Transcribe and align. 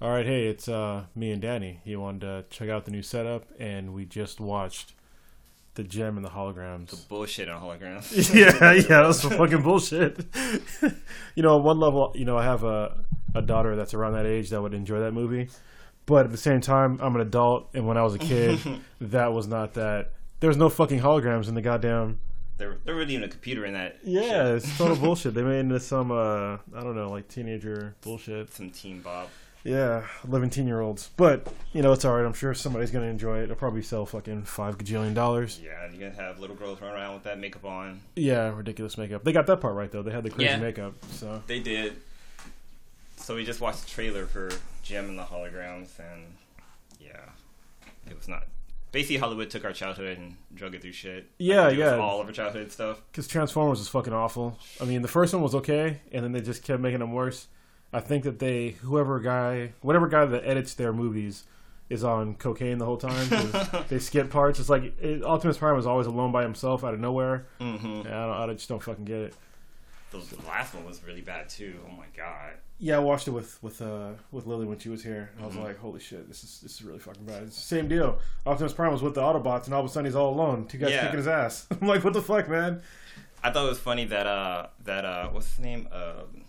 All 0.00 0.10
right, 0.10 0.24
hey, 0.24 0.46
it's 0.46 0.68
uh, 0.68 1.06
me 1.16 1.32
and 1.32 1.42
Danny. 1.42 1.80
He 1.84 1.96
wanted 1.96 2.20
to 2.20 2.44
check 2.50 2.68
out 2.68 2.84
the 2.84 2.92
new 2.92 3.02
setup, 3.02 3.46
and 3.58 3.92
we 3.92 4.04
just 4.04 4.38
watched 4.38 4.94
the 5.74 5.82
Jem 5.82 6.16
and 6.16 6.24
the 6.24 6.30
holograms. 6.30 6.90
The 6.90 6.96
bullshit 7.08 7.48
on 7.48 7.60
holograms. 7.60 8.32
yeah, 8.34 8.74
yeah, 8.74 9.02
that's 9.02 9.22
some 9.22 9.32
fucking 9.32 9.62
bullshit. 9.62 10.24
you 11.34 11.42
know, 11.42 11.56
on 11.56 11.64
one 11.64 11.80
level, 11.80 12.12
you 12.14 12.24
know, 12.24 12.38
I 12.38 12.44
have 12.44 12.62
a 12.62 13.04
a 13.34 13.42
daughter 13.42 13.74
that's 13.74 13.92
around 13.92 14.12
that 14.12 14.24
age 14.24 14.50
that 14.50 14.62
would 14.62 14.72
enjoy 14.72 15.00
that 15.00 15.12
movie, 15.12 15.48
but 16.06 16.26
at 16.26 16.30
the 16.30 16.38
same 16.38 16.60
time, 16.60 17.00
I'm 17.02 17.16
an 17.16 17.20
adult, 17.20 17.70
and 17.74 17.84
when 17.84 17.96
I 17.96 18.02
was 18.02 18.14
a 18.14 18.18
kid, 18.18 18.60
that 19.00 19.32
was 19.32 19.48
not 19.48 19.74
that. 19.74 20.12
There's 20.38 20.56
no 20.56 20.68
fucking 20.68 21.00
holograms 21.00 21.48
in 21.48 21.56
the 21.56 21.60
goddamn. 21.60 22.20
There, 22.56 22.76
there 22.84 22.94
wasn't 22.94 23.10
even 23.12 23.24
a 23.24 23.28
computer 23.28 23.64
in 23.64 23.74
that. 23.74 23.98
Yeah, 24.04 24.22
shit. 24.22 24.56
it's 24.56 24.78
total 24.78 24.96
bullshit. 24.96 25.34
They 25.34 25.42
made 25.42 25.60
into 25.60 25.80
some, 25.80 26.12
uh, 26.12 26.54
I 26.54 26.82
don't 26.82 26.94
know, 26.94 27.10
like 27.10 27.26
teenager 27.26 27.96
bullshit. 28.00 28.52
Some 28.54 28.70
Teen 28.70 29.00
Bob. 29.00 29.28
Yeah, 29.64 30.04
11, 30.26 30.66
year 30.66 30.80
olds. 30.80 31.10
But, 31.16 31.46
you 31.72 31.82
know, 31.82 31.92
it's 31.92 32.04
alright. 32.04 32.24
I'm 32.24 32.32
sure 32.32 32.54
somebody's 32.54 32.90
going 32.90 33.04
to 33.04 33.10
enjoy 33.10 33.40
it. 33.40 33.44
It'll 33.44 33.56
probably 33.56 33.82
sell 33.82 34.06
fucking 34.06 34.44
five 34.44 34.78
gajillion 34.78 35.14
dollars. 35.14 35.60
Yeah, 35.62 35.84
and 35.84 35.94
you're 35.94 36.08
gonna 36.10 36.22
have 36.22 36.38
little 36.38 36.56
girls 36.56 36.80
run 36.80 36.92
around 36.94 37.14
with 37.14 37.24
that 37.24 37.38
makeup 37.38 37.64
on. 37.64 38.00
Yeah, 38.16 38.54
ridiculous 38.54 38.96
makeup. 38.96 39.24
They 39.24 39.32
got 39.32 39.46
that 39.46 39.60
part 39.60 39.74
right, 39.74 39.90
though. 39.90 40.02
They 40.02 40.12
had 40.12 40.22
the 40.24 40.30
crazy 40.30 40.50
Yeah. 40.50 40.58
makeup. 40.58 40.94
So, 41.10 41.42
They 41.46 41.60
did. 41.60 41.96
So 43.16 43.34
we 43.34 43.44
just 43.44 43.60
watched 43.60 43.84
the 43.84 43.90
trailer 43.90 44.26
for 44.26 44.50
Jem 44.82 45.06
and 45.08 45.18
the 45.18 45.24
Holograms, 45.24 45.88
and 45.98 46.22
yeah, 47.00 47.18
it 48.08 48.16
was 48.16 48.28
not. 48.28 48.44
Basically, 48.90 49.16
Hollywood 49.18 49.50
took 49.50 49.66
our 49.66 49.72
childhood 49.74 50.16
and 50.16 50.36
drug 50.54 50.74
it 50.74 50.80
through 50.80 50.92
shit. 50.92 51.26
Yeah, 51.38 51.66
Like, 51.66 51.76
yeah. 51.76 51.96
all 51.96 52.20
of 52.22 52.26
our 52.26 52.32
childhood 52.32 52.72
stuff. 52.72 53.02
because 53.12 53.28
Transformers 53.28 53.80
was 53.80 53.88
fucking 53.88 54.14
awful. 54.14 54.58
I 54.80 54.84
mean, 54.86 55.02
the 55.02 55.08
first 55.08 55.34
one 55.34 55.42
was 55.42 55.54
okay, 55.56 56.00
and 56.10 56.24
then 56.24 56.32
they 56.32 56.40
just 56.40 56.62
kept 56.62 56.80
making 56.80 57.00
them 57.00 57.12
worse. 57.12 57.48
I 57.92 58.00
think 58.00 58.24
that 58.24 58.38
they, 58.38 58.70
whoever 58.82 59.18
guy, 59.20 59.72
whatever 59.80 60.08
guy 60.08 60.24
that 60.26 60.44
edits 60.44 60.74
their 60.74 60.92
movies, 60.92 61.44
is 61.88 62.04
on 62.04 62.34
cocaine 62.34 62.76
the 62.78 62.84
whole 62.84 62.98
time. 62.98 63.28
they 63.88 63.98
skip 63.98 64.28
parts. 64.30 64.60
It's 64.60 64.68
like 64.68 64.98
it, 65.00 65.24
Optimus 65.24 65.56
Prime 65.56 65.74
was 65.74 65.86
always 65.86 66.06
alone 66.06 66.32
by 66.32 66.42
himself 66.42 66.84
out 66.84 66.92
of 66.92 67.00
nowhere. 67.00 67.46
Mm-hmm. 67.60 68.02
Yeah, 68.06 68.24
I, 68.24 68.26
don't, 68.44 68.50
I 68.50 68.52
just 68.52 68.68
don't 68.68 68.82
fucking 68.82 69.06
get 69.06 69.16
it. 69.20 69.34
The 70.10 70.18
last 70.46 70.74
one 70.74 70.84
was 70.86 71.02
really 71.04 71.20
bad 71.20 71.48
too. 71.50 71.78
Oh 71.86 71.92
my 71.96 72.06
god. 72.16 72.54
Yeah, 72.78 72.96
I 72.96 72.98
watched 73.00 73.28
it 73.28 73.32
with 73.32 73.62
with 73.62 73.82
uh 73.82 74.10
with 74.32 74.46
Lily 74.46 74.64
when 74.66 74.78
she 74.78 74.88
was 74.88 75.02
here. 75.02 75.30
And 75.36 75.44
I 75.44 75.46
was 75.46 75.56
Mhm. 75.56 75.64
like, 75.64 75.78
holy 75.78 76.00
shit, 76.00 76.26
this 76.28 76.42
is 76.44 76.60
this 76.62 76.72
is 76.76 76.82
really 76.82 76.98
fucking 76.98 77.24
bad. 77.24 77.42
It's 77.42 77.56
the 77.56 77.62
same 77.62 77.88
deal. 77.88 78.18
Optimus 78.46 78.72
Prime 78.72 78.90
was 78.92 79.02
with 79.02 79.14
the 79.14 79.20
Autobots, 79.20 79.64
and 79.66 79.74
all 79.74 79.80
of 79.80 79.86
a 79.86 79.88
sudden 79.90 80.06
he's 80.06 80.14
all 80.14 80.32
alone. 80.32 80.66
Two 80.66 80.78
guys 80.78 80.90
Yeah. 80.92 81.02
kicking 81.04 81.18
his 81.18 81.26
ass. 81.28 81.66
I'm 81.80 81.86
like, 81.88 82.04
what 82.04 82.12
the 82.14 82.22
fuck, 82.22 82.48
man? 82.48 82.80
I 83.42 83.50
thought 83.50 83.66
it 83.66 83.68
was 83.68 83.78
funny 83.78 84.06
that 84.06 84.26
uh 84.26 84.66
that 84.84 85.04
uh 85.04 85.28
what's 85.28 85.46
his 85.56 85.58
name 85.58 85.88
um 85.92 86.44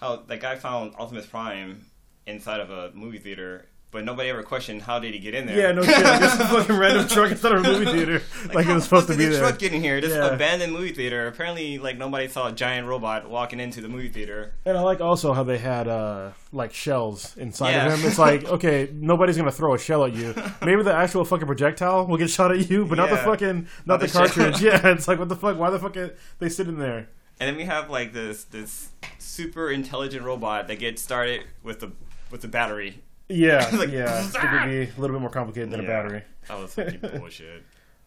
how 0.00 0.16
that 0.16 0.40
guy 0.40 0.56
found 0.56 0.94
Optimus 0.98 1.26
Prime 1.26 1.84
inside 2.26 2.60
of 2.60 2.70
a 2.70 2.90
movie 2.94 3.18
theater, 3.18 3.66
but 3.90 4.04
nobody 4.04 4.28
ever 4.30 4.42
questioned 4.44 4.80
how 4.82 5.00
did 5.00 5.12
he 5.12 5.18
get 5.18 5.34
in 5.34 5.46
there. 5.46 5.58
Yeah, 5.58 5.72
no 5.72 5.82
shit. 5.82 6.04
Like, 6.04 6.20
this 6.20 6.34
is 6.34 6.40
a 6.40 6.44
fucking 6.48 6.76
random 6.76 7.08
truck 7.08 7.30
inside 7.32 7.52
of 7.52 7.64
a 7.64 7.68
movie 7.68 7.86
theater, 7.86 8.22
like, 8.54 8.58
it 8.58 8.68
how 8.68 8.74
was 8.74 8.84
supposed 8.84 9.08
to 9.08 9.16
be 9.16 9.26
there. 9.26 9.40
truck 9.40 9.58
get 9.58 9.72
in 9.72 9.82
here? 9.82 10.00
This 10.00 10.12
Yeah. 10.12 10.26
abandoned 10.28 10.72
movie 10.72 10.92
theater. 10.92 11.26
Apparently, 11.26 11.78
like 11.78 11.98
nobody 11.98 12.28
saw 12.28 12.48
a 12.48 12.52
giant 12.52 12.86
robot 12.86 13.28
walking 13.28 13.58
into 13.58 13.80
the 13.80 13.88
movie 13.88 14.08
theater. 14.08 14.52
And 14.64 14.78
I 14.78 14.82
like 14.82 15.00
also 15.00 15.32
how 15.32 15.42
they 15.42 15.58
had 15.58 15.88
uh 15.88 16.30
like 16.52 16.72
shells 16.72 17.36
inside 17.36 17.72
Yeah. 17.72 17.86
of 17.92 17.98
him. 18.00 18.06
It's 18.08 18.18
like, 18.18 18.44
okay, 18.56 18.90
nobody's 18.92 19.36
gonna 19.36 19.50
throw 19.50 19.74
a 19.74 19.78
shell 19.78 20.04
at 20.04 20.14
you. 20.14 20.34
Maybe 20.64 20.82
the 20.84 20.94
actual 20.94 21.24
fucking 21.24 21.46
projectile 21.48 22.06
will 22.06 22.16
get 22.16 22.30
shot 22.30 22.52
at 22.52 22.70
you, 22.70 22.84
but 22.86 22.94
not 22.96 23.10
the 23.10 23.16
fucking 23.16 23.66
not, 23.86 23.86
Not 23.86 24.00
the, 24.00 24.06
the 24.06 24.12
shell. 24.12 24.26
cartridge. 24.28 24.62
yeah, 24.62 24.86
it's 24.92 25.08
like 25.08 25.18
what 25.18 25.28
the 25.28 25.36
fuck? 25.36 25.58
Why 25.58 25.68
the 25.70 25.80
fuck 25.80 25.96
are 25.96 26.14
they 26.38 26.48
sitting 26.48 26.78
there? 26.78 27.08
And 27.40 27.48
then 27.48 27.56
we 27.56 27.64
have 27.64 27.88
like 27.90 28.12
this 28.12 28.44
this 28.44 28.90
super 29.18 29.70
intelligent 29.70 30.24
robot 30.24 30.68
that 30.68 30.78
gets 30.78 31.00
started 31.02 31.44
with 31.62 31.80
the 31.80 31.90
with 32.30 32.42
the 32.42 32.48
battery. 32.48 33.02
Yeah, 33.28 33.68
Like, 33.76 33.90
yeah. 33.90 34.24
It 34.26 34.32
would 34.34 34.70
be 34.70 34.92
a 34.96 35.00
little 35.00 35.14
bit 35.16 35.20
more 35.20 35.30
complicated 35.30 35.70
than 35.70 35.80
Yeah. 35.82 35.86
a 35.86 35.88
battery. 35.88 36.22
That 36.48 36.58
was 36.58 36.74
fucking 36.74 37.00
bullshit. 37.18 37.64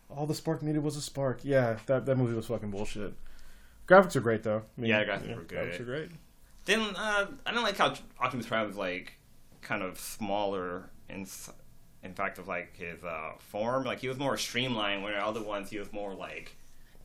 All 0.09 0.25
the 0.27 0.35
spark 0.35 0.61
needed 0.61 0.83
was 0.83 0.95
a 0.97 1.01
spark. 1.01 1.39
Yeah, 1.43 1.77
that 1.87 2.05
that 2.05 2.17
movie 2.17 2.35
was 2.35 2.45
fucking 2.47 2.69
bullshit. 2.71 3.13
Graphics 3.87 4.15
are 4.15 4.21
great 4.21 4.43
though. 4.43 4.63
I 4.77 4.81
mean, 4.81 4.89
Yeah, 4.91 5.03
the 5.03 5.11
graphics 5.11 5.35
were 5.35 5.41
good. 5.43 5.57
Graphics 5.73 5.79
are 5.79 5.83
great. 5.85 6.11
Then 6.65 6.79
uh, 6.95 7.25
I 7.45 7.51
don't 7.53 7.63
like 7.63 7.77
how 7.77 7.93
Optimus 8.19 8.45
Prime 8.45 8.69
is 8.69 8.77
like 8.77 9.13
kind 9.61 9.81
of 9.81 9.97
smaller 9.99 10.89
in 11.09 11.25
in 12.03 12.13
fact 12.13 12.37
of 12.37 12.47
like 12.47 12.75
his 12.77 13.03
uh, 13.03 13.31
form. 13.39 13.83
Like 13.85 13.99
he 13.99 14.07
was 14.07 14.17
more 14.19 14.37
streamlined, 14.37 15.03
where 15.03 15.19
other 15.23 15.41
ones 15.41 15.69
he 15.69 15.79
was 15.79 15.91
more 15.91 16.13
like 16.13 16.55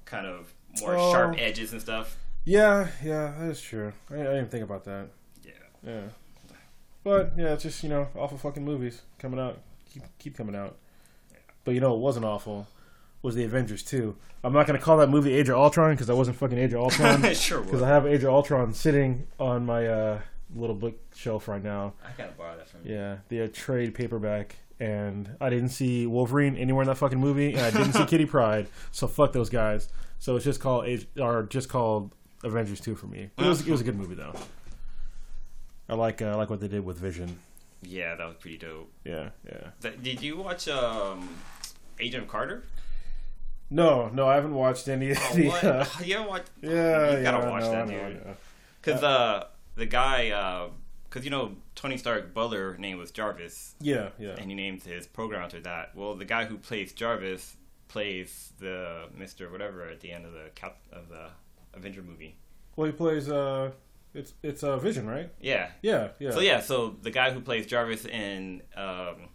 kind 0.05 0.27
of 0.27 0.53
more 0.81 0.97
Oh. 0.97 1.12
sharp 1.12 1.37
edges 1.39 1.73
and 1.73 1.81
stuff. 1.81 2.17
Yeah, 2.45 2.89
yeah, 3.05 3.34
that 3.39 3.51
is 3.51 3.61
true. 3.61 3.93
I, 4.11 4.15
I 4.15 4.19
didn't 4.19 4.51
think 4.51 4.65
about 4.65 4.84
that. 4.84 5.09
Yeah. 5.45 5.51
Yeah. 5.87 6.01
But 7.05 7.33
yeah, 7.37 7.53
it's 7.53 7.62
just 7.62 7.83
you 7.83 7.89
know 7.89 8.09
awful 8.17 8.39
fucking 8.39 8.65
movies 8.65 9.03
coming 9.19 9.39
out. 9.41 9.59
Keep 9.93 10.03
keep 10.19 10.37
coming 10.37 10.55
out. 10.57 10.77
But 11.65 11.75
you 11.75 11.81
know 11.81 11.95
it 11.95 12.01
wasn't 12.01 12.25
awful 12.25 12.67
was 13.21 13.34
the 13.34 13.43
Avengers 13.45 13.83
2. 13.83 14.15
I'm 14.45 14.53
not 14.53 14.67
gonna 14.67 14.78
call 14.78 14.97
that 14.99 15.09
movie 15.11 15.34
Age 15.34 15.49
of 15.49 15.57
Ultron 15.57 15.93
because 15.95 16.09
I 16.09 16.12
wasn't 16.12 16.37
fucking 16.37 16.57
Age 16.59 16.73
of 16.73 16.81
Ultron. 16.83 17.23
sure 17.34 17.62
Because. 17.62 17.83
I 17.83 17.89
have 17.89 18.07
Age 18.07 18.23
of 18.23 18.31
Ultron 18.31 18.73
sitting 18.73 19.27
on 19.41 19.67
my 19.67 19.87
uh, 19.87 20.21
little 20.55 20.77
bookshelf 20.77 21.49
right 21.49 21.62
now. 21.62 21.95
I 22.05 22.11
gotta 22.17 22.33
borrow 22.33 22.57
that 22.57 22.69
from 22.69 22.81
you. 22.84 22.95
Yeah, 22.95 23.17
the 23.28 23.43
uh, 23.43 23.49
trade 23.53 23.95
paperback, 23.95 24.55
and 24.78 25.28
I 25.41 25.51
didn't 25.51 25.71
see 25.71 26.07
Wolverine 26.07 26.57
anywhere 26.57 26.83
in 26.83 26.89
that 26.89 26.97
fucking 26.99 27.19
movie, 27.19 27.55
and 27.55 27.61
I 27.62 27.71
didn't 27.73 27.95
see 27.95 28.05
Kitty 28.07 28.27
Pryde. 28.27 28.69
So 28.93 29.09
fuck 29.09 29.33
those 29.33 29.51
guys. 29.51 29.89
So 30.19 30.37
it's 30.37 30.45
just 30.45 30.61
called 30.61 30.87
Age, 30.87 31.06
or 31.21 31.45
just 31.45 31.69
called 31.69 32.12
Avengers 32.45 32.81
2 32.81 32.95
for 32.95 33.06
me. 33.06 33.31
It 33.39 33.45
was 33.45 33.67
it 33.67 33.71
was 33.71 33.81
a 33.81 33.84
good 33.84 33.97
movie 33.97 34.15
though. 34.15 34.34
I 35.89 35.95
like 35.95 36.21
uh, 36.23 36.27
I 36.27 36.34
like 36.34 36.51
what 36.51 36.61
they 36.61 36.69
did 36.69 36.84
with 36.84 36.99
Vision. 36.99 37.39
Yeah, 37.83 38.17
that 38.17 38.27
was 38.27 38.37
pretty 38.37 38.59
dope. 38.59 38.91
Yeah, 39.05 39.31
yeah. 39.47 39.69
Th- 39.81 40.03
Did 40.03 40.21
you 40.21 40.37
watch 40.39 40.67
um, 40.69 41.28
Agent 42.01 42.27
Carter? 42.27 42.65
No, 43.71 44.09
no, 44.09 44.27
I 44.28 44.34
haven't 44.34 44.55
watched 44.55 44.89
any 44.89 45.11
of 45.11 45.19
Oh, 45.31 45.34
the. 45.34 45.49
what? 45.49 45.65
Uh, 45.65 45.84
watch? 46.28 46.43
yeah, 46.62 47.17
You 47.17 47.23
gotta 47.23 47.23
yeah, 47.23 47.39
I 47.39 47.51
watch 47.51 47.62
know, 47.62 47.71
that, 47.71 47.89
know, 47.89 48.09
dude. 48.09 48.37
Because 48.83 49.03
uh, 49.05 49.45
the 49.77 49.87
guy, 49.87 50.69
because 51.09 51.25
you 51.25 51.31
know 51.31 51.53
Tony 51.77 51.97
Stark 51.97 52.34
Butler 52.34 52.77
name 52.78 52.99
was 52.99 53.11
Jarvis, 53.12 53.75
Yeah, 53.81 54.09
yeah. 54.19 54.34
and 54.39 54.51
he 54.51 54.55
named 54.57 54.83
his 54.83 55.07
program 55.07 55.43
after 55.45 55.61
that. 55.61 55.95
Well, 55.95 56.15
the 56.17 56.25
guy 56.25 56.47
who 56.47 56.59
plays 56.59 56.93
Jarvis 56.93 57.57
plays 57.88 58.53
the 58.60 59.06
Mister 59.16 59.50
whatever 59.50 59.87
at 59.88 60.00
the 60.00 60.12
end 60.12 60.25
of 60.26 60.32
the 60.32 60.50
cap 60.54 60.76
of 60.93 61.09
the 61.09 61.28
Avenger 61.75 62.03
movie. 62.03 62.37
Well, 62.76 62.87
he 62.87 62.93
plays. 62.93 63.28
Uh, 63.28 63.72
it's 64.15 64.32
it's 64.43 64.62
uh, 64.62 64.78
Vision, 64.78 65.06
right? 65.09 65.31
Yeah. 65.41 65.71
Yeah, 65.82 66.09
yeah. 66.19 66.31
So 66.31 66.41
yeah, 66.41 66.60
so 66.60 66.97
the 67.03 67.10
guy 67.10 67.31
who 67.31 67.41
plays 67.41 67.66
Jarvis 67.66 68.04
in 68.04 68.62
um, 68.77 69.28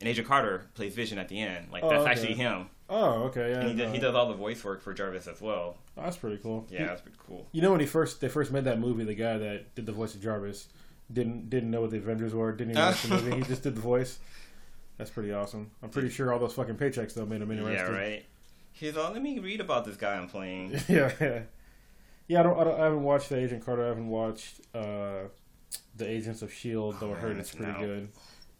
in 0.00 0.06
Agent 0.06 0.26
Carter 0.28 0.66
plays 0.74 0.94
Vision 0.94 1.18
at 1.18 1.28
the 1.28 1.40
end. 1.40 1.68
Like 1.72 1.82
Oh, 1.84 1.90
that's 1.90 2.02
okay. 2.02 2.10
actually 2.10 2.34
him. 2.34 2.68
Oh, 2.92 3.24
okay, 3.26 3.50
yeah. 3.52 3.60
And 3.60 3.68
he, 3.70 3.76
does, 3.76 3.92
he 3.92 3.98
does 4.00 4.14
all 4.16 4.26
the 4.28 4.34
voice 4.34 4.64
work 4.64 4.82
for 4.82 4.92
Jarvis 4.92 5.28
as 5.28 5.40
well. 5.40 5.76
Oh, 5.96 6.02
that's 6.02 6.16
pretty 6.16 6.38
cool. 6.38 6.66
Yeah, 6.70 6.86
that's 6.86 7.00
pretty 7.00 7.18
cool. 7.24 7.46
You 7.52 7.62
know 7.62 7.70
when 7.70 7.78
he 7.80 7.86
first 7.86 8.20
they 8.20 8.28
first 8.28 8.50
made 8.50 8.64
that 8.64 8.80
movie, 8.80 9.04
the 9.04 9.14
guy 9.14 9.38
that 9.38 9.74
did 9.76 9.86
the 9.86 9.92
voice 9.92 10.14
of 10.14 10.22
Jarvis 10.22 10.66
didn't 11.12 11.50
didn't 11.50 11.70
know 11.70 11.82
what 11.82 11.90
the 11.90 11.98
Avengers 11.98 12.34
were, 12.34 12.50
didn't 12.52 12.72
even 12.72 12.82
watch 12.82 13.02
the 13.02 13.08
movie. 13.14 13.36
He 13.36 13.42
just 13.42 13.62
did 13.62 13.76
the 13.76 13.80
voice. 13.80 14.18
That's 15.00 15.10
pretty 15.10 15.32
awesome. 15.32 15.70
I'm 15.82 15.88
pretty 15.88 16.10
sure 16.10 16.30
all 16.32 16.38
those 16.38 16.52
fucking 16.52 16.76
paychecks 16.76 17.14
though 17.14 17.24
made 17.26 17.40
him 17.40 17.50
Yeah, 17.50 17.58
interested. 17.58 17.92
right. 17.92 18.24
He's 18.72 18.96
all, 18.96 19.12
let 19.12 19.22
me 19.22 19.38
read 19.38 19.60
about 19.60 19.84
this 19.86 19.96
guy 19.96 20.14
I'm 20.14 20.28
playing. 20.28 20.72
yeah, 20.88 21.10
yeah. 21.20 21.40
Yeah, 22.28 22.40
I 22.40 22.42
don't, 22.42 22.60
I 22.60 22.64
don't. 22.64 22.80
I 22.80 22.84
haven't 22.84 23.02
watched 23.02 23.30
the 23.30 23.38
Agent 23.38 23.64
Carter. 23.64 23.84
I 23.84 23.88
haven't 23.88 24.08
watched 24.08 24.60
uh, 24.74 25.22
the 25.96 26.06
Agents 26.08 26.42
of 26.42 26.52
Shield. 26.52 27.00
Though 27.00 27.08
I 27.08 27.12
Oh, 27.12 27.14
heard 27.14 27.38
it's 27.38 27.48
it's 27.48 27.56
pretty 27.56 27.72
now. 27.72 27.78
good. 27.80 28.08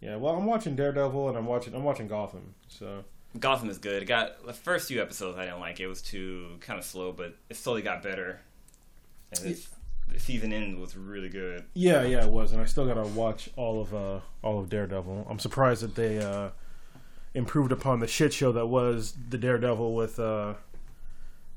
Yeah, 0.00 0.16
well, 0.16 0.34
I'm 0.34 0.46
watching 0.46 0.74
Daredevil 0.76 1.28
and 1.28 1.36
I'm 1.36 1.46
watching 1.46 1.74
I'm 1.74 1.84
watching 1.84 2.08
Gotham. 2.08 2.54
So 2.68 3.04
Gotham 3.38 3.68
is 3.70 3.76
good. 3.78 4.02
It 4.02 4.06
got 4.06 4.44
the 4.46 4.52
first 4.54 4.88
few 4.88 5.00
episodes 5.02 5.38
I 5.38 5.44
didn't 5.44 5.60
like. 5.60 5.78
It 5.78 5.86
was 5.88 6.00
too 6.02 6.56
kind 6.60 6.78
of 6.78 6.84
slow, 6.86 7.12
but 7.12 7.36
it 7.50 7.56
slowly 7.56 7.82
got 7.82 8.02
better. 8.02 8.40
And 9.36 9.44
this, 9.44 9.66
the 9.66 9.76
season 10.18 10.52
end 10.52 10.78
was 10.80 10.96
really 10.96 11.28
good. 11.28 11.64
yeah, 11.74 12.02
yeah, 12.02 12.24
it 12.24 12.30
was, 12.30 12.52
and 12.52 12.60
I 12.60 12.64
still 12.64 12.86
gotta 12.86 13.06
watch 13.08 13.50
all 13.56 13.80
of 13.80 13.94
uh, 13.94 14.20
all 14.42 14.58
of 14.58 14.68
Daredevil. 14.68 15.26
I'm 15.28 15.38
surprised 15.38 15.82
that 15.82 15.94
they 15.94 16.18
uh, 16.18 16.50
improved 17.34 17.72
upon 17.72 18.00
the 18.00 18.06
shit 18.06 18.32
show 18.32 18.52
that 18.52 18.66
was 18.66 19.14
the 19.28 19.38
Daredevil 19.38 19.94
with 19.94 20.18
uh, 20.18 20.54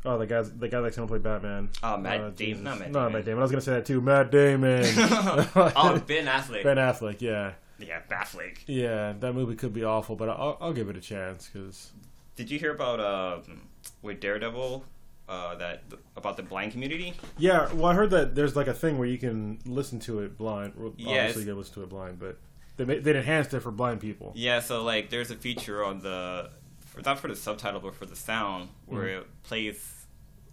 oh 0.06 0.18
the 0.18 0.26
guy 0.28 0.42
the 0.42 0.68
guy 0.68 0.82
that's 0.82 0.96
gonna 0.96 1.08
play 1.08 1.20
Batman. 1.20 1.70
Oh, 1.82 1.98
Matt 1.98 2.22
Uh, 2.22 2.30
Damon, 2.32 2.64
not 2.64 2.80
Matt 2.80 2.92
No, 2.92 3.00
Damon. 3.00 3.14
Matt 3.14 3.26
Damon. 3.26 3.40
I 3.40 3.42
was 3.42 3.52
gonna 3.52 3.62
say 3.62 3.74
that 3.74 3.86
too. 3.86 4.02
Matt 4.02 4.32
Damon. 4.32 4.84
oh, 4.98 6.04
Ben 6.06 6.26
Affleck. 6.28 6.64
Ben 6.64 6.78
Affleck. 6.78 7.22
Yeah, 7.22 7.54
yeah, 7.80 8.02
Affleck. 8.12 8.58
yeah. 8.68 9.14
That 9.20 9.34
movie 9.34 9.56
could 9.56 9.74
be 9.74 9.84
awful, 9.84 10.16
but 10.16 10.30
I'll, 10.30 10.58
I'll 10.62 10.74
give 10.74 10.90
it 10.90 10.96
a 10.98 11.02
chance 11.02 11.50
because 11.52 11.92
Did 12.36 12.52
you 12.52 12.60
hear 12.60 12.72
about 12.74 13.00
um, 13.00 13.62
with 14.02 14.20
Daredevil? 14.20 14.84
Uh, 15.30 15.56
that 15.56 15.84
about 16.18 16.36
the 16.36 16.44
blind 16.44 16.72
community. 16.74 17.14
yeah. 17.38 17.72
Well, 17.74 17.86
I 17.86 17.94
heard 17.94 18.10
that 18.12 18.36
there's 18.36 18.56
like 18.58 18.68
a 18.68 18.74
thing 18.74 18.98
where 18.98 19.08
you 19.08 19.18
can 19.18 19.60
listen 19.66 20.00
to 20.02 20.20
it 20.20 20.38
blind. 20.38 20.74
Well, 20.76 20.94
Yeah, 20.98 21.20
obviously 21.20 21.44
you 21.44 21.48
can 21.50 21.58
listen 21.58 21.74
to 21.76 21.84
it 21.84 21.90
blind, 21.90 22.20
but 22.20 22.38
they 22.76 23.00
they 23.00 23.16
enhanced 23.16 23.54
it 23.54 23.62
for 23.62 23.72
blind 23.72 24.02
people. 24.02 24.34
Yeah, 24.36 24.60
so 24.60 24.84
like 24.84 25.10
there's 25.10 25.32
a 25.32 25.36
feature 25.36 25.84
on 25.84 26.00
the 26.02 26.50
for, 26.80 27.02
not 27.02 27.20
for 27.20 27.30
the 27.30 27.36
subtitle 27.38 27.80
but 27.80 27.96
for 27.96 28.06
the 28.06 28.16
sound 28.18 28.70
where 28.86 29.04
Mm. 29.06 29.22
it 29.22 29.28
plays 29.44 30.06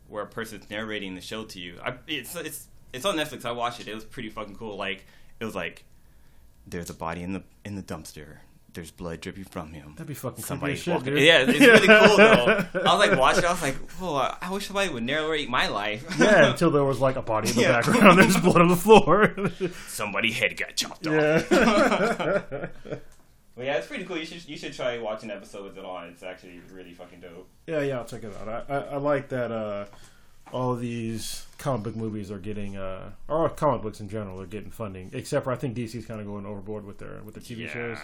where 0.06 0.22
a 0.22 0.26
person's 0.28 0.70
narrating 0.70 1.14
the 1.16 1.20
show 1.20 1.44
to 1.44 1.58
you. 1.60 1.78
I, 1.84 1.94
it's 2.06 2.36
it's 2.36 2.68
it's 2.92 3.04
on 3.04 3.16
Netflix. 3.16 3.44
I 3.44 3.50
watched 3.52 3.80
it. 3.80 3.88
It 3.88 3.94
was 3.94 4.04
pretty 4.04 4.28
fucking 4.30 4.54
cool. 4.54 4.76
Like 4.76 5.04
it 5.40 5.44
was 5.44 5.54
like, 5.56 5.84
there's 6.66 6.90
a 6.90 6.94
body 6.94 7.22
in 7.22 7.32
the 7.32 7.42
in 7.64 7.74
the 7.74 7.82
dumpster. 7.82 8.36
There's 8.72 8.90
blood 8.92 9.20
dripping 9.20 9.44
from 9.44 9.72
him. 9.72 9.94
That'd 9.96 10.06
be 10.06 10.14
fucking 10.14 10.44
Somebody 10.44 10.76
shit, 10.76 10.94
walking. 10.94 11.14
dude. 11.14 11.22
Yeah, 11.24 11.44
it's 11.48 11.58
really 11.58 11.86
cool 11.88 12.16
though. 12.16 12.64
I 12.74 12.96
was 12.96 13.08
like 13.08 13.18
watching. 13.18 13.44
I 13.44 13.50
was 13.50 13.62
like, 13.62 13.74
whoa! 13.92 14.32
I 14.40 14.50
wish 14.52 14.66
somebody 14.68 14.92
would 14.92 15.02
narrate 15.02 15.48
my 15.48 15.66
life. 15.66 16.04
yeah, 16.20 16.50
until 16.50 16.70
there 16.70 16.84
was 16.84 17.00
like 17.00 17.16
a 17.16 17.22
body 17.22 17.50
in 17.50 17.56
the 17.56 17.62
Yeah. 17.62 17.80
background. 17.80 18.18
There's 18.20 18.36
blood 18.36 18.60
on 18.60 18.68
the 18.68 18.76
floor. 18.76 19.34
Somebody 19.88 20.30
head 20.32 20.56
got 20.56 20.76
chopped 20.76 21.06
off. 21.06 21.50
yeah. 21.50 22.66
But 23.56 23.66
yeah, 23.66 23.76
it's 23.76 23.88
pretty 23.88 24.04
cool. 24.04 24.16
You 24.16 24.24
should 24.24 24.48
you 24.48 24.56
should 24.56 24.72
try 24.72 24.98
watching 24.98 25.30
episodes 25.30 25.76
at 25.76 25.84
all. 25.84 26.02
It's 26.04 26.22
actually 26.22 26.60
really 26.72 26.92
fucking 26.94 27.20
dope. 27.20 27.48
yeah, 27.66 27.80
yeah, 27.82 27.98
I'll 27.98 28.04
check 28.04 28.22
it 28.24 28.32
out. 28.40 28.48
I, 28.70 28.74
I, 28.74 28.78
I 28.92 28.96
like 28.96 29.28
that 29.30 29.50
uh, 29.50 29.84
all 30.52 30.76
these 30.76 31.44
comic 31.58 31.82
book 31.82 31.96
movies 31.96 32.30
are 32.30 32.38
getting, 32.38 32.76
uh, 32.76 33.10
or 33.28 33.48
comic 33.50 33.82
books 33.82 34.00
in 34.00 34.08
general 34.08 34.40
are 34.40 34.46
getting 34.46 34.70
funding. 34.70 35.10
Except 35.12 35.44
for 35.44 35.52
I 35.52 35.56
think 35.56 35.76
DC's 35.76 36.06
kind 36.06 36.20
of 36.20 36.26
going 36.26 36.46
overboard 36.46 36.86
with 36.86 36.98
their 36.98 37.20
with 37.24 37.34
their 37.34 37.42
TV 37.42 37.64
yeah. 37.66 37.72
shows. 37.72 37.98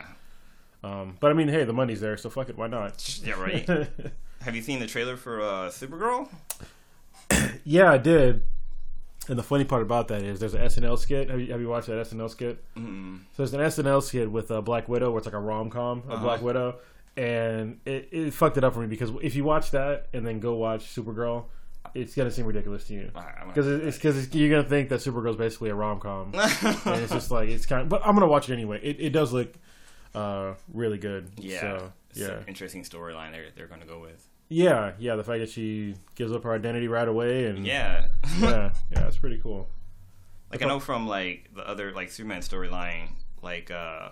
Um, 0.86 1.16
but 1.20 1.30
I 1.30 1.34
mean, 1.34 1.48
hey, 1.48 1.64
the 1.64 1.72
money's 1.72 2.00
there, 2.00 2.16
so 2.16 2.30
fuck 2.30 2.48
it, 2.48 2.56
why 2.56 2.68
not? 2.68 3.20
Yeah, 3.24 3.40
right. 3.40 3.68
Have 4.42 4.54
you 4.54 4.62
seen 4.62 4.78
the 4.78 4.86
trailer 4.86 5.16
for 5.16 5.40
uh, 5.40 5.68
Supergirl? 5.70 6.28
yeah, 7.64 7.90
I 7.90 7.98
did. 7.98 8.42
And 9.28 9.36
the 9.36 9.42
funny 9.42 9.64
part 9.64 9.82
about 9.82 10.06
that 10.08 10.22
is 10.22 10.38
there's 10.38 10.54
an 10.54 10.60
SNL 10.62 10.96
skit. 10.98 11.28
Have 11.30 11.40
you, 11.40 11.50
have 11.50 11.60
you 11.60 11.68
watched 11.68 11.88
that 11.88 12.06
SNL 12.06 12.30
skit? 12.30 12.62
Mm. 12.76 13.18
So 13.36 13.44
there's 13.44 13.54
an 13.54 13.84
SNL 13.84 14.00
skit 14.02 14.30
with 14.30 14.50
uh, 14.52 14.60
Black 14.60 14.88
Widow, 14.88 15.10
where 15.10 15.18
it's 15.18 15.26
like 15.26 15.34
a 15.34 15.40
rom 15.40 15.68
com 15.70 15.98
of 16.06 16.10
Uh-huh. 16.10 16.22
Black 16.22 16.42
Widow, 16.42 16.76
and 17.16 17.80
it, 17.84 18.08
it 18.12 18.34
fucked 18.34 18.56
it 18.56 18.62
up 18.62 18.74
for 18.74 18.80
me 18.80 18.86
because 18.86 19.10
if 19.22 19.34
you 19.34 19.42
watch 19.42 19.72
that 19.72 20.06
and 20.12 20.24
then 20.24 20.38
go 20.38 20.54
watch 20.54 20.94
Supergirl, 20.94 21.46
it's 21.94 22.14
gonna 22.14 22.30
seem 22.30 22.46
ridiculous 22.46 22.84
to 22.88 22.94
you 22.94 23.10
because 23.48 23.66
it's 23.66 23.96
because 23.96 24.32
you're 24.34 24.50
gonna 24.50 24.68
think 24.68 24.90
that 24.90 25.00
Supergirl's 25.00 25.36
basically 25.36 25.70
a 25.70 25.74
rom 25.74 25.98
com, 25.98 26.30
and 26.34 27.02
it's 27.02 27.12
just 27.12 27.30
like 27.32 27.48
it's 27.48 27.66
kind 27.66 27.82
of. 27.82 27.88
But 27.88 28.02
I'm 28.06 28.14
gonna 28.14 28.28
watch 28.28 28.48
it 28.48 28.52
anyway. 28.52 28.78
It, 28.82 29.00
it 29.00 29.10
does 29.10 29.32
look 29.32 29.52
uh, 30.16 30.54
really 30.72 30.98
good. 30.98 31.30
yeah, 31.38 31.60
So, 31.60 31.92
it's 32.10 32.18
yeah. 32.20 32.28
an 32.38 32.44
interesting 32.48 32.82
storyline 32.82 33.32
they're 33.32 33.50
they're 33.54 33.66
going 33.68 33.80
to 33.80 33.86
go 33.86 34.00
with. 34.00 34.26
Yeah. 34.48 34.92
Yeah. 34.98 35.16
The 35.16 35.24
fact 35.24 35.40
that 35.40 35.50
she 35.50 35.94
gives 36.14 36.32
up 36.32 36.44
her 36.44 36.52
identity 36.52 36.88
right 36.88 37.08
away 37.08 37.46
and 37.46 37.66
Yeah, 37.66 38.08
yeah, 38.40 38.72
yeah, 38.90 39.06
it's 39.06 39.18
pretty 39.18 39.38
cool. 39.38 39.68
like 40.52 40.62
I 40.62 40.66
know 40.66 40.80
from 40.80 41.06
like 41.06 41.50
the 41.54 41.66
other 41.68 41.92
like 41.92 42.10
Superman 42.10 42.40
storyline, 42.42 43.08
like 43.42 43.70
uh 43.70 44.10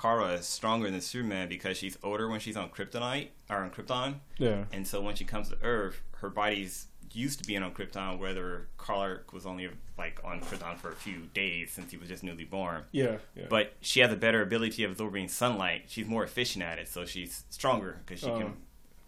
Kara 0.00 0.34
is 0.34 0.46
stronger 0.46 0.90
than 0.90 1.00
Superman 1.00 1.48
because 1.48 1.76
she's 1.76 1.98
older 2.02 2.28
when 2.28 2.40
she's 2.40 2.56
on 2.56 2.70
Kryptonite 2.70 3.28
or 3.50 3.56
on 3.58 3.70
Krypton, 3.70 4.20
Yeah. 4.38 4.64
and 4.72 4.86
so 4.86 5.00
when 5.02 5.14
she 5.14 5.24
comes 5.24 5.50
to 5.50 5.58
Earth, 5.62 6.00
her 6.18 6.30
body's 6.30 6.86
used 7.12 7.40
to 7.40 7.44
being 7.46 7.62
on 7.62 7.72
Krypton, 7.72 8.18
whether 8.18 8.68
Clark 8.76 9.32
was 9.32 9.46
only 9.46 9.68
like 9.98 10.20
on 10.24 10.40
Krypton 10.40 10.76
for 10.78 10.90
a 10.90 10.94
few 10.96 11.26
days 11.34 11.72
since 11.72 11.90
he 11.90 11.96
was 11.96 12.08
just 12.08 12.22
newly 12.22 12.44
born. 12.44 12.84
Yeah. 12.92 13.16
Yeah. 13.34 13.46
But 13.48 13.72
she 13.80 14.00
has 14.00 14.12
a 14.12 14.16
better 14.16 14.42
ability 14.42 14.84
of 14.84 14.92
absorbing 14.92 15.28
sunlight. 15.28 15.84
She's 15.88 16.06
more 16.06 16.24
efficient 16.24 16.64
at 16.64 16.78
it, 16.78 16.88
so 16.88 17.04
she's 17.04 17.44
stronger 17.50 17.98
because 18.06 18.20
she 18.20 18.26
Oh. 18.30 18.38
can 18.38 18.52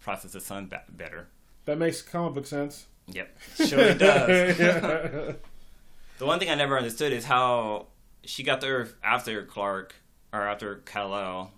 process 0.01 0.33
the 0.33 0.41
sun 0.41 0.67
ba- 0.67 0.83
better. 0.89 1.27
that 1.65 1.77
makes 1.77 2.01
comic 2.01 2.33
book 2.33 2.45
sense. 2.45 2.87
Yep, 3.07 3.37
sure 3.67 3.93
does. 3.93 5.35
The 6.19 6.25
one 6.27 6.39
thing 6.39 6.49
I 6.49 6.55
never 6.55 6.77
understood 6.77 7.11
is 7.11 7.25
how 7.25 7.87
she 8.23 8.43
got 8.43 8.61
to 8.61 8.67
Earth 8.67 8.95
after 9.03 9.43
Clark 9.45 9.95
or 10.31 10.47
after 10.47 10.75
Kal-El, 10.85 11.51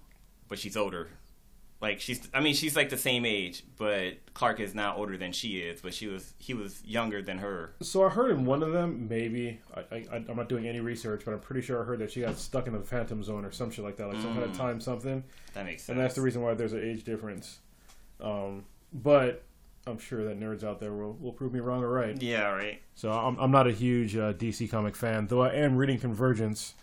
but 0.48 0.58
she's 0.60 0.78
older. 0.78 1.10
Like 1.86 2.02
she's, 2.02 2.28
I 2.34 2.40
mean, 2.40 2.56
she's 2.56 2.76
like 2.76 2.90
the 2.90 2.98
same 2.98 3.28
age, 3.28 3.64
but 3.78 4.16
Clark 4.34 4.60
is 4.60 4.74
now 4.74 4.96
older 4.98 5.18
than 5.18 5.32
she 5.32 5.60
is. 5.60 5.82
But 5.82 5.94
she 5.94 6.08
was, 6.08 6.34
he 6.40 6.56
was 6.56 6.82
younger 6.84 7.22
than 7.22 7.38
her. 7.38 7.76
So 7.84 8.04
I 8.04 8.10
heard 8.10 8.32
in 8.32 8.44
one 8.44 8.64
of 8.64 8.72
them, 8.74 9.08
maybe 9.08 9.60
I, 9.76 9.82
I, 9.96 10.06
I'm 10.28 10.36
not 10.36 10.50
doing 10.50 10.68
any 10.68 10.80
research, 10.80 11.22
but 11.26 11.34
I'm 11.36 11.40
pretty 11.42 11.62
sure 11.62 11.80
I 11.80 11.86
heard 11.86 12.00
that 12.00 12.12
she 12.12 12.22
got 12.22 12.38
stuck 12.40 12.66
in 12.66 12.74
the 12.74 12.80
Phantom 12.80 13.22
Zone 13.24 13.46
or 13.46 13.52
some 13.52 13.70
shit 13.70 13.86
like 13.86 13.98
that, 13.98 14.08
like 14.08 14.20
some 14.20 14.32
kind 14.34 14.44
of 14.46 14.50
Mm. 14.52 14.58
time 14.58 14.82
something, 14.82 15.24
That 15.54 15.66
makes 15.66 15.84
sense. 15.84 15.90
and 15.96 16.00
that's 16.04 16.16
the 16.16 16.22
reason 16.22 16.42
why 16.42 16.56
there's 16.56 16.74
an 16.74 16.82
age 16.84 17.04
difference. 17.04 17.60
Um, 18.20 18.66
but 18.92 19.44
I'm 19.86 20.00
sure 20.00 20.24
that 20.24 20.40
nerds 20.40 20.64
out 20.64 20.80
there 20.80 20.92
will, 20.92 21.14
will 21.22 21.34
prove 21.34 21.54
me 21.54 21.60
wrong 21.60 21.84
or 21.84 21.90
right. 21.92 22.20
Yeah, 22.20 22.48
right. 22.50 22.82
So 22.96 23.12
I'm, 23.12 23.38
I'm 23.38 23.52
not 23.52 23.68
a 23.68 23.72
huge 23.72 24.16
uh, 24.16 24.34
DC 24.34 24.72
comic 24.72 24.96
fan, 24.96 25.28
though 25.28 25.44
I 25.44 25.50
am 25.54 25.76
reading 25.76 26.00
Convergence, 26.00 26.74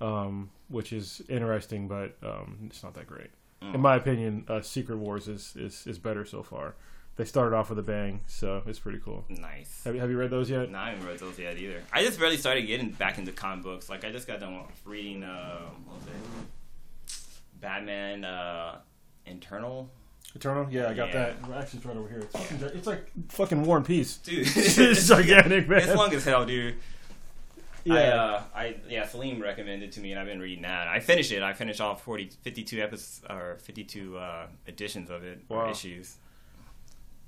um, 0.00 0.50
which 0.68 0.92
is 0.92 1.22
interesting, 1.28 1.86
but 1.86 2.16
um, 2.24 2.58
it's 2.66 2.82
not 2.82 2.94
that 2.94 3.06
great. 3.06 3.30
In 3.74 3.80
my 3.80 3.96
opinion, 3.96 4.44
uh, 4.48 4.60
Secret 4.60 4.96
Wars 4.96 5.28
is, 5.28 5.54
is, 5.56 5.86
is 5.86 5.98
better 5.98 6.24
so 6.24 6.42
far. 6.42 6.74
They 7.16 7.24
started 7.26 7.54
off 7.54 7.68
with 7.68 7.78
a 7.78 7.82
bang, 7.82 8.20
so 8.26 8.62
it's 8.66 8.78
pretty 8.78 8.98
cool. 9.04 9.24
Nice. 9.28 9.82
Have 9.84 9.94
you, 9.94 10.00
have 10.00 10.10
you 10.10 10.16
read 10.18 10.30
those 10.30 10.48
yet? 10.50 10.70
No, 10.70 10.78
I 10.78 10.90
haven't 10.90 11.06
read 11.06 11.18
those 11.18 11.38
yet 11.38 11.58
either. 11.58 11.82
I 11.92 12.02
just 12.02 12.18
barely 12.18 12.38
started 12.38 12.62
getting 12.62 12.90
back 12.90 13.18
into 13.18 13.32
comic 13.32 13.62
books. 13.64 13.90
Like 13.90 14.04
I 14.04 14.10
just 14.10 14.26
got 14.26 14.40
done 14.40 14.60
reading, 14.86 15.22
uh, 15.22 15.60
what 15.84 15.98
was 15.98 16.06
it? 16.06 17.14
Batman 17.60 18.24
uh, 18.24 18.78
Internal. 19.26 19.90
Eternal? 20.34 20.66
Yeah, 20.70 20.88
I 20.88 20.94
got 20.94 21.08
Yeah. 21.08 21.12
that. 21.12 21.46
Well, 21.48 21.58
Actually, 21.58 21.76
it's 21.78 21.86
right 21.86 21.96
over 21.96 22.08
here. 22.08 22.18
It's, 22.20 22.32
fucking, 22.36 22.66
it's 22.78 22.86
like 22.86 23.06
fucking 23.28 23.62
War 23.64 23.76
and 23.76 23.84
Peace. 23.86 24.16
Dude, 24.16 24.46
it's 24.56 25.06
gigantic, 25.08 25.68
man. 25.68 25.80
It's 25.80 25.94
long 25.94 26.12
as 26.14 26.24
hell, 26.24 26.46
dude. 26.46 26.76
Yeah. 27.84 27.94
I, 27.94 28.02
uh, 28.08 28.42
I 28.54 28.76
yeah, 28.88 29.06
Salim 29.06 29.40
recommended 29.42 29.92
to 29.92 30.00
me, 30.00 30.12
and 30.12 30.20
I've 30.20 30.26
been 30.26 30.40
reading 30.40 30.62
that. 30.62 30.88
I 30.88 31.00
finished 31.00 31.32
it. 31.32 31.42
I 31.42 31.52
finished 31.52 31.80
all 31.80 31.96
40, 31.96 32.30
52 32.42 32.80
episodes 32.80 33.22
or 33.28 33.58
fifty 33.62 33.84
two 33.84 34.18
uh, 34.18 34.46
editions 34.68 35.10
of 35.10 35.24
it 35.24 35.40
or 35.48 35.64
Wow. 35.64 35.70
issues. 35.70 36.16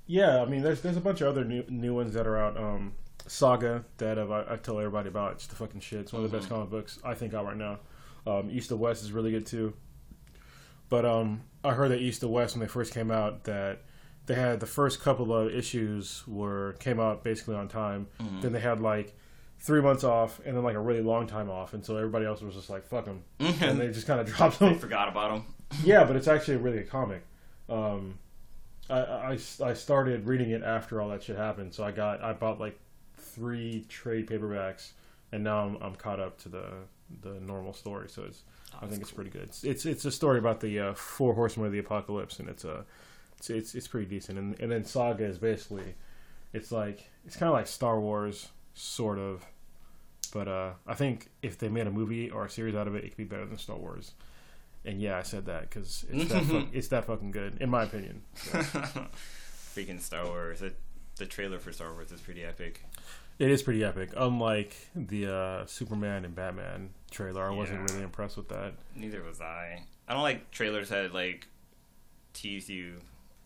yeah, 0.07 0.41
I 0.41 0.45
mean, 0.45 0.61
there's 0.61 0.81
there's 0.81 0.97
a 0.97 1.01
bunch 1.01 1.21
of 1.21 1.27
other 1.27 1.43
new 1.43 1.63
new 1.69 1.93
ones 1.93 2.13
that 2.13 2.27
are 2.27 2.37
out. 2.37 2.57
Um, 2.57 2.93
Saga 3.27 3.83
that 3.97 4.19
I've, 4.19 4.29
I, 4.31 4.45
I 4.51 4.55
tell 4.57 4.77
everybody 4.79 5.09
about. 5.09 5.33
It's 5.33 5.47
the 5.47 5.55
fucking 5.55 5.81
shit. 5.81 5.99
It's 6.01 6.13
one 6.13 6.23
of 6.23 6.29
the 6.31 6.37
best 6.37 6.47
Mhm. 6.47 6.53
comic 6.55 6.69
books 6.69 6.99
I 7.03 7.15
think 7.15 7.33
out 7.33 7.45
right 7.45 7.57
now. 7.57 7.79
Um, 8.27 8.49
East 8.51 8.71
of 8.71 8.79
West 8.79 9.03
is 9.03 9.11
really 9.11 9.31
good 9.31 9.45
too. 9.47 9.73
But 10.89 11.05
um, 11.05 11.41
I 11.63 11.73
heard 11.73 11.89
that 11.89 11.99
East 11.99 12.21
of 12.23 12.29
West 12.29 12.53
when 12.55 12.61
they 12.61 12.67
first 12.67 12.93
came 12.93 13.09
out 13.09 13.45
that 13.45 13.81
they 14.27 14.35
had 14.35 14.59
the 14.59 14.67
first 14.67 15.01
couple 15.01 15.33
of 15.33 15.51
issues 15.51 16.23
were 16.27 16.73
came 16.79 16.99
out 16.99 17.23
basically 17.23 17.55
on 17.55 17.67
time. 17.67 18.07
Mhm. 18.21 18.41
Then 18.41 18.51
they 18.53 18.59
had 18.59 18.79
like 18.79 19.15
three 19.65 19.81
months 19.81 20.03
off 20.03 20.39
and 20.45 20.55
then 20.55 20.63
like 20.63 20.75
a 20.75 20.79
really 20.79 21.01
long 21.01 21.27
time 21.27 21.49
off, 21.49 21.73
and 21.73 21.83
so 21.83 21.97
everybody 21.97 22.25
else 22.25 22.41
was 22.41 22.53
just 22.53 22.69
like 22.69 22.85
fuck 22.85 23.05
them, 23.05 23.23
and 23.39 23.79
they 23.79 23.87
just 23.87 24.07
kind 24.07 24.19
of 24.19 24.27
dropped 24.27 24.59
them. 24.59 24.77
forgot 24.77 25.07
about 25.07 25.31
them. 25.31 25.45
yeah, 25.83 26.03
but 26.03 26.15
it's 26.15 26.27
actually 26.27 26.57
really 26.57 26.79
a 26.79 26.83
comic. 26.83 27.23
Um, 27.67 28.19
I, 28.89 28.99
I, 28.99 29.39
I 29.63 29.73
started 29.73 30.27
reading 30.27 30.51
it 30.51 30.61
after 30.61 31.01
all 31.01 31.09
that 31.09 31.23
shit 31.23 31.37
happened, 31.37 31.73
so 31.73 31.83
I 31.83 31.91
got 31.91 32.23
I 32.23 32.33
bought 32.33 32.59
like 32.59 32.79
three 33.17 33.85
trade 33.89 34.27
paperbacks, 34.27 34.91
and 35.31 35.43
now 35.43 35.59
I'm, 35.59 35.77
I'm 35.81 35.95
caught 35.95 36.19
up 36.19 36.37
to 36.43 36.49
the 36.49 36.67
the 37.21 37.39
normal 37.39 37.73
story. 37.73 38.09
So 38.09 38.23
it's 38.23 38.43
I 38.81 38.85
think 38.87 39.01
it's 39.01 39.11
pretty 39.11 39.29
good. 39.29 39.43
It's 39.43 39.63
it's, 39.63 39.85
it's 39.85 40.05
a 40.05 40.11
story 40.11 40.37
about 40.39 40.61
the 40.61 40.79
uh, 40.79 40.93
four 40.93 41.33
horsemen 41.33 41.67
of 41.67 41.71
the 41.71 41.79
apocalypse, 41.79 42.39
and 42.39 42.49
it's 42.49 42.63
a 42.63 42.85
it's 43.37 43.49
it's, 43.49 43.75
it's 43.75 43.87
pretty 43.87 44.07
decent. 44.07 44.37
And 44.37 44.59
and 44.59 44.71
then 44.71 44.85
Saga 44.85 45.25
is 45.25 45.37
basically 45.37 45.95
it's 46.53 46.71
like 46.71 47.09
it's 47.25 47.35
kind 47.35 47.47
of 47.47 47.53
like 47.53 47.67
Star 47.67 47.99
Wars, 47.99 48.49
sort 48.73 49.17
of. 49.17 49.45
But 50.35 50.49
uh, 50.49 50.71
I 50.85 50.95
think 50.95 51.29
if 51.41 51.57
they 51.57 51.69
made 51.69 51.87
a 51.87 51.91
movie 51.91 52.29
or 52.29 52.43
a 52.43 52.49
series 52.49 52.75
out 52.75 52.87
of 52.89 52.95
it, 52.95 53.05
it 53.05 53.07
could 53.07 53.17
be 53.17 53.23
better 53.23 53.45
than 53.45 53.57
Star 53.57 53.77
Wars. 53.77 54.11
And 54.83 55.01
yeah, 55.01 55.17
I 55.17 55.21
said 55.21 55.45
that 55.45 55.61
because 55.61 56.05
it's 56.11 56.29
that 56.29 56.67
it's 56.73 56.89
that 56.89 57.05
fucking 57.05 57.31
good, 57.31 57.61
in 57.61 57.69
my 57.69 57.83
opinion. 57.83 58.21
So, 58.33 58.59
Freaking 58.59 60.01
Star 60.01 60.25
Wars. 60.25 60.59
The, 60.59 60.73
the 61.15 61.25
trailer 61.25 61.57
for 61.57 61.71
Star 61.71 61.93
Wars 61.93 62.11
is 62.11 62.19
pretty 62.19 62.43
epic. 62.43 62.83
it 63.39 63.49
is 63.49 63.63
pretty 63.63 63.81
epic. 63.85 64.09
Unlike 64.17 64.75
the 64.93 65.33
uh, 65.33 65.65
Superman 65.67 66.25
and 66.25 66.35
Batman 66.35 66.89
trailer, 67.11 67.49
I 67.49 67.51
wasn't 67.51 67.89
really 67.89 68.03
impressed 68.03 68.35
with 68.35 68.49
that. 68.49 68.73
Neither 68.93 69.23
was 69.23 69.39
I. 69.39 69.83
I 70.05 70.13
don't 70.13 70.23
like 70.23 70.51
trailers 70.51 70.89
that 70.89 71.13
like 71.13 71.47
tease 72.33 72.69
you 72.69 72.95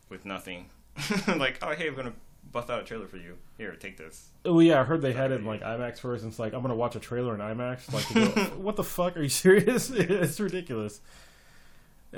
with 0.09 0.25
nothing. 0.25 0.71
like, 1.27 1.59
oh 1.61 1.69
hey, 1.75 1.91
we're 1.91 1.97
gonna 1.97 2.13
bust 2.51 2.69
out 2.69 2.81
a 2.81 2.83
trailer 2.85 3.07
for 3.07 3.17
you. 3.17 3.37
Here, 3.57 3.73
take 3.75 3.97
this. 3.97 4.29
Oh 4.45 4.59
yeah, 4.59 4.81
I 4.81 4.83
heard 4.83 5.01
they 5.01 5.13
had 5.13 5.31
it 5.31 5.41
in 5.41 5.45
like 5.45 5.61
IMAX 5.61 5.99
first. 5.99 6.23
And 6.23 6.31
it's 6.31 6.39
like 6.39 6.53
I'm 6.53 6.61
gonna 6.61 6.75
watch 6.75 6.95
a 6.95 6.99
trailer 6.99 7.33
in 7.35 7.41
IMAX. 7.41 7.91
Like, 7.93 8.13
go, 8.35 8.41
what 8.57 8.75
the 8.75 8.83
fuck? 8.83 9.17
Are 9.17 9.21
you 9.21 9.29
serious? 9.29 9.89
it's 9.93 10.39
ridiculous. 10.39 11.01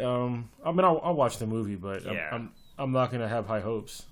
Um, 0.01 0.49
I 0.63 0.71
mean, 0.71 0.85
I'll, 0.85 1.01
I'll 1.03 1.13
watch 1.15 1.37
the 1.37 1.45
movie, 1.47 1.75
but 1.75 2.05
I'm- 2.05 2.15
Yeah. 2.15 2.29
I'm, 2.31 2.51
I'm 2.77 2.91
not 2.91 3.11
gonna 3.11 3.27
have 3.27 3.45
high 3.47 3.59
hopes. 3.59 4.03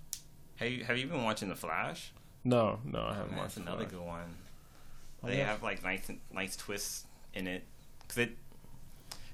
Have 0.57 0.69
you, 0.69 0.83
have 0.83 0.97
you 0.97 1.07
been 1.07 1.23
watching 1.23 1.47
The 1.47 1.55
Flash? 1.55 2.11
No, 2.43 2.79
no, 2.83 3.01
I 3.03 3.13
haven't 3.13 3.29
That's 3.31 3.41
watched 3.41 3.57
another 3.57 3.85
that. 3.85 3.91
good 3.91 4.01
one. 4.05 4.35
Oh, 5.23 5.27
They 5.27 5.37
yeah. 5.37 5.45
have 5.51 5.63
like 5.63 5.83
nice 5.83 6.09
nice 6.33 6.55
twists 6.57 7.05
in 7.33 7.47
it 7.47 7.63
because 8.01 8.17
it 8.17 8.31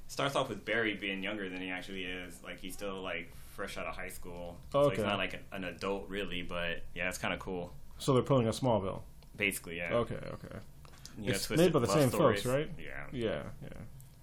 starts 0.07 0.35
off 0.35 0.49
with 0.49 0.65
Barry 0.65 0.93
being 0.95 1.23
younger 1.23 1.49
than 1.49 1.61
he 1.61 1.69
actually 1.69 2.03
is. 2.03 2.39
Like 2.43 2.59
he's 2.59 2.73
still 2.73 3.01
like 3.01 3.31
fresh 3.55 3.77
out 3.77 3.87
of 3.87 3.95
high 3.95 4.09
school, 4.09 4.57
so 4.71 4.79
Okay. 4.81 4.97
he's 4.97 5.05
not 5.05 5.17
like 5.17 5.41
an 5.51 5.63
adult 5.63 6.07
really. 6.09 6.41
But 6.41 6.83
yeah, 6.93 7.09
it's 7.09 7.17
kind 7.17 7.33
of 7.33 7.39
cool. 7.39 7.73
So 7.97 8.13
they're 8.13 8.23
pulling 8.23 8.47
a 8.47 8.51
Smallville. 8.51 9.01
Basically, 9.35 9.77
yeah. 9.77 9.93
Okay, 9.93 10.15
okay. 10.15 10.57
You 11.17 11.31
It's 11.31 11.45
twisted 11.45 11.57
made 11.67 11.73
by 11.73 11.79
the 11.79 11.87
love 11.87 11.97
same 11.99 12.09
stories. 12.09 12.43
folks, 12.43 12.53
right? 12.55 12.69
Yeah. 12.77 13.05
Yeah, 13.11 13.41
yeah. 13.63 13.69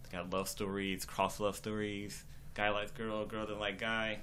It's 0.03 0.13
got 0.13 0.31
love 0.31 0.49
stories, 0.49 1.05
cross 1.05 1.41
love 1.41 1.57
stories. 1.57 2.25
Guy 2.55 2.69
likes 2.71 2.91
girl, 2.93 3.25
girl 3.27 3.47
doesn't 3.47 3.61
like 3.61 3.79
guy. 3.79 4.19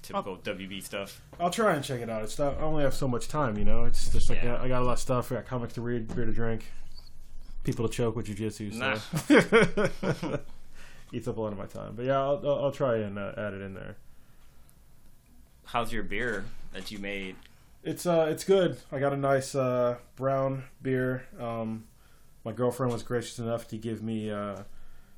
Typical 0.00 0.36
WB 0.36 0.80
stuff. 0.82 1.20
I'll 1.40 1.50
try 1.50 1.74
and 1.74 1.82
check 1.84 2.00
it 2.00 2.08
out. 2.08 2.22
It's 2.22 2.38
not, 2.38 2.54
I 2.58 2.60
only 2.62 2.84
have 2.84 2.94
so 2.94 3.08
much 3.08 3.26
time, 3.26 3.58
you 3.58 3.64
know. 3.64 3.84
It's 3.84 4.08
just 4.12 4.30
like 4.30 4.42
Yeah. 4.42 4.62
I, 4.62 4.68
got 4.68 4.82
a 4.82 4.84
lot 4.84 4.92
of 4.92 4.98
stuff. 5.00 5.32
I 5.32 5.36
got 5.36 5.46
comics 5.46 5.74
to 5.74 5.80
read, 5.80 6.14
beer 6.14 6.24
to 6.24 6.32
drink, 6.32 6.66
people 7.64 7.88
to 7.88 7.92
choke 7.92 8.14
with 8.14 8.26
jujitsu. 8.28 8.72
So. 8.72 10.30
Nah. 10.30 10.36
Eats 11.12 11.26
up 11.26 11.36
a 11.36 11.40
lot 11.40 11.52
of 11.52 11.58
my 11.58 11.66
time, 11.66 11.94
but 11.96 12.04
yeah, 12.04 12.20
I'll, 12.20 12.40
I'll, 12.44 12.64
I'll 12.66 12.70
try 12.72 12.98
and 12.98 13.18
uh, 13.18 13.32
add 13.36 13.54
it 13.54 13.62
in 13.62 13.72
there. 13.74 13.96
How's 15.68 15.92
your 15.92 16.02
beer 16.02 16.44
that 16.72 16.90
you 16.90 16.98
made? 16.98 17.36
It's 17.84 18.06
uh, 18.06 18.26
it's 18.30 18.44
good. 18.44 18.78
I 18.90 18.98
got 18.98 19.12
a 19.12 19.16
nice 19.16 19.54
uh, 19.54 19.96
brown 20.16 20.64
beer. 20.82 21.26
Um, 21.38 21.84
my 22.44 22.52
girlfriend 22.52 22.92
was 22.92 23.02
gracious 23.02 23.38
enough 23.38 23.68
to 23.68 23.76
give 23.76 24.02
me 24.02 24.30
uh, 24.30 24.62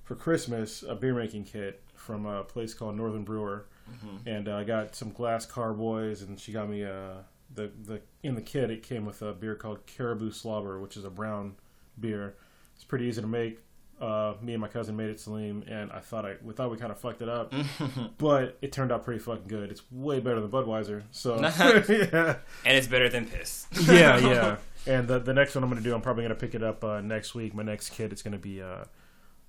for 0.04 0.14
Christmas 0.14 0.83
a 0.83 0.95
beer 0.95 1.14
making 1.14 1.45
kit 1.45 1.80
from 1.95 2.26
a 2.26 2.42
place 2.42 2.75
called 2.75 2.97
Northern 2.97 3.25
Brewer, 3.25 3.66
Mhm. 3.90 4.26
and 4.26 4.49
uh, 4.49 4.57
I 4.57 4.64
got 4.64 4.95
some 4.97 5.12
glass 5.12 5.47
carboys, 5.47 6.23
and 6.23 6.38
she 6.38 6.52
got 6.52 6.69
me 6.69 6.85
uh, 6.85 7.23
the 7.54 7.71
the 7.85 8.00
in 8.23 8.35
the 8.35 8.42
kit. 8.42 8.71
It 8.71 8.83
came 8.83 9.04
with 9.04 9.23
a 9.23 9.33
beer 9.33 9.54
called 9.54 9.87
Caribou 9.87 10.30
Slobber, 10.33 10.80
which 10.80 10.97
is 10.97 11.04
a 11.04 11.11
brown 11.11 11.57
beer. 11.99 12.35
It's 12.75 12.85
pretty 12.85 13.04
easy 13.07 13.21
to 13.21 13.26
make. 13.26 13.61
Uh, 14.00 14.35
me 14.40 14.54
and 14.54 14.61
my 14.62 14.69
cousin 14.69 14.97
made 14.97 15.11
it, 15.11 15.21
Salim, 15.21 15.62
and 15.69 15.92
I 15.92 15.99
thought 16.00 16.25
I 16.25 16.37
we 16.42 16.54
thought 16.54 16.71
we 16.71 16.78
kind 16.78 16.90
of 16.90 16.99
fucked 16.99 17.21
it 17.21 17.28
up, 17.28 17.52
but 18.19 18.57
it 18.62 18.73
turned 18.73 18.90
out 18.92 19.04
pretty 19.04 19.21
fucking 19.21 19.47
good. 19.47 19.71
It's 19.71 19.83
way 19.92 20.21
better 20.21 20.40
than 20.40 20.50
Budweiser. 20.50 21.02
So 21.11 21.38
yeah, 21.38 22.37
and 22.64 22.76
it's 22.76 22.87
better 22.87 23.09
than 23.11 23.26
piss. 23.26 23.66
yeah, 23.87 24.16
yeah. 24.19 24.57
And 24.87 25.07
the 25.07 25.19
the 25.19 25.35
next 25.35 25.54
one 25.54 25.64
I'm 25.64 25.69
gonna 25.71 25.83
do, 25.83 25.95
I'm 25.95 26.00
probably 26.00 26.25
gonna 26.25 26.35
pick 26.35 26.54
it 26.54 26.62
up 26.62 26.83
uh, 26.83 27.02
next 27.02 27.35
week. 27.35 27.52
My 27.54 27.62
next 27.62 27.90
kit, 27.90 28.11
it's 28.11 28.23
gonna 28.23 28.38
be 28.38 28.62
uh, 28.62 28.85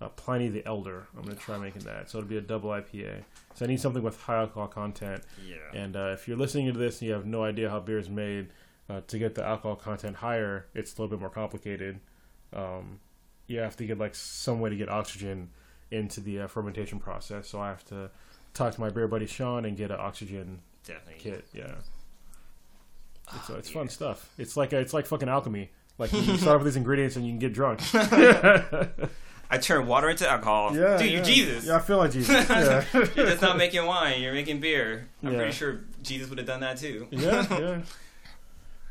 uh, 0.01 0.09
Pliny 0.09 0.49
the 0.49 0.65
Elder. 0.65 1.07
I'm 1.15 1.23
gonna 1.23 1.35
try 1.35 1.57
making 1.57 1.83
that. 1.83 2.09
So 2.09 2.17
it'll 2.17 2.29
be 2.29 2.37
a 2.37 2.41
double 2.41 2.71
IPA. 2.71 3.23
So 3.53 3.63
I 3.65 3.69
need 3.69 3.79
something 3.79 4.03
with 4.03 4.19
high 4.19 4.39
alcohol 4.39 4.67
content. 4.67 5.23
yeah. 5.47 5.79
And 5.79 5.95
uh, 5.95 6.11
if 6.13 6.27
you're 6.27 6.37
listening 6.37 6.71
to 6.73 6.77
this 6.77 6.99
and 6.99 7.07
you 7.07 7.13
have 7.13 7.25
no 7.25 7.43
idea 7.43 7.69
how 7.69 7.79
beer 7.79 7.99
is 7.99 8.09
made, 8.09 8.49
uh, 8.89 8.99
to 9.07 9.17
get 9.17 9.35
the 9.35 9.45
alcohol 9.45 9.77
content 9.77 10.17
higher, 10.17 10.65
it's 10.73 10.91
a 10.97 11.01
little 11.01 11.15
bit 11.15 11.21
more 11.21 11.29
complicated. 11.29 11.99
Um, 12.53 12.99
you 13.51 13.59
have 13.59 13.75
to 13.77 13.85
get 13.85 13.97
like 13.97 14.15
some 14.15 14.59
way 14.59 14.69
to 14.69 14.75
get 14.75 14.89
oxygen 14.89 15.49
into 15.91 16.21
the 16.21 16.41
uh, 16.41 16.47
fermentation 16.47 16.99
process. 16.99 17.47
So 17.49 17.59
I 17.59 17.67
have 17.69 17.83
to 17.85 18.09
talk 18.53 18.73
to 18.73 18.79
my 18.81 18.89
beer 18.89 19.07
buddy 19.07 19.27
Sean 19.27 19.65
and 19.65 19.75
get 19.77 19.91
an 19.91 19.97
oxygen 19.99 20.61
Definitely. 20.85 21.15
kit. 21.19 21.45
Yeah. 21.53 21.73
It's, 23.35 23.49
uh, 23.49 23.55
it's 23.57 23.69
fun 23.69 23.89
stuff. 23.89 24.29
It's 24.37 24.57
like 24.57 24.73
it's 24.73 24.93
like 24.93 25.05
fucking 25.05 25.29
alchemy. 25.29 25.69
Like 25.97 26.11
you 26.13 26.37
start 26.37 26.57
with 26.59 26.65
these 26.65 26.75
ingredients 26.75 27.15
and 27.15 27.25
you 27.25 27.31
can 27.31 27.39
get 27.39 27.53
drunk. 27.53 27.81
I 27.93 29.57
turn 29.57 29.85
water 29.85 30.09
into 30.09 30.27
alcohol. 30.29 30.75
yeah, 30.75 30.97
Dude, 30.97 31.07
yeah. 31.07 31.15
you're 31.17 31.23
Jesus. 31.25 31.65
Yeah, 31.65 31.75
I 31.75 31.79
feel 31.79 31.97
like 31.97 32.11
Jesus. 32.11 32.49
Yeah, 32.49 32.83
You're 32.93 33.05
just 33.27 33.41
not 33.41 33.57
making 33.57 33.85
wine. 33.85 34.21
You're 34.21 34.33
making 34.33 34.61
beer. 34.61 35.09
I'm 35.23 35.31
Yeah. 35.33 35.37
pretty 35.37 35.51
sure 35.51 35.81
Jesus 36.01 36.29
would 36.29 36.37
have 36.39 36.47
done 36.47 36.61
that 36.61 36.77
too. 36.77 37.07
yeah, 37.11 37.45
yeah. 37.51 37.81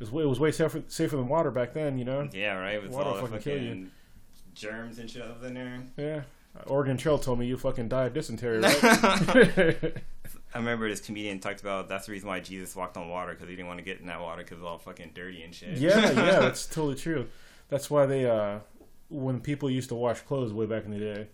It 0.01 0.05
was, 0.05 0.11
way, 0.11 0.23
it 0.23 0.27
was 0.27 0.41
way 0.41 0.51
safer, 0.51 0.83
safer 0.89 1.17
than 1.17 1.29
water 1.29 1.51
back 1.51 1.75
then, 1.75 1.99
you 1.99 2.05
know. 2.07 2.29
Yeah, 2.33 2.55
right. 2.55 2.83
With 2.83 2.91
Water 2.93 3.09
all 3.11 3.15
the 3.17 3.23
fucking 3.23 3.41
kill 3.41 3.61
you. 3.63 3.89
Germs 4.61 4.99
and 4.99 5.11
shit 5.11 5.23
up 5.23 5.43
in 5.45 5.55
there. 5.55 5.83
Yeah. 5.97 6.23
Oregon 6.67 6.97
Trail 6.97 7.19
told 7.19 7.39
me 7.39 7.47
you 7.47 7.57
fucking 7.57 7.89
die 7.89 8.07
of 8.07 8.15
dysentery, 8.15 8.59
right? 8.59 8.79
I 10.53 10.59
remember 10.59 10.89
this 10.89 11.01
comedian 11.01 11.39
talked 11.39 11.61
about 11.61 11.89
that's 11.89 12.07
the 12.07 12.13
reason 12.13 12.29
why 12.29 12.41
Jesus 12.41 12.75
walked 12.75 12.97
on 12.97 13.09
water 13.09 13.33
because 13.33 13.49
he 13.49 13.55
didn't 13.55 13.69
want 13.69 13.79
to 13.79 13.85
get 13.85 14.01
in 14.01 14.07
that 14.07 14.21
water 14.21 14.43
because 14.43 14.59
it 14.59 14.63
was 14.63 14.69
all 14.69 14.79
fucking 14.79 15.13
dirty 15.15 15.43
and 15.43 15.55
shit. 15.55 15.79
yeah, 15.79 16.01
yeah, 16.01 16.13
that's 16.13 16.67
totally 16.67 16.97
true. 16.97 17.29
That's 17.69 17.89
why 17.89 18.07
they, 18.07 18.29
uh, 18.29 18.59
when 19.09 19.41
people 19.41 19.71
used 19.71 19.91
to 19.91 19.95
wash 19.95 20.21
clothes 20.23 20.53
way 20.53 20.67
back 20.67 20.85
in 20.85 20.91
the 20.91 20.99
day, 20.99 21.29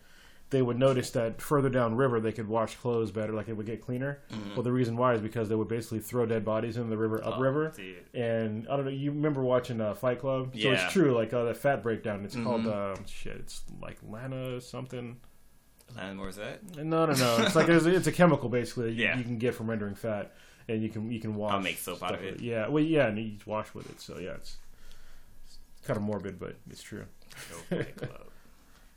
they 0.50 0.62
would 0.62 0.78
notice 0.78 1.10
that 1.10 1.42
further 1.42 1.68
down 1.68 1.96
river 1.96 2.20
they 2.20 2.30
could 2.32 2.46
wash 2.48 2.76
clothes 2.76 3.10
better, 3.10 3.32
like 3.32 3.48
it 3.48 3.54
would 3.54 3.66
get 3.66 3.80
cleaner. 3.82 4.20
Mhm. 4.30 4.54
Well, 4.54 4.62
the 4.62 4.70
reason 4.72 4.96
why 4.96 5.14
is 5.14 5.20
because 5.20 5.48
they 5.48 5.56
would 5.56 5.66
basically 5.68 5.98
throw 5.98 6.24
dead 6.24 6.44
bodies 6.44 6.76
in 6.76 6.88
the 6.88 6.96
river 6.96 7.20
Oh, 7.24 7.32
upriver. 7.32 7.72
dude. 7.76 8.04
And 8.14 8.68
I 8.68 8.76
don't 8.76 8.84
know, 8.84 8.90
you 8.92 9.10
remember 9.10 9.42
watching 9.42 9.80
uh, 9.80 9.94
Fight 9.94 10.20
Club? 10.20 10.52
So 10.52 10.58
Yeah. 10.60 10.84
it's 10.84 10.92
true, 10.92 11.12
like 11.14 11.32
uh, 11.32 11.44
that 11.44 11.56
fat 11.56 11.82
breakdown. 11.82 12.24
It's 12.24 12.36
called 12.36 12.62
Mhm. 12.62 12.96
um, 12.98 13.06
shit. 13.06 13.36
It's 13.38 13.62
like 13.82 13.98
Lana 14.08 14.60
something. 14.60 15.16
Alanis 15.96 16.16
Morissette. 16.16 16.76
No, 16.84 17.06
no, 17.06 17.12
no. 17.12 17.36
It's 17.44 17.54
like 17.56 17.68
it's, 17.68 17.84
it's 17.86 18.06
a 18.06 18.12
chemical 18.12 18.48
basically. 18.48 18.84
that 18.86 18.92
You, 18.92 19.04
Yeah. 19.04 19.16
you 19.18 19.24
can 19.24 19.38
get 19.38 19.54
from 19.54 19.68
rendering 19.70 19.94
fat, 19.94 20.34
and 20.68 20.82
you 20.82 20.88
can 20.88 21.10
you 21.10 21.20
can 21.20 21.34
wash. 21.34 21.52
I'll 21.54 21.60
make 21.60 21.78
soap 21.78 22.02
out 22.02 22.14
of 22.14 22.20
with 22.20 22.34
it. 22.36 22.40
Yeah, 22.40 22.68
well, 22.68 22.82
yeah, 22.82 23.06
and 23.08 23.18
you 23.18 23.36
wash 23.46 23.72
with 23.74 23.88
it. 23.90 24.00
So 24.00 24.18
yeah, 24.18 24.32
it's, 24.34 24.56
it's 25.44 25.58
kind 25.86 25.96
of 25.96 26.02
morbid, 26.04 26.38
but 26.40 26.56
it's 26.70 26.82
true. 26.82 27.04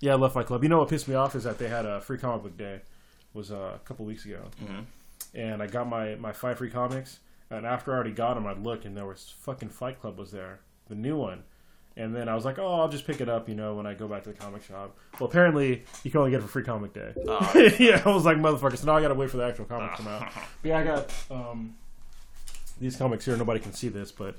Go 0.02 0.08
Fight 0.08 0.08
Club. 0.08 0.08
Yeah, 0.08 0.14
I 0.14 0.16
love 0.16 0.34
Fight 0.34 0.46
Club. 0.48 0.64
You 0.64 0.70
know 0.70 0.80
what 0.80 0.90
pissed 0.90 1.08
me 1.08 1.16
off 1.16 1.36
is 1.36 1.44
that 1.44 1.58
they 1.58 1.68
had 1.68 1.86
a 1.86 2.02
free 2.02 2.18
comic 2.18 2.44
book 2.44 2.58
day. 2.58 2.82
Was 3.34 3.52
uh, 3.52 3.74
a 3.76 3.80
couple 3.86 4.06
weeks 4.06 4.26
ago, 4.26 4.42
Mhm. 4.64 4.86
and 5.36 5.62
I 5.62 5.68
got 5.68 5.88
my 5.88 6.16
my 6.16 6.32
five 6.32 6.58
free 6.58 6.70
comics. 6.72 7.20
And 7.52 7.66
after 7.66 7.92
I 7.92 7.96
already 7.96 8.12
got 8.12 8.36
them, 8.36 8.46
I 8.48 8.54
looked 8.54 8.86
and 8.86 8.96
there 8.96 9.06
was 9.08 9.34
fucking 9.40 9.70
Fight 9.70 10.00
Club 10.02 10.18
was 10.20 10.32
there, 10.32 10.60
the 10.88 10.96
new 10.96 11.16
one. 11.18 11.44
And 11.98 12.16
then 12.16 12.30
I 12.30 12.36
was 12.36 12.46
like, 12.46 12.60
oh, 12.60 12.80
I'll 12.80 12.88
just 12.90 13.06
pick 13.08 13.22
it 13.22 13.28
up, 13.30 13.50
you 13.50 13.56
know, 13.56 13.74
when 13.76 13.86
I 13.88 13.94
go 13.96 14.08
back 14.08 14.24
to 14.24 14.30
the 14.30 14.36
comic 14.36 14.64
shop. 14.64 14.96
Well, 15.20 15.28
apparently 15.30 15.84
you 16.04 16.12
can 16.12 16.20
only 16.20 16.32
get 16.32 16.38
it 16.40 16.44
for 16.44 16.48
free 16.48 16.64
comic 16.64 16.94
day. 16.94 17.12
Oh. 17.28 17.52
yeah, 17.80 18.02
I 18.06 18.10
was 18.10 18.24
like, 18.24 18.38
motherfucker. 18.38 18.78
So 18.78 18.86
now 18.86 18.96
I 18.98 19.02
got 19.02 19.08
to 19.10 19.16
wait 19.16 19.30
for 19.32 19.38
the 19.38 19.44
actual 19.46 19.66
comic 19.66 19.92
to 19.92 19.98
come 19.98 20.08
out. 20.08 20.32
But 20.62 20.70
yeah, 20.70 20.78
I 20.80 20.84
got 20.84 21.14
um, 21.32 21.76
these 22.80 22.96
comics 22.96 23.26
here. 23.26 23.36
Nobody 23.36 23.60
can 23.60 23.74
see 23.74 23.90
this, 23.90 24.12
but 24.12 24.36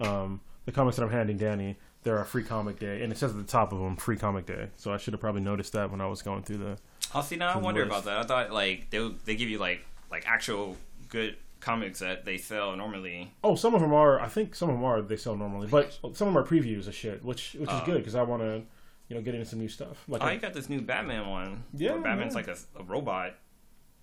um, 0.00 0.40
the 0.64 0.72
comics 0.72 0.96
that 0.96 1.02
I'm 1.04 1.10
handing 1.10 1.36
Danny, 1.36 1.76
they're 2.04 2.20
a 2.20 2.24
free 2.24 2.44
comic 2.44 2.78
day, 2.78 3.02
and 3.02 3.12
it 3.12 3.18
says 3.18 3.30
at 3.32 3.36
the 3.36 3.42
top 3.42 3.72
of 3.72 3.80
them, 3.80 3.96
free 3.96 4.16
comic 4.16 4.46
day. 4.46 4.68
So 4.76 4.92
I 4.92 4.96
should 4.98 5.12
have 5.14 5.20
probably 5.20 5.40
noticed 5.42 5.72
that 5.72 5.90
when 5.90 6.00
I 6.00 6.06
was 6.06 6.22
going 6.22 6.42
through 6.44 6.58
the. 6.58 6.78
Oh, 7.14 7.20
see, 7.22 7.36
now 7.36 7.52
I 7.52 7.56
wonder 7.58 7.84
list. 7.84 7.90
about 7.92 8.04
that. 8.04 8.18
I 8.18 8.22
thought 8.24 8.52
like 8.52 8.90
they 8.90 9.10
they 9.24 9.34
give 9.36 9.48
you 9.48 9.58
like 9.58 9.84
like 10.10 10.24
actual 10.28 10.76
good 11.08 11.36
comics 11.60 12.00
that 12.00 12.24
they 12.24 12.36
sell 12.36 12.76
normally. 12.76 13.32
Oh, 13.42 13.54
some 13.56 13.74
of 13.74 13.80
them 13.80 13.92
are. 13.94 14.20
I 14.20 14.28
think 14.28 14.54
some 14.54 14.68
of 14.68 14.76
them 14.76 14.84
are. 14.84 15.00
They 15.02 15.16
sell 15.16 15.34
normally, 15.36 15.66
but 15.68 15.92
some 15.94 16.10
of 16.10 16.18
them 16.18 16.36
are 16.38 16.44
previews 16.44 16.86
of 16.86 16.94
shit, 16.94 17.24
which 17.24 17.54
which 17.54 17.68
is 17.70 17.80
Oh. 17.80 17.82
good 17.86 17.98
because 17.98 18.14
I 18.14 18.22
want 18.22 18.42
to, 18.42 18.62
you 19.08 19.16
know, 19.16 19.22
get 19.22 19.34
into 19.34 19.46
some 19.46 19.58
new 19.60 19.68
stuff. 19.68 20.04
Like, 20.08 20.22
Oh, 20.22 20.26
I- 20.26 20.32
you 20.32 20.40
got 20.40 20.52
this 20.54 20.68
new 20.68 20.80
Batman 20.82 21.28
one. 21.28 21.64
Yeah, 21.72 21.92
where 21.92 22.02
Batman's 22.02 22.34
yeah. 22.34 22.40
like 22.40 22.48
a, 22.48 22.56
a 22.78 22.82
robot. 22.82 23.34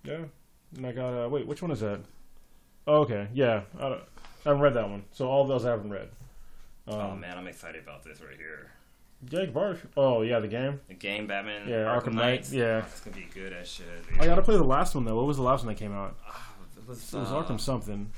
yeah, 0.04 0.24
and 0.76 0.86
I 0.86 0.92
got. 0.92 1.24
Uh, 1.24 1.28
wait, 1.28 1.46
which 1.46 1.62
one 1.62 1.70
is 1.70 1.80
that? 1.80 2.00
Oh, 2.86 3.02
okay, 3.02 3.28
yeah, 3.32 3.62
I, 3.78 3.86
I 3.86 3.98
haven't 4.44 4.62
read 4.62 4.74
that 4.74 4.88
one. 4.90 5.04
So 5.12 5.28
all 5.28 5.42
of 5.42 5.48
those 5.48 5.64
I 5.64 5.70
haven't 5.70 5.90
read. 5.90 6.08
Um, 6.88 6.94
oh 6.94 7.16
man, 7.16 7.36
I'm 7.38 7.46
excited 7.46 7.82
about 7.82 8.02
this 8.02 8.20
right 8.20 8.36
here. 8.36 8.70
Jake 9.24 9.52
Barsh. 9.54 9.78
Oh 9.96 10.22
yeah, 10.22 10.40
the 10.40 10.48
game. 10.48 10.80
The 10.88 10.94
game 10.94 11.26
Batman. 11.28 11.68
Yeah, 11.68 11.84
Arkham 11.86 12.14
Knight. 12.14 12.42
Knight. 12.42 12.52
Yeah. 12.52 12.78
it's 12.78 13.00
gonna 13.00 13.16
be 13.16 13.28
good 13.32 13.52
as 13.52 13.68
shit. 13.68 13.86
I 14.18 14.26
gotta 14.26 14.42
play 14.42 14.56
the 14.56 14.64
last 14.64 14.94
one 14.94 15.04
though. 15.04 15.14
What 15.16 15.26
was 15.26 15.36
the 15.36 15.44
last 15.44 15.60
one 15.64 15.68
that 15.74 15.78
came 15.78 15.92
out? 15.92 16.16
Ah, 16.26 16.52
it 16.76 16.88
was, 16.88 17.14
It 17.14 17.18
was 17.18 17.30
uh, 17.30 17.34
Arkham 17.42 17.60
something, 17.60 18.10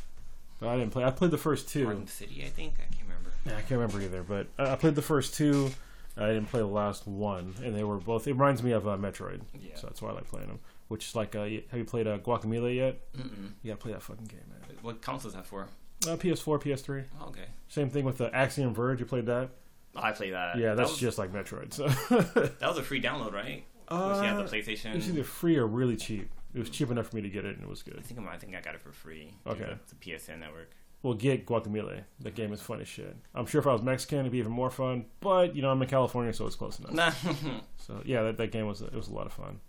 but 0.60 0.68
I 0.70 0.76
didn't 0.78 0.92
play. 0.92 1.04
I 1.04 1.10
played 1.10 1.30
the 1.30 1.36
first 1.38 1.68
two. 1.68 1.86
Arkham 1.86 2.08
City, 2.08 2.42
I 2.44 2.48
think. 2.48 2.74
I 2.78 2.84
can't 2.94 3.02
remember. 3.06 3.30
Yeah, 3.44 3.52
I 3.52 3.60
can't 3.60 3.72
remember 3.72 4.00
either, 4.00 4.22
but 4.22 4.46
I 4.58 4.72
I 4.72 4.76
played 4.76 4.94
the 4.94 5.02
first 5.02 5.34
two. 5.34 5.70
I 6.16 6.28
didn't 6.28 6.46
play 6.46 6.60
the 6.60 6.66
last 6.66 7.06
one, 7.08 7.54
and 7.62 7.74
they 7.74 7.82
were 7.84 7.96
both. 7.98 8.26
It 8.28 8.32
reminds 8.32 8.62
me 8.62 8.70
of 8.70 8.86
uh, 8.88 8.96
Metroid, 8.96 9.40
Yeah. 9.60 9.74
so 9.74 9.88
that's 9.88 10.00
why 10.00 10.10
I 10.10 10.12
like 10.14 10.28
playing 10.28 10.46
them. 10.46 10.60
Which 10.88 11.08
is 11.08 11.16
like, 11.16 11.34
uh, 11.34 11.42
have 11.42 11.50
you 11.78 11.84
played 11.84 12.06
uh, 12.06 12.18
Guacamelee 12.18 12.76
yet? 12.76 13.00
Mm-mm. 13.16 13.50
You 13.62 13.72
gotta 13.72 13.78
play 13.82 13.92
that 13.92 14.02
fucking 14.02 14.26
game, 14.26 14.40
man. 14.48 14.76
What 14.82 15.02
console 15.02 15.28
is 15.30 15.34
that 15.34 15.44
for? 15.44 15.66
Uh, 16.06 16.16
PS4, 16.16 16.62
PS3. 16.62 17.04
Oh, 17.20 17.28
okay. 17.28 17.46
Same 17.68 17.90
thing 17.90 18.04
with 18.04 18.18
the 18.18 18.34
Axiom 18.34 18.74
Verge. 18.74 19.00
You 19.00 19.06
played 19.06 19.26
that? 19.26 19.50
Oh, 19.96 20.00
I 20.02 20.12
played 20.12 20.32
that. 20.32 20.58
yeah, 20.58 20.70
that 20.70 20.78
that's 20.78 20.90
was, 20.92 21.00
just 21.00 21.18
like 21.18 21.32
Metroid. 21.32 21.72
So, 21.72 21.86
that 22.18 22.68
was 22.68 22.78
a 22.78 22.82
free 22.82 23.00
download, 23.00 23.32
right? 23.32 23.64
Once 23.90 24.18
you 24.18 24.24
have 24.24 24.38
uh, 24.38 24.42
the 24.42 24.56
PlayStation. 24.56 24.92
it 24.92 24.96
was 24.96 25.08
either 25.08 25.24
free 25.24 25.56
or 25.56 25.66
really 25.66 25.96
cheap. 25.96 26.30
It 26.54 26.58
was 26.58 26.70
cheap 26.70 26.90
enough 26.90 27.08
for 27.08 27.16
me 27.16 27.22
to 27.22 27.28
get 27.28 27.44
it, 27.44 27.56
and 27.56 27.64
it 27.64 27.68
was 27.68 27.82
good. 27.82 28.02
I'm, 28.16 28.28
I 28.28 28.36
think 28.36 28.54
I 28.54 28.60
got 28.60 28.74
it 28.74 28.80
for 28.80 28.92
free. 28.92 29.34
Okay. 29.46 29.76
The, 29.88 29.94
the 29.94 30.12
PSN 30.12 30.40
network. 30.40 30.70
Well, 31.04 31.14
get 31.14 31.44
Guacamelee. 31.44 32.02
That 32.20 32.34
game 32.34 32.52
is 32.54 32.62
fun 32.62 32.80
as 32.80 32.88
shit. 32.88 33.14
I'm 33.34 33.44
sure 33.44 33.60
if 33.60 33.66
I 33.66 33.72
was 33.72 33.82
Mexican, 33.82 34.20
it'd 34.20 34.32
be 34.32 34.38
even 34.38 34.52
more 34.52 34.70
fun. 34.70 35.04
But 35.20 35.54
you 35.54 35.60
know, 35.60 35.70
I'm 35.70 35.82
in 35.82 35.88
California, 35.88 36.32
so 36.32 36.46
it's 36.46 36.56
close 36.56 36.78
enough. 36.78 37.26
So 37.76 38.00
yeah, 38.06 38.22
that, 38.22 38.38
that 38.38 38.50
game 38.50 38.66
was 38.66 38.80
it 38.80 38.94
was 38.94 39.08
a 39.08 39.12
lot 39.12 39.26
of 39.26 39.34
fun. 39.34 39.60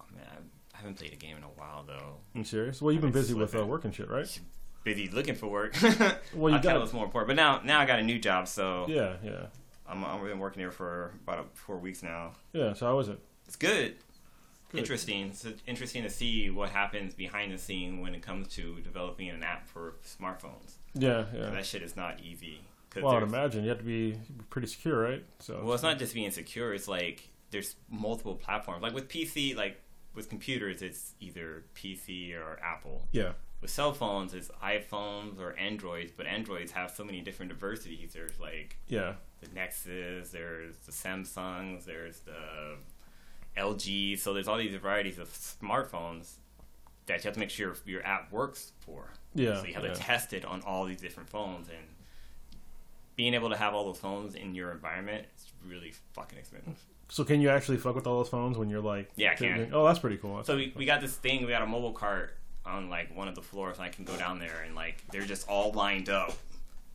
Oh, 0.00 0.04
man, 0.12 0.50
I 0.74 0.78
haven't 0.78 0.94
played 0.98 1.12
a 1.12 1.16
game 1.16 1.36
in 1.36 1.44
a 1.44 1.46
while 1.46 1.84
though. 1.86 2.16
You 2.34 2.42
serious? 2.42 2.82
Well, 2.82 2.92
you've 2.92 3.02
been 3.02 3.12
busy 3.12 3.34
with 3.34 3.54
uh, 3.54 3.64
work 3.64 3.84
and 3.84 3.94
shit, 3.94 4.10
right? 4.10 4.26
Busy 4.86 5.08
looking 5.08 5.34
for 5.34 5.48
work. 5.48 5.74
Well, 5.82 5.90
you 5.90 5.98
I 6.56 6.60
thought 6.60 6.62
got 6.62 6.76
it 6.76 6.80
was 6.80 6.92
more 6.92 7.04
important, 7.04 7.26
but 7.26 7.34
now 7.36 7.60
now 7.64 7.80
I 7.80 7.86
got 7.86 7.98
a 7.98 8.04
new 8.04 8.20
job, 8.20 8.46
so 8.46 8.86
Yeah, 8.88 9.16
yeah, 9.22 9.46
I'm 9.88 10.04
I've 10.04 10.22
been 10.22 10.38
working 10.38 10.60
here 10.60 10.70
for 10.70 11.12
about 11.24 11.56
four 11.56 11.76
weeks 11.76 12.04
now. 12.04 12.34
yeah. 12.52 12.72
So 12.72 12.86
how 12.86 12.96
was 12.96 13.08
it? 13.08 13.18
It's 13.46 13.56
good. 13.56 13.96
Good. 14.70 14.78
Interesting. 14.78 15.26
It's 15.26 15.44
interesting 15.66 16.04
to 16.04 16.10
see 16.10 16.50
what 16.50 16.70
happens 16.70 17.14
behind 17.14 17.52
the 17.52 17.58
scene 17.58 18.00
when 18.00 18.14
it 18.14 18.22
comes 18.22 18.46
to 18.54 18.78
developing 18.80 19.28
an 19.28 19.42
app 19.42 19.66
for 19.68 19.94
smartphones. 20.04 20.74
Yeah, 20.94 21.24
yeah. 21.34 21.50
That 21.50 21.66
shit 21.66 21.82
is 21.82 21.96
not 21.96 22.20
easy. 22.20 22.60
Well, 22.94 23.08
I'd 23.14 23.24
imagine 23.24 23.64
you 23.64 23.70
have 23.70 23.78
to 23.78 23.84
be 23.84 24.16
pretty 24.50 24.68
secure, 24.68 24.98
right? 25.00 25.24
So 25.40 25.60
Well, 25.64 25.74
it's 25.74 25.82
not 25.82 25.98
just 25.98 26.14
being 26.14 26.30
secure. 26.30 26.72
It's 26.72 26.86
like 26.88 27.28
there's 27.50 27.74
multiple 27.90 28.36
platforms. 28.36 28.82
Like 28.82 28.94
with 28.94 29.08
PC, 29.08 29.54
like 29.56 29.80
with 30.14 30.28
computers, 30.30 30.80
it's 30.80 31.14
either 31.20 31.64
PC 31.74 32.34
or 32.34 32.58
Apple. 32.62 33.06
Yeah, 33.12 33.32
With 33.60 33.70
cell 33.70 33.92
phones, 33.92 34.34
it's 34.34 34.50
iPhones 34.62 35.40
or 35.40 35.56
Androids. 35.58 36.12
But 36.16 36.26
Androids 36.26 36.72
have 36.72 36.90
so 36.90 37.04
many 37.04 37.20
different 37.20 37.50
diversities. 37.50 38.12
There's 38.12 38.38
like 38.38 38.76
yeah, 38.88 39.14
the 39.40 39.48
Nexus, 39.54 40.30
there's 40.30 40.76
the 40.78 40.92
Samsungs, 40.92 41.84
there's 41.84 42.20
the 42.20 42.76
LG. 43.56 44.18
So 44.18 44.34
there's 44.34 44.48
all 44.48 44.58
these 44.58 44.74
varieties 44.74 45.18
of 45.18 45.28
smartphones 45.32 46.34
that 47.06 47.22
you 47.22 47.28
have 47.28 47.34
to 47.34 47.40
make 47.40 47.50
sure 47.50 47.74
your 47.86 48.04
app 48.04 48.30
works 48.32 48.72
for. 48.80 49.10
yeah. 49.34 49.60
So 49.60 49.66
you 49.66 49.74
have 49.74 49.84
yeah. 49.84 49.94
to 49.94 50.00
test 50.00 50.32
it 50.32 50.44
on 50.44 50.60
all 50.62 50.84
these 50.84 51.00
different 51.00 51.30
phones, 51.30 51.68
and 51.68 51.86
being 53.16 53.34
able 53.34 53.48
to 53.50 53.56
have 53.56 53.74
all 53.74 53.84
those 53.84 53.98
phones 53.98 54.34
in 54.34 54.54
your 54.54 54.70
environment 54.72 55.26
is 55.36 55.52
really 55.66 55.94
fucking 56.12 56.38
expensive. 56.38 56.78
So 57.08 57.24
can 57.24 57.40
you 57.40 57.48
actually 57.50 57.78
fuck 57.78 57.94
with 57.94 58.06
all 58.06 58.18
those 58.18 58.28
phones 58.28 58.58
when 58.58 58.68
you're 58.68 58.80
like? 58.80 59.10
Yeah, 59.16 59.32
I 59.32 59.34
can. 59.36 59.70
Oh, 59.72 59.84
that's 59.86 60.00
pretty 60.00 60.16
cool. 60.16 60.36
That's 60.36 60.48
So 60.48 60.56
we, 60.56 60.72
we 60.76 60.84
got 60.84 61.00
this 61.00 61.14
thing. 61.14 61.42
We 61.42 61.48
got 61.48 61.62
a 61.62 61.66
mobile 61.66 61.92
cart 61.92 62.36
on 62.66 62.90
like 62.90 63.14
one 63.16 63.28
of 63.28 63.34
the 63.34 63.42
floors, 63.42 63.76
and 63.78 63.86
I 63.86 63.88
can 63.88 64.04
go 64.04 64.16
down 64.16 64.38
there 64.38 64.62
and 64.64 64.74
like 64.74 65.02
they're 65.10 65.22
just 65.22 65.48
all 65.48 65.72
lined 65.72 66.08
up. 66.08 66.32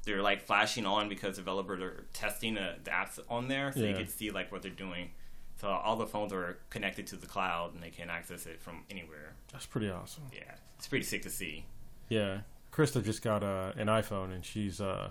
They're 0.04 0.22
like 0.22 0.42
flashing 0.42 0.86
on 0.86 1.10
because 1.10 1.36
developers 1.36 1.82
are 1.82 2.06
testing 2.14 2.58
uh, 2.58 2.76
the 2.84 2.92
apps 2.92 3.20
on 3.30 3.48
there, 3.48 3.72
so 3.72 3.82
you 3.82 3.96
can 3.96 4.08
see 4.08 4.32
like 4.32 4.52
what 4.52 4.62
they're 4.62 4.72
doing. 4.72 5.12
So 5.60 5.68
all 5.68 5.96
the 5.96 6.08
phones 6.08 6.34
are 6.34 6.58
connected 6.72 7.06
to 7.08 7.16
the 7.16 7.28
cloud, 7.28 7.76
and 7.76 7.84
they 7.84 7.92
can 7.92 8.10
access 8.10 8.48
it 8.48 8.60
from 8.60 8.84
anywhere. 8.90 9.34
That's 9.52 9.68
pretty 9.68 9.92
awesome. 9.92 10.24
Yeah, 10.34 10.56
it's 10.78 10.88
pretty 10.88 11.06
sick 11.06 11.22
to 11.22 11.30
see. 11.30 11.66
Yeah, 12.10 12.40
Krista 12.72 13.04
just 13.04 13.22
got 13.22 13.44
uh, 13.44 13.74
an 13.76 13.88
iPhone 13.88 14.34
and 14.34 14.44
she's 14.44 14.80
uh, 14.82 15.10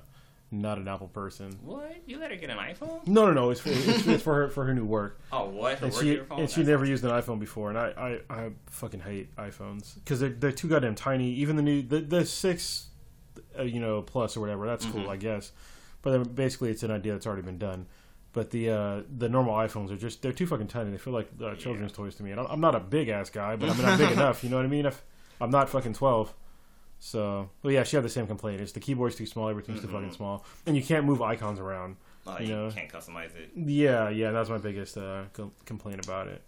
not 0.52 0.78
an 0.78 0.88
Apple 0.88 1.08
person. 1.08 1.58
What? 1.62 1.96
You 2.06 2.18
let 2.18 2.30
her 2.30 2.36
get 2.36 2.50
an 2.50 2.58
iPhone? 2.58 3.06
No, 3.06 3.26
no, 3.26 3.32
no. 3.32 3.50
It's 3.50 3.60
for, 3.60 3.68
it's, 3.70 4.06
it's 4.06 4.22
for 4.22 4.34
her 4.34 4.48
for 4.48 4.64
her 4.64 4.74
new 4.74 4.84
work. 4.84 5.20
Oh, 5.32 5.44
what? 5.46 5.78
Her 5.78 5.86
And 5.86 5.94
work 5.94 6.02
she 6.02 6.20
and 6.30 6.50
she 6.50 6.62
never 6.64 6.84
used 6.84 7.04
an 7.04 7.10
iPhone 7.10 7.38
before, 7.38 7.68
and 7.70 7.78
I 7.78 8.20
I, 8.28 8.34
I 8.44 8.50
fucking 8.66 9.00
hate 9.00 9.34
iPhones 9.36 9.94
because 9.96 10.18
they're 10.20 10.30
they're 10.30 10.52
too 10.52 10.68
goddamn 10.68 10.94
tiny. 10.96 11.30
Even 11.34 11.56
the 11.56 11.62
new 11.62 11.82
the 11.82 12.00
the 12.00 12.24
six, 12.26 12.88
uh, 13.58 13.62
you 13.62 13.78
know, 13.80 14.02
plus 14.02 14.36
or 14.36 14.40
whatever. 14.40 14.66
That's 14.66 14.84
cool, 14.86 15.02
Mhm. 15.04 15.08
I 15.08 15.16
guess. 15.16 15.52
But 16.02 16.34
basically, 16.34 16.70
it's 16.70 16.82
an 16.82 16.90
idea 16.90 17.12
that's 17.12 17.26
already 17.26 17.42
been 17.42 17.58
done. 17.58 17.86
But 18.32 18.50
the 18.50 18.70
uh, 18.70 19.00
the 19.18 19.28
normal 19.28 19.54
iPhones 19.54 19.90
are 19.92 19.96
just 19.96 20.22
they're 20.22 20.32
too 20.32 20.46
fucking 20.46 20.68
tiny. 20.68 20.90
They 20.90 20.98
feel 20.98 21.12
like 21.12 21.28
uh, 21.44 21.54
children's 21.56 21.92
toys 21.92 22.14
to 22.16 22.22
me. 22.22 22.30
And 22.32 22.40
I'm, 22.40 22.46
I'm 22.46 22.60
not 22.60 22.74
a 22.74 22.80
big 22.80 23.08
ass 23.08 23.28
guy, 23.30 23.56
but 23.56 23.68
I 23.70 23.74
mean 23.74 23.84
I'm 23.84 23.98
big 23.98 24.10
enough. 24.18 24.42
You 24.42 24.50
know 24.50 24.56
what 24.56 24.64
I 24.64 24.68
mean? 24.68 24.86
If 24.86 25.02
I'm 25.40 25.50
not 25.50 25.68
fucking 25.68 25.94
twelve. 25.94 26.32
So, 27.00 27.48
well, 27.62 27.72
yeah, 27.72 27.82
she 27.82 27.96
had 27.96 28.04
the 28.04 28.10
same 28.10 28.26
complaint. 28.26 28.60
It's 28.60 28.72
the 28.72 28.80
keyboard's 28.80 29.16
too 29.16 29.26
small, 29.26 29.48
everything's 29.48 29.80
too 29.80 29.88
Mhm. 29.88 29.92
fucking 29.92 30.12
small, 30.12 30.44
and 30.66 30.76
you 30.76 30.82
can't 30.82 31.04
move 31.06 31.22
icons 31.22 31.58
around. 31.58 31.96
Oh, 32.26 32.38
you 32.38 32.46
you 32.48 32.54
know. 32.54 32.70
can't 32.70 32.92
customize 32.92 33.34
it. 33.34 33.50
Yeah, 33.56 34.10
yeah, 34.10 34.30
that's 34.30 34.50
my 34.50 34.58
biggest 34.58 34.98
uh, 34.98 35.24
com- 35.32 35.52
complaint 35.64 36.04
about 36.04 36.28
it. 36.28 36.42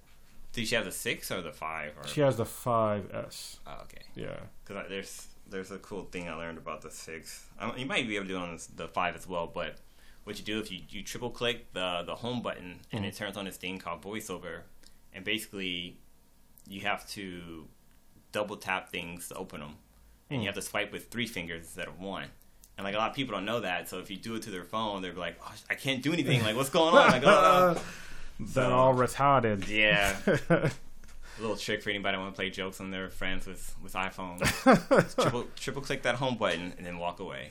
Did 0.53 0.69
she 0.69 0.75
have 0.75 0.85
the 0.85 0.93
six 0.93 1.31
or 1.31 1.41
the 1.41 1.53
five? 1.53 1.97
Or... 1.97 2.07
She 2.07 2.21
has 2.21 2.37
the 2.37 2.45
5S. 2.45 3.57
Oh, 3.67 3.81
okay. 3.85 4.03
Yeah. 4.15 4.39
Because 4.65 4.87
there's 4.91 5.29
there's 5.49 5.71
a 5.71 5.79
cool 5.79 6.05
thing 6.05 6.29
I 6.29 6.35
learned 6.35 6.59
about 6.59 6.83
the 6.83 6.91
six. 6.91 7.47
I 7.59 7.75
you 7.77 7.87
might 7.87 8.07
be 8.07 8.17
able 8.17 8.27
to 8.27 8.33
do 8.33 8.37
it 8.37 8.41
on 8.43 8.59
the 8.77 8.89
five 8.89 9.17
as 9.17 9.27
well, 9.27 9.47
but 9.47 9.77
what 10.25 10.39
you 10.39 10.45
do 10.45 10.59
if 10.61 10.71
you, 10.71 10.81
you 10.91 11.03
triple 11.03 11.31
click 11.31 11.73
the 11.73 12.03
the 12.07 12.17
home 12.17 12.43
button 12.43 12.81
and 12.93 13.05
it 13.07 13.15
turns 13.17 13.37
on 13.39 13.47
this 13.47 13.57
thing 13.57 13.79
called 13.79 14.03
voiceover, 14.03 14.61
and 15.15 15.25
basically 15.25 15.97
you 16.69 16.83
have 16.83 17.09
to 17.11 17.67
double 18.33 18.57
tap 18.57 18.91
things 18.91 19.29
to 19.29 19.35
open 19.35 19.61
them, 19.61 19.77
and 20.33 20.41
Hmm. 20.41 20.43
you 20.43 20.47
have 20.49 20.55
to 20.57 20.63
swipe 20.63 20.93
with 20.93 21.09
three 21.11 21.27
fingers 21.27 21.63
instead 21.65 21.89
of 21.89 21.99
one. 22.01 22.25
And 22.79 22.85
like 22.85 22.95
a 22.95 22.99
lot 22.99 23.11
of 23.11 23.17
people 23.17 23.35
don't 23.35 23.45
know 23.45 23.61
that, 23.61 23.89
so 23.89 23.99
if 23.99 24.11
you 24.11 24.17
do 24.17 24.35
it 24.35 24.43
to 24.43 24.51
their 24.51 24.65
phone, 24.65 25.03
they're 25.03 25.13
like, 25.13 25.37
oh, 25.45 25.53
"I 25.71 25.75
can't 25.75 26.03
do 26.03 26.13
anything. 26.13 26.43
Like, 26.43 26.57
what's 26.57 26.71
going 26.71 26.95
on?" 26.95 27.11
Like, 27.11 27.23
oh. 27.25 27.75
They're 28.41 28.65
So- 28.65 28.73
all 28.75 28.95
retarded. 28.95 29.69
yeah, 29.69 30.17
a 30.51 30.71
little 31.41 31.57
trick 31.57 31.83
for 31.83 31.91
anybody 31.91 32.17
who 32.17 32.23
want 32.23 32.35
to 32.35 32.37
play 32.37 32.51
jokes 32.51 32.81
on 32.81 32.91
their 32.91 33.09
friends 33.11 33.47
with 33.47 33.75
with 33.83 33.93
iPhones. 33.93 34.41
triple 35.23 35.47
triple 35.57 35.83
click 35.83 36.03
that 36.03 36.15
home 36.17 36.37
button 36.39 36.73
and 36.77 36.87
then 36.87 36.99
walk 36.99 37.21
away. 37.21 37.51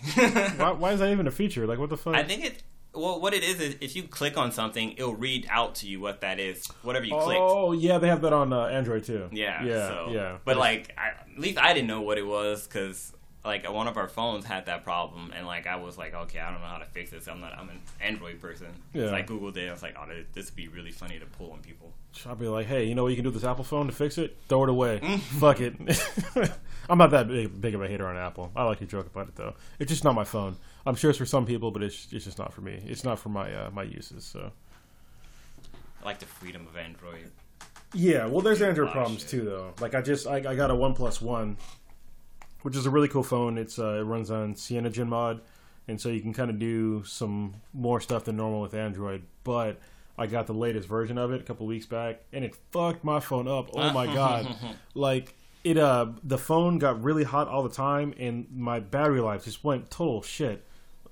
why, 0.57 0.71
why 0.71 0.91
is 0.93 1.00
that 1.00 1.11
even 1.11 1.27
a 1.27 1.31
feature? 1.31 1.67
Like, 1.67 1.79
what 1.79 1.89
the 1.89 1.97
fuck? 1.97 2.15
I 2.15 2.23
think 2.23 2.43
it. 2.45 2.63
Well, 2.93 3.21
what 3.21 3.33
it 3.33 3.43
is 3.43 3.60
is 3.62 3.77
if 3.79 3.95
you 3.95 4.03
click 4.03 4.38
on 4.38 4.51
something, 4.51 4.91
it'll 4.93 5.15
read 5.15 5.48
out 5.50 5.75
to 5.75 5.88
you 5.88 6.01
what 6.01 6.21
that 6.21 6.39
is, 6.39 6.67
whatever 6.81 7.05
you 7.05 7.15
clicked. 7.15 7.39
oh, 7.39 7.71
yeah, 7.71 7.98
they 8.00 8.07
have 8.07 8.21
that 8.21 8.33
on 8.33 8.51
uh, 8.51 8.65
Android 8.65 9.05
too. 9.05 9.29
Yeah, 9.31 9.63
Yeah, 9.63 9.88
so, 9.88 10.10
yeah. 10.12 10.38
But 10.43 10.57
like, 10.57 10.93
I, 10.98 11.10
at 11.31 11.39
least 11.39 11.57
I 11.57 11.74
didn't 11.74 11.88
know 11.88 12.01
what 12.01 12.17
it 12.17 12.25
was 12.27 12.67
because 12.67 13.13
like 13.43 13.67
one 13.71 13.88
of 13.88 13.98
our 13.98 14.07
phones 14.07 14.45
had 14.45 14.67
that 14.67 14.83
problem, 14.83 15.33
and 15.36 15.48
like 15.48 15.65
I 15.67 15.75
was 15.77 15.98
like, 15.98 16.13
okay, 16.13 16.39
I 16.39 16.51
don't 16.51 16.62
know 16.62 16.67
how 16.67 16.77
to 16.77 16.86
fix 16.86 17.10
this. 17.12 17.27
I'm 17.27 17.39
not. 17.41 17.57
I'm 17.57 17.69
an 17.69 17.81
Android 18.00 18.39
person. 18.39 18.67
Yeah. 18.93 19.07
So 19.07 19.15
I 19.15 19.24
googled 19.24 19.57
it. 19.57 19.67
I 19.67 19.71
was 19.71 19.81
like, 19.81 19.95
oh, 20.00 20.05
this- 20.33 20.45
would 20.48 20.55
be 20.55 20.67
really 20.67 20.91
funny 20.91 21.17
to 21.19 21.25
pull 21.25 21.51
on 21.51 21.60
people. 21.60 21.91
I'll 22.27 22.36
be 22.36 22.48
like, 22.48 22.67
hey, 22.67 22.83
you 22.83 22.93
know 22.93 23.03
what 23.03 23.10
you 23.10 23.15
can 23.15 23.24
do 23.24 23.29
with 23.31 23.41
this 23.41 23.50
Apple 23.50 23.63
phone 23.63 23.88
to 23.88 23.93
fix 23.93 24.17
it? 24.17 24.38
Throw 24.50 24.63
it 24.63 24.69
away. 24.69 25.00
Mm. 25.01 25.20
Fuck 25.39 25.61
it. 25.61 25.75
I'm 26.89 26.98
not 26.98 27.11
that 27.11 27.29
big, 27.29 27.61
big 27.61 27.74
of 27.74 27.81
a 27.81 27.87
hater 27.87 28.05
on 28.05 28.18
Apple. 28.18 28.51
I 28.55 28.63
like 28.65 28.81
your 28.81 28.87
joke 28.89 29.05
about 29.07 29.27
it 29.29 29.35
though. 29.35 29.53
It's 29.79 29.89
just 29.89 30.03
not 30.03 30.13
my 30.13 30.25
phone. 30.25 30.57
I'm 30.85 30.96
sure 30.96 31.09
it's 31.09 31.18
for 31.20 31.25
some 31.25 31.46
people, 31.46 31.72
but 31.72 31.81
it's 31.83 32.07
it's 32.11 32.25
just 32.25 32.37
not 32.37 32.53
for 32.53 32.61
me. 32.61 32.83
It's 32.85 33.03
not 33.03 33.18
for 33.18 33.29
my 33.29 33.53
uh, 33.53 33.70
my 33.72 33.83
uses. 33.83 34.24
So 34.25 34.51
I 36.01 36.05
like 36.05 36.20
the 36.20 36.25
freedom 36.25 36.68
of 36.68 36.75
Android. 36.75 37.31
yeah, 37.94 38.25
well, 38.25 38.42
there's 38.42 38.61
Android 38.61 38.92
problems 38.92 39.22
shit. 39.22 39.29
too 39.29 39.46
though. 39.46 39.74
Like 39.79 39.96
I 39.96 40.01
just 40.01 40.27
I, 40.27 40.37
I 40.37 40.55
got 40.55 40.70
a 40.72 40.75
One 40.75 40.94
Plus 40.94 41.22
One, 41.22 41.55
which 42.61 42.75
is 42.75 42.85
a 42.85 42.89
really 42.89 43.07
cool 43.07 43.24
phone. 43.24 43.57
It's 43.57 43.79
uh, 43.79 44.00
it 44.00 44.03
runs 44.03 44.31
on 44.31 44.53
Cyanogen 44.55 45.07
mod, 45.07 45.41
and 45.87 46.00
so 46.00 46.09
you 46.09 46.21
can 46.21 46.33
kind 46.33 46.50
of 46.50 46.59
do 46.59 47.03
some 47.05 47.55
more 47.74 48.01
stuff 48.01 48.25
than 48.25 48.37
normal 48.37 48.61
with 48.61 48.74
Android. 48.74 49.24
But 49.43 49.79
I 50.17 50.27
got 50.27 50.47
the 50.47 50.53
latest 50.53 50.87
version 50.87 51.17
of 51.17 51.31
it 51.31 51.41
a 51.41 51.43
couple 51.43 51.65
weeks 51.65 51.85
back, 51.85 52.21
and 52.31 52.45
it 52.45 52.55
fucked 52.71 53.03
my 53.03 53.19
phone 53.19 53.47
up. 53.47 53.69
Oh 53.74 53.91
my 53.91 54.05
god! 54.05 54.55
like 54.93 55.35
it, 55.63 55.77
uh, 55.77 56.07
the 56.24 56.37
phone 56.37 56.77
got 56.77 57.01
really 57.03 57.24
hot 57.24 57.47
all 57.47 57.63
the 57.63 57.69
time, 57.69 58.13
and 58.17 58.47
my 58.53 58.79
battery 58.79 59.21
life 59.21 59.45
just 59.45 59.63
went 59.63 59.89
total 59.89 60.21
shit. 60.21 60.65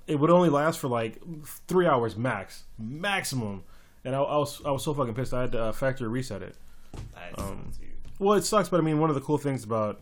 It 0.06 0.16
would 0.16 0.30
only 0.30 0.48
last 0.48 0.78
for 0.78 0.88
like 0.88 1.20
three 1.68 1.86
hours 1.86 2.16
max, 2.16 2.64
maximum. 2.78 3.64
And 4.04 4.16
I, 4.16 4.20
I 4.20 4.38
was 4.38 4.62
I 4.64 4.70
was 4.70 4.82
so 4.82 4.94
fucking 4.94 5.14
pissed. 5.14 5.34
I 5.34 5.42
had 5.42 5.52
to 5.52 5.62
uh, 5.64 5.72
factory 5.72 6.08
reset 6.08 6.42
it. 6.42 6.56
Um. 7.38 7.72
Well, 8.18 8.36
it 8.36 8.44
sucks, 8.44 8.68
but 8.68 8.80
I 8.80 8.82
mean, 8.82 8.98
one 8.98 9.08
of 9.08 9.14
the 9.14 9.22
cool 9.22 9.38
things 9.38 9.64
about 9.64 10.00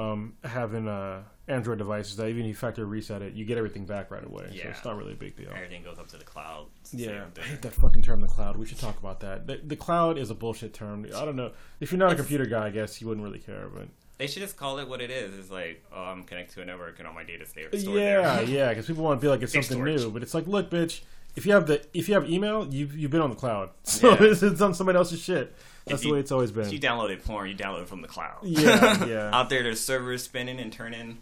um, 0.00 0.34
having 0.44 0.88
a 0.88 1.24
Android 1.48 1.78
devices 1.78 2.12
is 2.12 2.16
that 2.18 2.28
even 2.28 2.42
if 2.42 2.48
you 2.48 2.54
factory 2.54 2.84
reset 2.84 3.22
it, 3.22 3.34
you 3.34 3.44
get 3.44 3.58
everything 3.58 3.84
back 3.84 4.10
right 4.10 4.24
away. 4.24 4.44
So 4.50 4.54
Yeah. 4.54 4.68
it's 4.68 4.84
not 4.84 4.96
really 4.96 5.12
a 5.12 5.16
big 5.16 5.36
deal. 5.36 5.50
Everything 5.54 5.82
goes 5.82 5.98
up 5.98 6.06
to 6.08 6.16
the 6.16 6.24
cloud. 6.24 6.66
Yeah, 6.92 7.24
I 7.38 7.42
hate 7.42 7.62
that 7.62 7.72
fucking 7.74 8.02
term, 8.02 8.20
the 8.20 8.28
cloud. 8.28 8.56
We 8.56 8.66
should 8.66 8.78
talk 8.78 8.98
about 8.98 9.20
that. 9.20 9.46
The, 9.46 9.60
the 9.64 9.76
cloud 9.76 10.16
is 10.16 10.30
a 10.30 10.34
bullshit 10.34 10.72
term. 10.74 11.04
I 11.14 11.24
don't 11.24 11.36
know. 11.36 11.50
If 11.80 11.90
you're 11.90 11.98
not 11.98 12.12
a 12.12 12.14
computer 12.16 12.46
guy, 12.46 12.66
I 12.66 12.70
guess 12.70 13.00
you 13.00 13.08
wouldn't 13.08 13.24
really 13.26 13.40
care. 13.40 13.68
But 13.74 13.88
They 14.18 14.28
should 14.28 14.42
just 14.42 14.56
call 14.56 14.78
it 14.78 14.88
what 14.88 15.00
it 15.00 15.10
is. 15.10 15.36
It's 15.38 15.50
like, 15.50 15.82
oh, 15.92 16.02
I'm 16.02 16.22
connected 16.22 16.54
to 16.54 16.62
a 16.62 16.64
network 16.64 16.98
and 17.00 17.08
all 17.08 17.14
my 17.14 17.24
data 17.24 17.44
stays 17.46 17.66
stored 17.82 17.96
yeah, 17.98 18.36
there. 18.36 18.44
yeah, 18.44 18.68
because 18.68 18.86
people 18.86 19.02
want 19.02 19.20
to 19.20 19.24
be 19.24 19.28
like 19.28 19.42
it's 19.42 19.52
Big 19.52 19.64
something 19.64 19.82
storage. 19.84 20.00
new, 20.02 20.10
but 20.12 20.22
it's 20.22 20.34
like, 20.34 20.46
look, 20.46 20.70
bitch. 20.70 21.00
If 21.36 21.46
you 21.46 21.52
have 21.52 21.66
the 21.66 21.82
if 21.94 22.08
you 22.08 22.14
have 22.14 22.28
email, 22.30 22.66
you've 22.72 22.96
you've 22.96 23.10
been 23.10 23.20
on 23.20 23.30
the 23.30 23.36
cloud, 23.36 23.70
so 23.84 24.10
Yeah. 24.10 24.16
it's, 24.20 24.42
it's 24.42 24.60
on 24.60 24.74
somebody 24.74 24.96
else's 24.98 25.20
shit. 25.20 25.54
That's 25.86 26.02
the 26.02 26.12
way 26.12 26.20
it's 26.20 26.30
always 26.32 26.52
been. 26.52 26.66
If 26.66 26.72
you 26.72 26.78
downloaded 26.80 27.24
porn, 27.24 27.48
you 27.48 27.56
download 27.56 27.82
it 27.82 27.88
from 27.88 28.02
the 28.02 28.08
cloud. 28.08 28.38
Yeah, 28.42 29.04
yeah. 29.06 29.30
Out 29.34 29.48
there, 29.48 29.62
there's 29.62 29.80
servers 29.80 30.22
spinning 30.22 30.60
and 30.60 30.72
turning, 30.72 31.18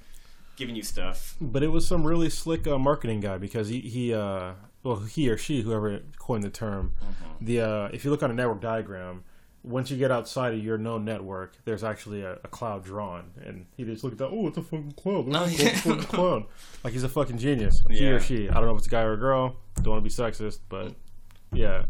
giving 0.57 0.75
you 0.77 0.83
stuff. 0.83 1.37
But 1.41 1.63
it 1.63 1.69
was 1.69 1.87
some 1.87 2.05
really 2.07 2.29
slick 2.29 2.67
uh, 2.67 2.77
marketing 2.79 3.21
guy 3.21 3.39
because 3.39 3.69
he 3.69 3.81
he 3.81 4.13
uh 4.13 4.53
well 4.83 4.97
he 4.97 5.31
or 5.31 5.37
she 5.39 5.63
whoever 5.63 6.01
coined 6.19 6.43
the 6.45 6.51
term 6.51 6.93
Mm-hmm. 7.01 7.45
the 7.47 7.61
uh 7.61 7.89
if 7.93 8.05
you 8.05 8.11
look 8.11 8.23
on 8.23 8.31
a 8.31 8.35
network 8.35 8.61
diagram 8.61 9.25
once 9.69 9.91
you 9.91 9.97
get 9.97 10.11
outside 10.11 10.55
of 10.55 10.65
your 10.65 10.79
known 10.79 11.05
network 11.05 11.55
there's 11.65 11.85
actually 11.85 12.23
a, 12.23 12.33
a 12.45 12.49
cloud 12.49 12.85
drawn. 12.85 13.31
And 13.45 13.67
he 13.77 13.85
just 13.85 14.03
looked 14.03 14.15
at 14.15 14.19
that 14.19 14.35
oh 14.35 14.49
it's 14.49 14.57
a 14.57 14.63
fucking 14.63 14.93
cloud. 14.93 15.15
Oh, 15.15 15.21
Look, 15.21 15.59
yeah. 15.59 15.67
it's 15.69 15.79
a 15.79 15.91
fucking 15.91 16.05
cloud. 16.05 16.45
Like 16.85 16.93
he's 16.93 17.05
a 17.05 17.09
fucking 17.09 17.39
genius. 17.39 17.83
He 17.91 18.09
or 18.09 18.21
she. 18.21 18.49
I 18.49 18.55
don't 18.55 18.67
know 18.67 18.73
if 18.73 18.79
it's 18.79 18.87
a 18.87 18.91
guy 18.91 19.03
or 19.03 19.13
a 19.13 19.17
girl. 19.17 19.57
Don't 19.77 19.89
want 19.89 20.05
to 20.05 20.09
be 20.09 20.11
sexist 20.11 20.61
but 20.69 20.95
yeah. 21.53 21.85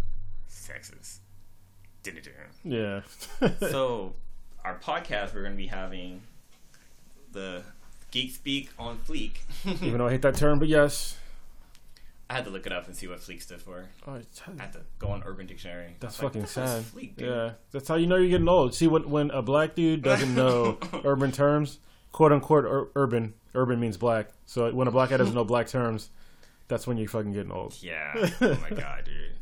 Sexist. 0.50 1.18
Yeah. 2.64 3.00
So, 3.60 4.14
our 4.64 4.78
podcast, 4.78 5.34
we're 5.34 5.42
going 5.42 5.52
to 5.52 5.58
be 5.58 5.66
having 5.66 6.22
the 7.32 7.62
Geek 8.10 8.34
Speak 8.34 8.70
on 8.78 8.98
Fleek. 8.98 9.32
even 9.82 9.98
though 9.98 10.06
I 10.06 10.12
hate 10.12 10.22
that 10.22 10.34
term 10.34 10.58
but 10.58 10.68
yes 10.68 11.16
I 12.30 12.34
had 12.34 12.44
to 12.44 12.50
look 12.50 12.66
it 12.66 12.72
up 12.72 12.86
and 12.86 12.94
see 12.94 13.06
what 13.08 13.20
Fleek 13.20 13.40
stood 13.40 13.62
for. 13.62 13.86
oh, 14.06 14.12
I 14.16 14.62
had 14.62 14.72
to 14.74 14.80
go 14.98 15.08
on 15.08 15.22
Urban 15.24 15.46
Dictionary. 15.46 15.96
That's 16.00 16.18
like, 16.22 16.28
fucking 16.28 16.42
"What 16.42 16.50
sad. 16.50 16.82
Fleek, 16.82 17.16
dude?" 17.16 17.28
yeah, 17.28 17.52
that's 17.70 17.88
how 17.88 17.94
you 17.94 18.06
know 18.06 18.16
you're 18.16 18.28
getting 18.28 18.48
old. 18.48 18.74
See, 18.74 18.86
when 18.86 19.08
when 19.08 19.30
a 19.30 19.40
black 19.42 19.74
dude 19.74 20.02
doesn't 20.02 20.34
know 20.34 20.78
urban 21.04 21.32
terms, 21.32 21.78
quote 22.12 22.32
unquote 22.32 22.64
ur- 22.66 22.88
urban, 22.94 23.34
urban 23.54 23.80
means 23.80 23.96
black. 23.96 24.28
So 24.46 24.70
when 24.74 24.88
a 24.88 24.90
black 24.90 25.08
guy 25.10 25.16
doesn't 25.16 25.34
know 25.34 25.44
black 25.44 25.68
terms, 25.68 26.10
that's 26.68 26.86
when 26.86 26.98
you're 26.98 27.08
fucking 27.08 27.32
getting 27.32 27.52
old. 27.52 27.76
Yeah. 27.80 28.12
Oh 28.42 28.58
my 28.60 28.70
god, 28.76 29.04
dude. 29.06 29.32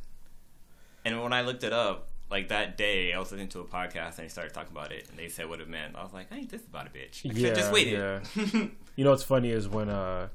And 1.05 1.22
when 1.22 1.33
I 1.33 1.42
looked 1.42 1.62
it 1.64 1.72
up, 1.72 2.09
like 2.31 2.49
that 2.49 2.77
day, 2.77 3.12
I 3.12 3.18
was 3.18 3.31
listening 3.31 3.49
to 3.51 3.61
a 3.61 3.64
podcast 3.64 4.18
and 4.18 4.25
they 4.25 4.29
started 4.29 4.53
talking 4.55 4.72
about 4.72 4.90
it, 4.92 5.07
and 5.11 5.18
they 5.18 5.29
said 5.29 5.49
what 5.49 5.61
it 5.61 5.68
meant. 5.68 5.94
I 5.96 6.03
was 6.03 6.12
like, 6.12 6.33
I 6.33 6.37
ain't 6.37 6.51
this 6.51 6.62
about 6.64 6.87
a 6.87 6.90
bitch. 6.90 7.29
I 7.29 7.35
Yeah, 7.37 7.55
just 7.55 7.72
waited. 7.72 7.94
yeah. 8.35 8.66
You 8.96 9.05
know 9.05 9.11
what's 9.11 9.22
funny 9.22 9.51
is 9.51 9.68
when 9.68 9.88
uh, 9.90 10.29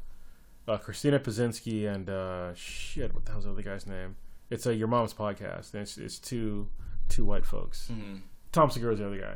uh, 0.73 0.77
Christina 0.77 1.19
Pazsitzky 1.19 1.87
and 1.93 2.09
uh, 2.09 2.53
shit, 2.53 3.13
what 3.13 3.25
the 3.25 3.31
hell's 3.31 3.43
the 3.45 3.51
other 3.51 3.61
guy's 3.61 3.85
name? 3.87 4.15
It's 4.49 4.65
uh, 4.67 4.71
your 4.71 4.87
mom's 4.87 5.13
podcast, 5.13 5.73
and 5.73 5.83
it's, 5.83 5.97
it's 5.97 6.19
two 6.19 6.67
two 7.09 7.25
white 7.25 7.45
folks. 7.45 7.89
Mhm. 7.91 8.21
Tom 8.51 8.69
Segura's 8.69 8.99
the 8.99 9.07
other 9.07 9.17
guy, 9.17 9.35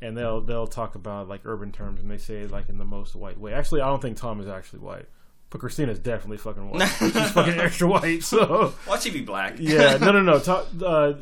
and 0.00 0.16
they'll 0.16 0.40
they'll 0.40 0.66
talk 0.66 0.94
about 0.94 1.28
like 1.28 1.40
urban 1.44 1.72
terms, 1.72 2.00
and 2.00 2.10
they 2.10 2.18
say 2.18 2.46
like 2.46 2.68
in 2.68 2.78
the 2.78 2.84
most 2.84 3.14
white 3.14 3.38
way. 3.38 3.52
Actually, 3.54 3.80
I 3.80 3.86
don't 3.88 4.02
think 4.02 4.16
Tom 4.18 4.40
is 4.40 4.48
actually 4.48 4.80
white, 4.80 5.06
but 5.50 5.60
Christina's 5.60 5.98
definitely 5.98 6.36
fucking 6.36 6.68
white. 6.70 6.86
She's 6.98 7.30
fucking 7.30 7.58
extra 7.60 7.88
white. 7.88 8.22
So 8.22 8.74
Why 8.86 8.98
should 8.98 9.14
be 9.14 9.22
black? 9.22 9.54
yeah, 9.58 9.96
no, 9.96 10.12
no, 10.12 10.20
no. 10.22 10.38
Tom, 10.48 10.64
uh, 10.84 11.12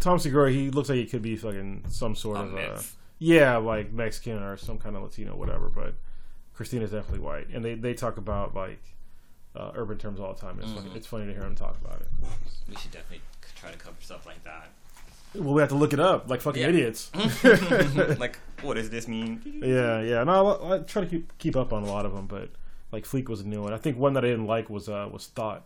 Tom 0.00 0.18
Segura, 0.18 0.50
he 0.50 0.70
looks 0.70 0.88
like 0.88 0.96
he 0.98 1.06
could 1.06 1.22
be 1.22 1.36
fucking 1.36 1.84
some 1.88 2.14
sort 2.14 2.38
A 2.38 2.40
of 2.40 2.54
uh, 2.54 2.82
yeah, 3.18 3.56
like 3.58 3.92
Mexican 3.92 4.42
or 4.42 4.56
some 4.56 4.78
kind 4.78 4.96
of 4.96 5.02
Latino, 5.02 5.36
whatever. 5.36 5.68
But 5.68 5.94
Christina's 6.54 6.90
definitely 6.92 7.20
white, 7.20 7.48
and 7.52 7.64
they 7.64 7.74
they 7.74 7.94
talk 7.94 8.16
about 8.16 8.54
like 8.54 8.80
uh, 9.56 9.72
urban 9.74 9.98
terms 9.98 10.18
all 10.20 10.32
the 10.34 10.40
time. 10.40 10.58
It's 10.60 10.72
funny, 10.72 10.88
Mhm. 10.90 10.96
it's 10.96 11.06
funny 11.06 11.26
to 11.26 11.32
hear 11.32 11.42
them 11.42 11.54
talk 11.54 11.76
about 11.84 12.00
it. 12.00 12.08
We 12.68 12.76
should 12.76 12.90
definitely 12.90 13.20
try 13.56 13.70
to 13.70 13.78
cover 13.78 13.96
stuff 14.00 14.26
like 14.26 14.42
that. 14.44 14.68
Well, 15.34 15.54
we 15.54 15.60
have 15.60 15.68
to 15.70 15.74
look 15.76 15.92
it 15.92 16.00
up 16.00 16.28
like 16.30 16.40
fucking 16.40 16.62
Yeah. 16.62 16.68
idiots. 16.68 17.10
like, 18.18 18.38
what 18.62 18.74
does 18.74 18.90
this 18.90 19.08
mean? 19.08 19.40
Yeah, 19.64 20.00
yeah. 20.00 20.24
No, 20.24 20.48
I, 20.56 20.76
I 20.76 20.78
try 20.80 21.02
to 21.02 21.08
keep 21.08 21.36
keep 21.38 21.56
up 21.56 21.72
on 21.72 21.82
a 21.82 21.86
lot 21.86 22.06
of 22.06 22.14
them, 22.14 22.26
but 22.26 22.50
like 22.92 23.04
Fleek 23.04 23.28
was 23.28 23.40
a 23.40 23.46
new 23.48 23.62
one. 23.62 23.72
I 23.72 23.76
think 23.78 23.98
one 23.98 24.14
that 24.14 24.24
I 24.24 24.28
didn't 24.28 24.46
like 24.46 24.70
was 24.70 24.88
uh 24.88 25.08
was 25.12 25.26
thot, 25.28 25.64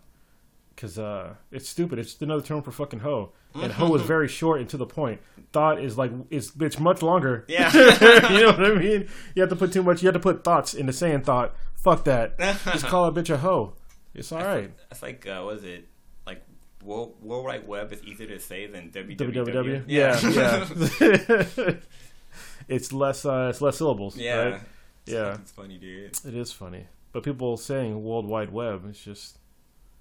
because 0.79 0.97
uh 0.99 1.35
it's 1.51 1.69
stupid. 1.69 1.99
It's 1.99 2.11
just 2.11 2.23
another 2.23 2.43
term 2.43 2.63
for 2.63 2.71
fucking 2.71 3.01
hoe, 3.01 3.33
and 3.55 3.73
hoe 3.73 3.93
is 3.97 4.03
very 4.03 4.29
short 4.29 4.61
and 4.61 4.69
to 4.71 4.77
the 4.77 4.87
point. 4.87 5.21
Thot 5.53 5.83
is 5.83 5.99
like 5.99 6.13
is 6.31 6.53
it's 6.61 6.79
much 6.79 7.03
longer. 7.03 7.45
Yeah. 7.49 7.73
you 8.31 8.41
know 8.43 8.53
what 8.53 8.65
I 8.65 8.75
mean? 8.75 9.09
You 9.35 9.43
have 9.43 9.51
to 9.51 9.57
put 9.57 9.73
too 9.73 9.83
much. 9.83 10.03
You 10.03 10.07
have 10.07 10.15
to 10.15 10.21
put 10.21 10.45
thoughts 10.45 10.75
into 10.75 10.93
saying 10.93 11.23
thot. 11.23 11.57
Fuck 11.75 12.05
that. 12.05 12.39
Just 12.39 12.87
call 12.87 13.07
a 13.07 13.13
bitch 13.13 13.31
a 13.31 13.39
hoe. 13.39 13.75
It's 14.15 14.31
all 14.31 14.43
right. 14.43 14.71
That's 14.89 15.03
like, 15.03 15.27
uh, 15.27 15.43
what 15.43 15.57
is 15.59 15.65
it? 15.65 15.87
Like, 16.27 16.43
World, 16.83 17.15
World 17.23 17.45
Wide 17.45 17.69
Web 17.69 17.93
is 17.93 18.03
easier 18.03 18.27
to 18.29 18.41
say 18.41 18.67
than 18.67 18.91
www. 18.91 19.17
www. 19.17 19.85
Yeah, 19.87 20.19
yeah. 20.29 21.75
it's 22.69 22.93
less. 22.93 23.25
Uh, 23.25 23.49
it's 23.51 23.61
less 23.61 23.79
syllables. 23.79 24.17
yeah. 24.17 24.37
Right? 24.43 24.61
It's 25.07 25.13
Yeah. 25.15 25.31
fucking 25.33 25.45
funny, 25.47 25.79
dude. 25.79 26.19
It 26.25 26.35
is 26.35 26.53
funny, 26.53 26.87
but 27.13 27.23
people 27.23 27.57
saying 27.57 28.03
World 28.03 28.27
Wide 28.27 28.53
Web, 28.53 28.85
it's 28.89 29.03
just 29.03 29.39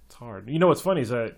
it's 0.08 0.16
hard. 0.16 0.50
You 0.50 0.58
know 0.60 0.68
what's 0.68 0.82
funny 0.82 1.02
is 1.02 1.10
that 1.10 1.36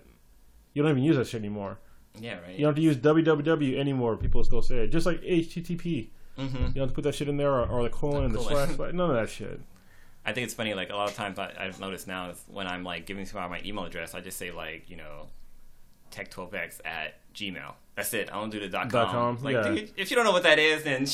you 0.72 0.82
don't 0.82 0.92
even 0.92 1.02
use 1.02 1.16
that 1.16 1.26
shit 1.26 1.40
anymore. 1.40 1.78
Yeah, 2.18 2.40
right. 2.40 2.52
You 2.52 2.60
don't 2.64 2.68
have 2.70 2.76
to 2.76 2.80
use 2.82 2.96
www 2.96 3.78
anymore. 3.78 4.16
People 4.16 4.42
still 4.44 4.62
say 4.62 4.78
it, 4.78 4.88
just 4.88 5.06
like 5.06 5.20
HTTP. 5.22 6.08
hmm 6.36 6.42
You 6.44 6.48
don't 6.48 6.76
have 6.76 6.88
to 6.88 6.94
put 6.94 7.04
that 7.04 7.14
shit 7.14 7.28
in 7.28 7.36
there 7.36 7.52
or, 7.52 7.66
or 7.66 7.82
the 7.82 7.90
colon 7.90 8.24
and 8.24 8.34
the 8.34 8.40
slash. 8.40 8.76
None 8.78 9.00
of 9.10 9.14
that 9.16 9.28
shit. 9.30 9.60
I 10.24 10.32
think 10.32 10.44
it's 10.44 10.54
funny. 10.54 10.74
Like 10.74 10.90
a 10.90 10.94
lot 10.96 11.08
of 11.08 11.14
times, 11.14 11.38
I, 11.38 11.52
I've 11.58 11.78
noticed 11.80 12.06
now 12.06 12.30
is 12.30 12.42
when 12.48 12.66
I'm 12.66 12.84
like 12.84 13.06
giving 13.06 13.26
someone 13.26 13.50
my 13.50 13.60
email 13.64 13.84
address, 13.84 14.14
I 14.14 14.20
just 14.20 14.38
say 14.38 14.50
like 14.50 14.88
you 14.90 14.96
know, 14.96 15.28
tech12x 16.12 16.80
at 16.84 17.14
Gmail. 17.34 17.72
That's 17.96 18.12
it. 18.14 18.30
I 18.32 18.36
don't 18.36 18.50
do 18.50 18.60
the 18.60 18.68
dot 18.68 18.90
com. 18.90 18.90
Dot 18.90 19.10
com, 19.12 19.42
Like, 19.42 19.54
yeah. 19.54 19.62
dude, 19.74 19.92
if 19.96 20.10
you 20.10 20.16
don't 20.16 20.24
know 20.24 20.32
what 20.32 20.42
that 20.42 20.58
is, 20.58 20.82
then 20.84 21.06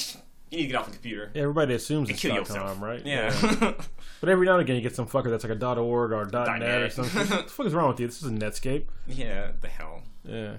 you 0.51 0.59
need 0.59 0.63
to 0.65 0.69
get 0.69 0.77
off 0.77 0.87
the 0.87 0.93
computer 0.93 1.31
Everybody 1.35 1.75
assumes 1.75 2.09
and 2.09 2.15
it's 2.17 2.23
kill 2.23 2.45
com, 2.45 2.83
right? 2.83 3.05
Yeah. 3.05 3.33
But 4.21 4.31
every 4.31 4.47
now 4.47 4.53
and 4.55 4.63
again, 4.63 4.77
you 4.77 4.83
get 4.83 4.95
some 4.97 5.07
fucker 5.07 5.31
that's 5.31 5.45
like 5.45 5.53
a 5.53 5.57
dot 5.57 5.77
.org 5.77 6.11
or 6.13 6.25
Dot 6.25 6.59
.net, 6.59 6.83
or 6.83 6.89
something. 6.91 7.27
what 7.29 7.45
the 7.47 7.53
fuck 7.53 7.67
is 7.67 7.75
wrong 7.75 7.89
with 7.89 8.01
you? 8.01 8.07
This 8.07 8.23
is 8.23 8.29
a 8.29 8.31
Netscape. 8.31 8.85
yeah. 9.07 9.51
The 9.61 9.69
hell. 9.69 10.03
Yeah. 10.25 10.55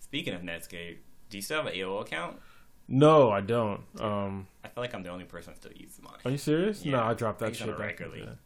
Speaking 0.00 0.34
of 0.34 0.42
Netscape, 0.42 0.96
do 1.30 1.38
you 1.38 1.42
still 1.42 1.58
have 1.62 1.66
an 1.72 1.78
AOL 1.78 2.02
account? 2.02 2.38
No, 2.88 3.30
I 3.30 3.40
don't. 3.42 3.80
Um, 4.00 4.46
I 4.64 4.68
feel 4.68 4.82
like 4.82 4.92
I'm 4.94 5.02
the 5.04 5.10
only 5.10 5.24
person 5.24 5.52
that 5.52 5.60
still 5.60 5.72
uses 5.72 6.00
mine. 6.02 6.14
are 6.24 6.30
you 6.30 6.36
serious? 6.38 6.84
Yeah, 6.84 6.92
no, 6.96 7.02
I 7.04 7.14
dropped 7.14 7.38
that 7.40 7.50
use 7.50 7.58
shit 7.58 7.68
it 7.68 7.78
back 7.78 8.00
regularly. 8.00 8.22
the. 8.24 8.38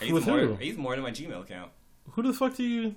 I 0.00 0.04
use 0.04 0.12
With 0.14 0.26
more. 0.26 0.38
who? 0.40 0.56
I 0.60 0.62
use 0.62 0.76
more 0.76 0.94
than 0.94 1.02
my 1.02 1.10
Gmail 1.10 1.42
account. 1.42 1.70
Who 2.10 2.22
the 2.22 2.32
fuck 2.32 2.56
do 2.56 2.62
you? 2.64 2.94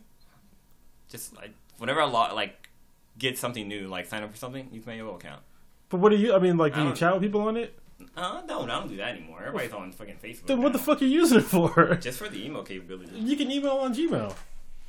Just 1.10 1.36
like 1.36 1.51
whenever 1.78 2.01
I 2.01 2.06
log, 2.06 2.34
like 2.34 2.69
get 3.17 3.38
something 3.38 3.67
new, 3.67 3.88
like 3.88 4.06
sign 4.08 4.23
up 4.23 4.32
for 4.32 4.38
something, 4.38 4.69
use 4.71 4.86
my 4.86 4.93
AOL 4.97 5.15
account. 5.15 5.41
But 5.89 6.00
what 6.00 6.10
do 6.10 6.17
you? 6.17 6.34
I 6.34 6.39
mean, 6.39 6.58
like, 6.58 6.74
do 6.74 6.84
you 6.84 6.93
chat 6.93 7.13
with 7.13 7.21
people 7.21 7.41
on 7.41 7.58
it? 7.58 7.78
Uh, 8.17 8.41
no, 8.48 8.63
I 8.63 8.65
don't 8.67 8.88
do 8.89 8.98
that 8.98 9.15
anymore. 9.15 9.39
Everybody's 9.41 9.74
on 9.74 9.91
fucking 9.91 10.17
Facebook. 10.24 10.48
Then 10.48 10.62
what 10.62 10.74
the 10.74 10.80
now. 10.80 10.84
fuck 10.86 11.02
are 11.02 11.06
you 11.06 11.19
using 11.19 11.38
it 11.39 11.41
for? 11.45 11.95
Just 12.02 12.19
for 12.19 12.28
the 12.30 12.43
email 12.45 12.63
capability. 12.63 13.17
You 13.17 13.36
can 13.38 13.52
email 13.52 13.74
on 13.74 13.93
Gmail. 13.93 14.36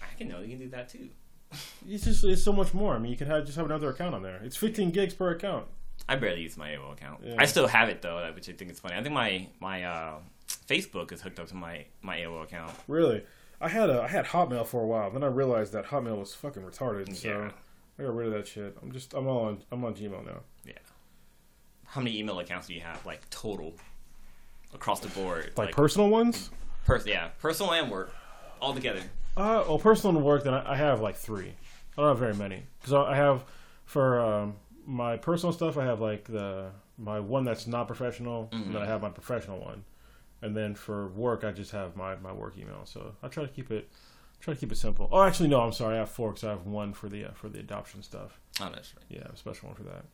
I 0.03 0.15
can 0.19 0.29
know 0.29 0.41
you 0.41 0.49
can 0.49 0.59
do 0.59 0.69
that 0.71 0.89
too. 0.89 1.09
It's 1.89 2.05
just 2.05 2.25
it's 2.25 2.43
so 2.43 2.53
much 2.53 2.75
more. 2.75 2.95
I 2.95 2.99
mean, 2.99 3.11
you 3.11 3.17
can 3.17 3.27
have 3.29 3.45
just 3.45 3.57
have 3.57 3.67
another 3.67 3.91
account 3.91 4.15
on 4.15 4.23
there. 4.23 4.41
It's 4.43 4.57
15 4.57 4.91
gigs 4.91 5.15
per 5.15 5.31
account. 5.31 5.67
I 6.09 6.17
barely 6.17 6.43
use 6.43 6.57
my 6.57 6.71
AOL 6.71 6.93
account. 6.93 7.21
Yeah. 7.25 7.37
I 7.39 7.47
still 7.47 7.67
have 7.69 7.89
it 7.89 8.03
though, 8.03 8.31
which 8.35 8.49
I 8.49 8.53
think 8.53 8.71
is 8.71 8.81
funny. 8.81 8.97
I 8.97 9.03
think 9.03 9.15
my 9.15 9.47
my 9.61 9.85
uh, 9.85 10.15
Facebook 10.69 11.13
is 11.13 11.23
hooked 11.23 11.39
up 11.39 11.47
to 11.49 11.55
my 11.55 11.85
my 12.03 12.19
AOL 12.19 12.43
account. 12.45 12.73
Really, 12.89 13.25
I 13.61 13.69
had 13.69 13.89
a 13.91 14.03
I 14.03 14.09
had 14.09 14.27
Hotmail 14.27 14.67
for 14.67 14.83
a 14.83 14.87
while. 14.87 15.11
Then 15.11 15.23
I 15.23 15.29
realized 15.29 15.73
that 15.73 15.87
Hotmail 15.87 16.19
was 16.19 16.35
fucking 16.35 16.63
retarded. 16.63 17.15
So 17.17 17.29
Yeah. 17.29 17.51
I 17.99 18.03
got 18.03 18.15
rid 18.15 18.27
of 18.29 18.33
that 18.35 18.47
shit. 18.47 18.77
I'm 18.83 18.93
just 18.93 19.15
I'm 19.15 19.27
on 19.29 19.63
I'm 19.71 19.85
on 19.85 19.95
Gmail 19.95 20.25
now. 20.25 20.41
How 21.97 22.03
many 22.03 22.19
email 22.19 22.39
accounts 22.41 22.67
do 22.67 22.75
you 22.75 22.83
have, 22.83 23.07
like 23.07 23.29
total, 23.31 23.75
across 24.75 25.01
the 25.01 25.09
board? 25.09 25.53
Like, 25.57 25.75
personal 25.75 26.11
ones. 26.11 26.51
pers- 26.85 27.07
yeah, 27.07 27.29
personal 27.41 27.73
and 27.73 27.91
work, 27.91 28.15
all 28.61 28.75
together. 28.75 29.01
Uh, 29.35 29.65
well, 29.67 29.79
personal 29.79 30.15
and 30.15 30.23
work. 30.23 30.45
Then 30.45 30.53
I, 30.53 30.73
I 30.73 30.77
have 30.77 31.01
like 31.01 31.17
three. 31.17 31.55
I 31.97 32.03
don't 32.03 32.09
have 32.09 32.19
very 32.19 32.35
many 32.35 32.65
because 32.79 32.93
I 32.93 33.17
have 33.17 33.45
for 33.87 34.21
um, 34.21 34.57
my 34.85 35.17
personal 35.17 35.55
stuff. 35.55 35.79
I 35.79 35.87
have 35.87 36.03
like 36.03 36.25
the 36.25 36.67
my 36.99 37.19
one 37.19 37.45
that's 37.45 37.67
not 37.67 37.87
professional, 37.87 38.51
and 38.53 38.75
then 38.75 38.83
I 38.83 38.85
have 38.85 39.01
my 39.01 39.09
professional 39.09 39.59
one, 39.59 39.83
and 40.43 40.55
then 40.55 40.75
for 40.75 41.09
work 41.09 41.45
I 41.45 41.53
just 41.53 41.71
have 41.71 41.97
my, 41.97 42.15
my 42.17 42.31
work 42.33 42.59
email. 42.59 42.83
So 42.85 43.15
I 43.23 43.29
try 43.29 43.43
to 43.43 43.49
keep 43.51 43.71
it 43.71 43.89
try 44.41 44.53
to 44.53 44.61
keep 44.61 44.71
it 44.71 44.77
simple. 44.77 45.09
Oh, 45.11 45.23
actually 45.23 45.49
no, 45.49 45.63
I'm 45.63 45.73
sorry. 45.73 45.95
I 45.95 46.01
have 46.01 46.11
four 46.11 46.29
because 46.33 46.45
I 46.45 46.51
have 46.51 46.67
one 46.67 46.93
for 46.93 47.09
the 47.09 47.25
uh, 47.25 47.31
for 47.33 47.49
the 47.49 47.59
adoption 47.61 48.03
stuff. 48.03 48.39
Oh, 48.61 48.69
that's 48.71 48.93
right. 48.95 49.07
Yeah, 49.09 49.21
I 49.21 49.29
have 49.29 49.35
a 49.37 49.39
special 49.39 49.69
one 49.69 49.77
for 49.77 49.85
that. 49.85 50.05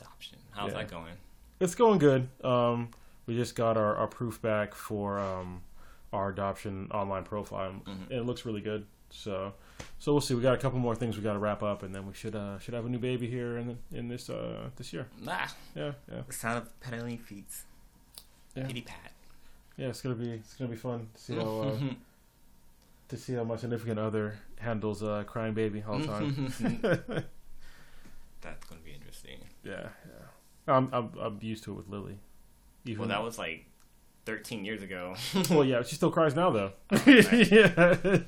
Adoption. 0.00 0.38
How's 0.50 0.72
Yeah. 0.72 0.78
that 0.78 0.90
going? 0.90 1.14
It's 1.60 1.74
going 1.74 1.98
good. 1.98 2.28
Um, 2.42 2.90
we 3.26 3.36
just 3.36 3.54
got 3.54 3.76
our, 3.76 3.96
our 3.96 4.06
proof 4.06 4.40
back 4.42 4.74
for 4.74 5.18
um, 5.18 5.62
our 6.12 6.28
adoption 6.30 6.88
online 6.92 7.24
profile, 7.24 7.72
Mhm. 7.86 8.10
and 8.10 8.12
it 8.12 8.22
looks 8.24 8.44
really 8.44 8.60
good. 8.60 8.86
So, 9.10 9.54
so 10.00 10.12
we'll 10.12 10.20
see. 10.20 10.34
We 10.34 10.42
got 10.42 10.54
a 10.54 10.58
couple 10.58 10.78
more 10.80 10.96
things 10.96 11.16
we 11.16 11.22
got 11.22 11.34
to 11.34 11.38
wrap 11.38 11.62
up, 11.62 11.82
and 11.84 11.94
then 11.94 12.06
we 12.06 12.14
should 12.14 12.34
uh, 12.34 12.58
should 12.58 12.74
have 12.74 12.84
a 12.84 12.88
new 12.88 12.98
baby 12.98 13.28
here 13.28 13.56
in 13.58 13.78
in 13.92 14.08
this 14.08 14.28
uh, 14.28 14.70
this 14.76 14.92
year. 14.92 15.06
Ah, 15.26 15.54
Yeah, 15.76 15.92
yeah, 16.10 16.22
the 16.26 16.32
sound 16.32 16.58
of 16.58 16.80
pedaling 16.80 17.18
feet. 17.18 17.46
Yeah. 18.56 18.66
Kitty 18.66 18.82
pat. 18.82 19.12
yeah. 19.76 19.88
It's 19.88 20.00
gonna 20.02 20.16
be 20.16 20.30
it's 20.32 20.54
gonna 20.54 20.70
be 20.70 20.76
fun 20.76 21.08
to 21.14 21.20
see 21.20 21.36
how 21.36 21.60
uh, 21.62 21.78
to 23.08 23.16
see 23.16 23.34
how 23.34 23.44
my 23.44 23.56
significant 23.56 23.98
other 24.00 24.36
handles 24.58 25.02
uh, 25.02 25.22
crying 25.24 25.54
baby 25.54 25.82
all 25.86 25.98
the 25.98 26.06
time. 26.06 27.24
That's 28.44 28.64
gonna 28.66 28.80
be 28.82 28.92
interesting. 28.92 29.38
yeah, 29.64 29.88
yeah. 30.06 30.72
I'm, 30.74 30.88
I'm 30.92 31.10
I'm 31.20 31.38
used 31.42 31.64
to 31.64 31.72
it 31.72 31.74
with 31.76 31.88
Lily. 31.88 32.18
Even 32.84 33.00
Well, 33.00 33.08
that 33.08 33.22
was 33.24 33.38
like 33.38 33.64
13 34.26 34.64
years 34.64 34.82
ago. 34.82 35.14
well, 35.50 35.64
yeah. 35.64 35.82
She 35.82 35.96
still 35.96 36.10
cries 36.10 36.34
now 36.36 36.50
though. 36.50 36.72
right. 36.90 37.06
yeah. 37.50 38.18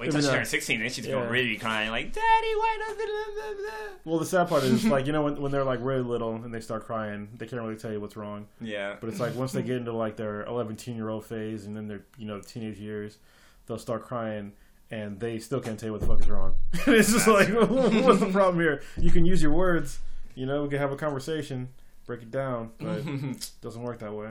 Wait 0.00 0.10
till 0.10 0.20
she 0.20 0.26
turns 0.28 0.48
16, 0.48 0.80
then 0.80 0.90
she's 0.90 1.06
Yeah. 1.06 1.14
gonna 1.14 1.30
really 1.30 1.46
be 1.50 1.56
crying 1.56 1.90
like, 1.90 2.12
"Daddy, 2.12 2.54
why 2.56 2.78
does 2.86 2.96
it?" 2.98 3.06
Blah, 3.06 3.34
blah, 3.34 3.54
blah." 3.54 3.94
Well, 4.04 4.18
the 4.18 4.26
sad 4.26 4.48
part 4.48 4.64
is 4.64 4.84
like 4.84 5.06
you 5.06 5.12
know 5.12 5.22
when 5.22 5.40
when 5.40 5.52
they're 5.52 5.64
like 5.64 5.78
really 5.82 6.02
little 6.02 6.34
and 6.34 6.52
they 6.52 6.60
start 6.60 6.84
crying, 6.84 7.28
they 7.38 7.46
can't 7.46 7.62
really 7.62 7.76
tell 7.76 7.92
you 7.92 8.00
what's 8.00 8.16
wrong. 8.16 8.46
Yeah. 8.60 8.96
But 9.00 9.08
it's 9.10 9.20
like 9.20 9.34
once 9.36 9.52
they 9.52 9.62
get 9.62 9.76
into 9.76 9.92
like 9.92 10.16
their 10.16 10.44
11, 10.46 10.76
10 10.76 10.96
year 10.96 11.08
old 11.08 11.24
phase 11.24 11.64
and 11.66 11.76
then 11.76 11.86
their 11.88 12.02
you 12.18 12.26
know 12.26 12.40
teenage 12.40 12.78
years, 12.78 13.18
they'll 13.66 13.78
start 13.78 14.02
crying 14.02 14.52
and 14.94 15.18
they 15.18 15.38
still 15.40 15.60
can't 15.60 15.78
tell 15.78 15.88
you 15.88 15.92
what 15.92 16.00
the 16.00 16.06
fuck 16.06 16.20
is 16.20 16.28
wrong. 16.28 16.54
it's 16.86 17.12
just 17.12 17.26
like 17.26 17.48
what's 18.04 18.20
the 18.20 18.30
problem 18.32 18.60
here? 18.60 18.82
You 18.96 19.10
can 19.10 19.24
use 19.26 19.42
your 19.42 19.52
words, 19.52 19.98
you 20.34 20.46
know, 20.46 20.62
we 20.62 20.68
can 20.68 20.78
have 20.78 20.92
a 20.92 20.96
conversation, 20.96 21.68
break 22.06 22.22
it 22.22 22.30
down, 22.30 22.70
but 22.78 22.98
it 22.98 23.50
doesn't 23.60 23.82
work 23.82 23.98
that 23.98 24.12
way. 24.12 24.30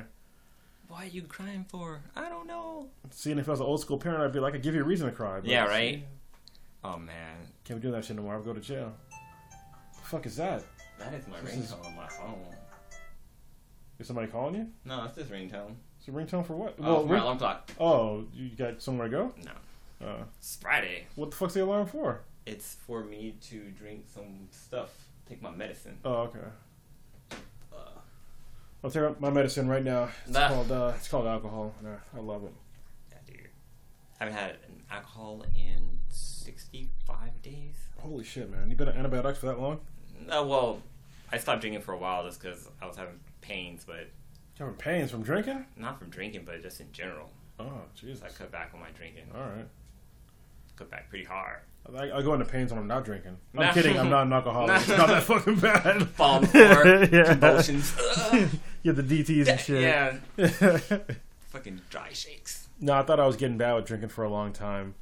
Why 0.87 1.03
are 1.05 1.07
you 1.07 1.23
crying 1.23 1.65
for? 1.67 2.01
I 2.15 2.29
don't 2.29 2.47
know. 2.47 2.87
Seeing 3.11 3.39
if 3.39 3.47
I 3.49 3.51
was 3.51 3.59
an 3.59 3.65
old 3.65 3.81
school 3.81 3.97
parent, 3.97 4.21
I'd 4.21 4.31
be 4.31 4.39
like, 4.39 4.53
I 4.53 4.57
give 4.57 4.75
you 4.75 4.81
a 4.81 4.85
reason 4.85 5.07
to 5.09 5.13
cry. 5.15 5.39
But 5.41 5.49
Yeah, 5.49 5.63
it's- 5.65 5.69
right? 5.77 6.03
Oh 6.85 6.97
man, 6.97 7.37
Can't 7.63 7.79
be 7.79 7.81
doing 7.83 7.93
that 7.95 8.05
shit 8.05 8.15
no 8.17 8.21
more. 8.23 8.33
I'll 8.35 8.41
go 8.43 8.53
to 8.53 8.59
jail. 8.59 8.93
The 9.97 10.01
fuck 10.05 10.25
is 10.25 10.35
that? 10.37 10.63
that 10.99 11.13
is 11.13 11.27
my 11.27 11.39
This 11.41 11.55
is- 11.55 11.71
ringtone 11.71 11.85
on 11.87 11.95
my 11.95 12.07
phone. 12.07 12.35
Is 13.99 14.07
somebody 14.07 14.27
calling 14.27 14.55
you? 14.55 14.67
No, 14.85 15.05
it's 15.05 15.15
this 15.15 15.27
ringtone. 15.27 15.75
It's 15.99 16.07
a 16.07 16.11
ringtone 16.11 16.45
for 16.45 16.55
what? 16.55 16.75
Oh, 16.79 17.05
my 17.05 17.13
ring- 17.13 17.21
alarm 17.21 17.37
clock. 17.37 17.71
oh, 17.79 18.25
you 18.33 18.49
got 18.49 18.81
somewhere 18.81 19.07
to 19.07 19.11
go? 19.11 19.33
No, 19.45 19.51
Uh, 20.03 20.23
it's 20.37 20.57
Friday. 20.57 21.05
what 21.15 21.31
the 21.31 21.37
fuck's 21.37 21.53
the 21.53 21.63
alarm 21.63 21.87
for? 21.87 22.21
It's 22.45 22.75
for 22.85 23.03
me 23.03 23.35
to 23.49 23.69
drink 23.71 24.05
some 24.13 24.47
stuff, 24.51 24.89
take 25.29 25.41
my 25.41 25.51
medicine. 25.51 25.97
Oh, 26.03 26.13
okay. 26.23 26.39
Uh, 27.71 27.75
I'll 28.83 28.89
take 28.91 29.19
my 29.19 29.29
medicine 29.29 29.67
right 29.67 29.83
now. 29.83 30.09
It's 30.25 30.33
Nah. 30.33 30.49
called 30.49 30.71
uh, 30.71 30.93
it's 30.97 31.07
called 31.07 31.25
alcohol. 31.27 31.73
and 31.79 31.87
I- 32.15 32.19
love 32.19 32.43
it. 32.43 32.53
yeah, 33.11 33.17
dude. 33.25 33.49
I 34.19 34.25
haven't 34.25 34.37
had 34.37 34.49
an 34.67 34.83
alcohol 34.91 35.45
in 35.55 35.99
65 36.09 37.41
days. 37.41 37.75
Holy 37.99 38.23
shit, 38.25 38.49
man! 38.51 38.67
You've 38.69 38.77
been 38.77 38.89
on 38.89 38.95
antibiotics 38.97 39.39
for 39.39 39.45
that 39.45 39.59
long? 39.59 39.79
Uh, 40.29 40.43
well, 40.45 40.81
I 41.31 41.37
stopped 41.37 41.61
drinking 41.61 41.81
for 41.83 41.93
a 41.93 41.97
while 41.97 42.25
just 42.25 42.41
because 42.41 42.67
I 42.81 42.85
was 42.85 42.97
having 42.97 43.19
pains, 43.41 43.85
but 43.85 43.99
You 44.57 44.65
having 44.65 44.75
pains 44.75 45.11
from 45.11 45.23
drinking? 45.23 45.65
not 45.77 45.97
from 45.99 46.09
drinking, 46.09 46.43
but 46.45 46.61
just 46.61 46.81
in 46.81 46.91
general. 46.91 47.29
Oh, 47.59 47.83
So 47.95 48.07
I 48.25 48.29
cut 48.29 48.51
back 48.51 48.71
on 48.73 48.81
my 48.81 48.89
drinking. 48.91 49.25
All 49.33 49.41
right. 49.41 49.67
Back 50.89 51.09
pretty 51.09 51.25
hard. 51.25 51.59
I, 51.93 52.11
I 52.11 52.21
go 52.21 52.33
into 52.33 52.45
pains 52.45 52.71
when 52.71 52.79
I'm 52.79 52.87
not 52.87 53.03
drinking. 53.03 53.35
I'm 53.55 53.59
Nah. 53.65 53.73
kidding. 53.73 53.99
I'm 53.99 54.09
not 54.09 54.25
an 54.27 54.33
alcoholic. 54.33 54.75
It's 54.81 54.87
not 54.87 55.07
that 55.07 55.23
fucking 55.23 55.57
bad. 55.57 56.07
Fall 56.15 56.35
on 56.35 56.41
the 56.43 56.47
floor, 56.47 57.03
Yeah. 57.11 57.23
convulsions. 57.25 57.93
You 58.83 58.93
have 58.93 59.07
the 59.07 59.23
DTS 59.23 59.47
and 59.47 59.59
shit. 59.61 59.81
yeah, 59.81 60.97
fucking 61.49 61.81
dry 61.89 62.11
shakes. 62.11 62.67
no, 62.81 62.93
I 62.93 63.03
thought 63.03 63.17
I 63.19 63.25
was 63.25 63.37
getting 63.37 63.57
bad 63.57 63.75
with 63.75 63.85
drinking 63.85 64.09
for 64.09 64.23
a 64.25 64.29
long 64.29 64.51
time, 64.51 64.95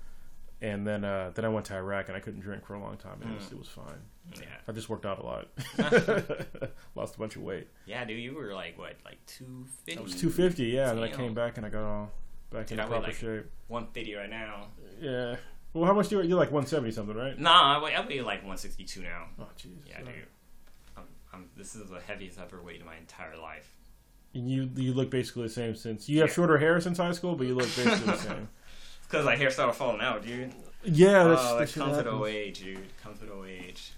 and 0.62 0.86
then 0.86 1.04
uh, 1.04 1.32
then 1.34 1.46
I 1.46 1.50
went 1.50 1.66
to 1.68 1.76
Iraq 1.76 2.08
and 2.08 2.16
I 2.16 2.20
couldn't 2.20 2.42
drink 2.42 2.64
for 2.66 2.76
a 2.76 2.80
long 2.80 2.98
time. 2.98 3.20
And 3.24 3.32
it, 3.32 3.36
was, 3.38 3.46
Mm. 3.46 3.52
it 3.54 3.58
was 3.58 3.68
fine. 3.70 4.02
Yeah, 4.40 4.46
I 4.68 4.72
just 4.72 4.88
worked 4.88 5.06
out 5.08 5.18
a 5.20 5.24
lot. 5.26 5.48
Lost 6.96 7.16
a 7.16 7.20
bunch 7.20 7.36
of 7.36 7.42
weight. 7.42 7.68
yeah, 7.86 8.06
dude, 8.06 8.20
you 8.20 8.36
were 8.36 8.54
like 8.54 8.78
what, 8.78 8.94
like 9.04 9.18
two 9.26 9.66
fifty? 9.86 10.00
I 10.00 10.04
was 10.04 10.12
250, 10.14 10.64
yeah. 10.66 10.90
And 10.90 10.98
then 11.00 11.04
I 11.06 11.08
Damn. 11.08 11.18
came 11.18 11.34
back 11.34 11.58
and 11.58 11.66
I 11.66 11.70
got 11.70 11.84
all 11.84 12.12
back 12.52 12.68
Dude, 12.68 12.78
in 12.78 12.82
I 12.82 12.86
weigh 12.86 12.90
proper 12.92 13.08
like- 13.08 13.16
shape. 13.16 13.46
150 13.68 14.16
right 14.16 14.30
now. 14.30 14.68
Yeah. 15.02 15.36
Well, 15.74 15.86
how 15.86 15.94
much 15.94 16.10
do 16.10 16.18
you? 16.18 16.24
You're 16.24 16.38
like 16.38 16.52
170 16.52 16.92
something, 16.92 17.16
right? 17.16 17.38
Nah, 17.40 17.78
I 17.78 17.84
weigh, 17.84 17.96
I 17.96 18.06
weigh 18.06 18.22
like 18.22 18.40
162 18.40 19.02
now. 19.02 19.26
Oh, 19.40 19.48
jeez. 19.58 19.70
Yeah, 19.88 20.00
dude. 20.00 20.08
I'm, 20.98 21.04
I'm, 21.34 21.50
this 21.56 21.76
is 21.76 21.90
the 21.90 22.00
heaviest 22.02 22.38
I've 22.40 22.48
ever 22.54 22.62
weighed 22.62 22.82
in 22.82 22.86
my 22.86 22.98
entire 22.98 23.38
life. 23.38 23.74
And 24.34 24.50
you 24.50 24.70
you 24.76 24.94
look 24.94 25.10
basically 25.10 25.44
the 25.44 25.50
same 25.50 25.76
since 25.76 26.08
you 26.10 26.20
have 26.20 26.30
Yeah. 26.30 26.34
shorter 26.34 26.58
hair 26.58 26.80
since 26.82 26.98
high 26.98 27.12
school, 27.14 27.36
but 27.36 27.48
you 27.48 27.56
look 27.56 27.68
basically 27.76 28.06
the 28.06 28.18
same. 28.18 28.48
Because 29.04 29.26
my 29.26 29.36
hair 29.36 29.50
started 29.50 29.74
falling 29.74 30.02
out, 30.02 30.24
dude. 30.26 30.54
Yeah, 30.84 31.26
that's, 31.26 31.42
oh, 31.44 31.60
that 31.60 31.72
comes 31.74 31.96
happens. 31.98 32.08
old 32.16 32.28
age, 32.28 32.60
dude. 32.60 32.80
Comes 33.04 33.20
with 33.22 33.30
old 33.30 33.46
age. 33.48 33.92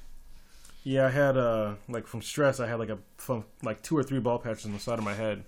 Yeah, 0.84 1.06
I 1.06 1.10
had 1.12 1.38
uh 1.38 1.76
like 1.88 2.08
from 2.08 2.22
stress, 2.22 2.60
I 2.60 2.68
had 2.68 2.80
like 2.80 2.90
a 2.90 2.98
from 3.18 3.46
like 3.62 3.82
two 3.84 3.98
or 3.98 4.04
three 4.04 4.20
ball 4.20 4.38
patches 4.40 4.66
on 4.66 4.74
the 4.74 4.80
side 4.80 5.00
of 5.00 5.06
my 5.06 5.14
head. 5.14 5.44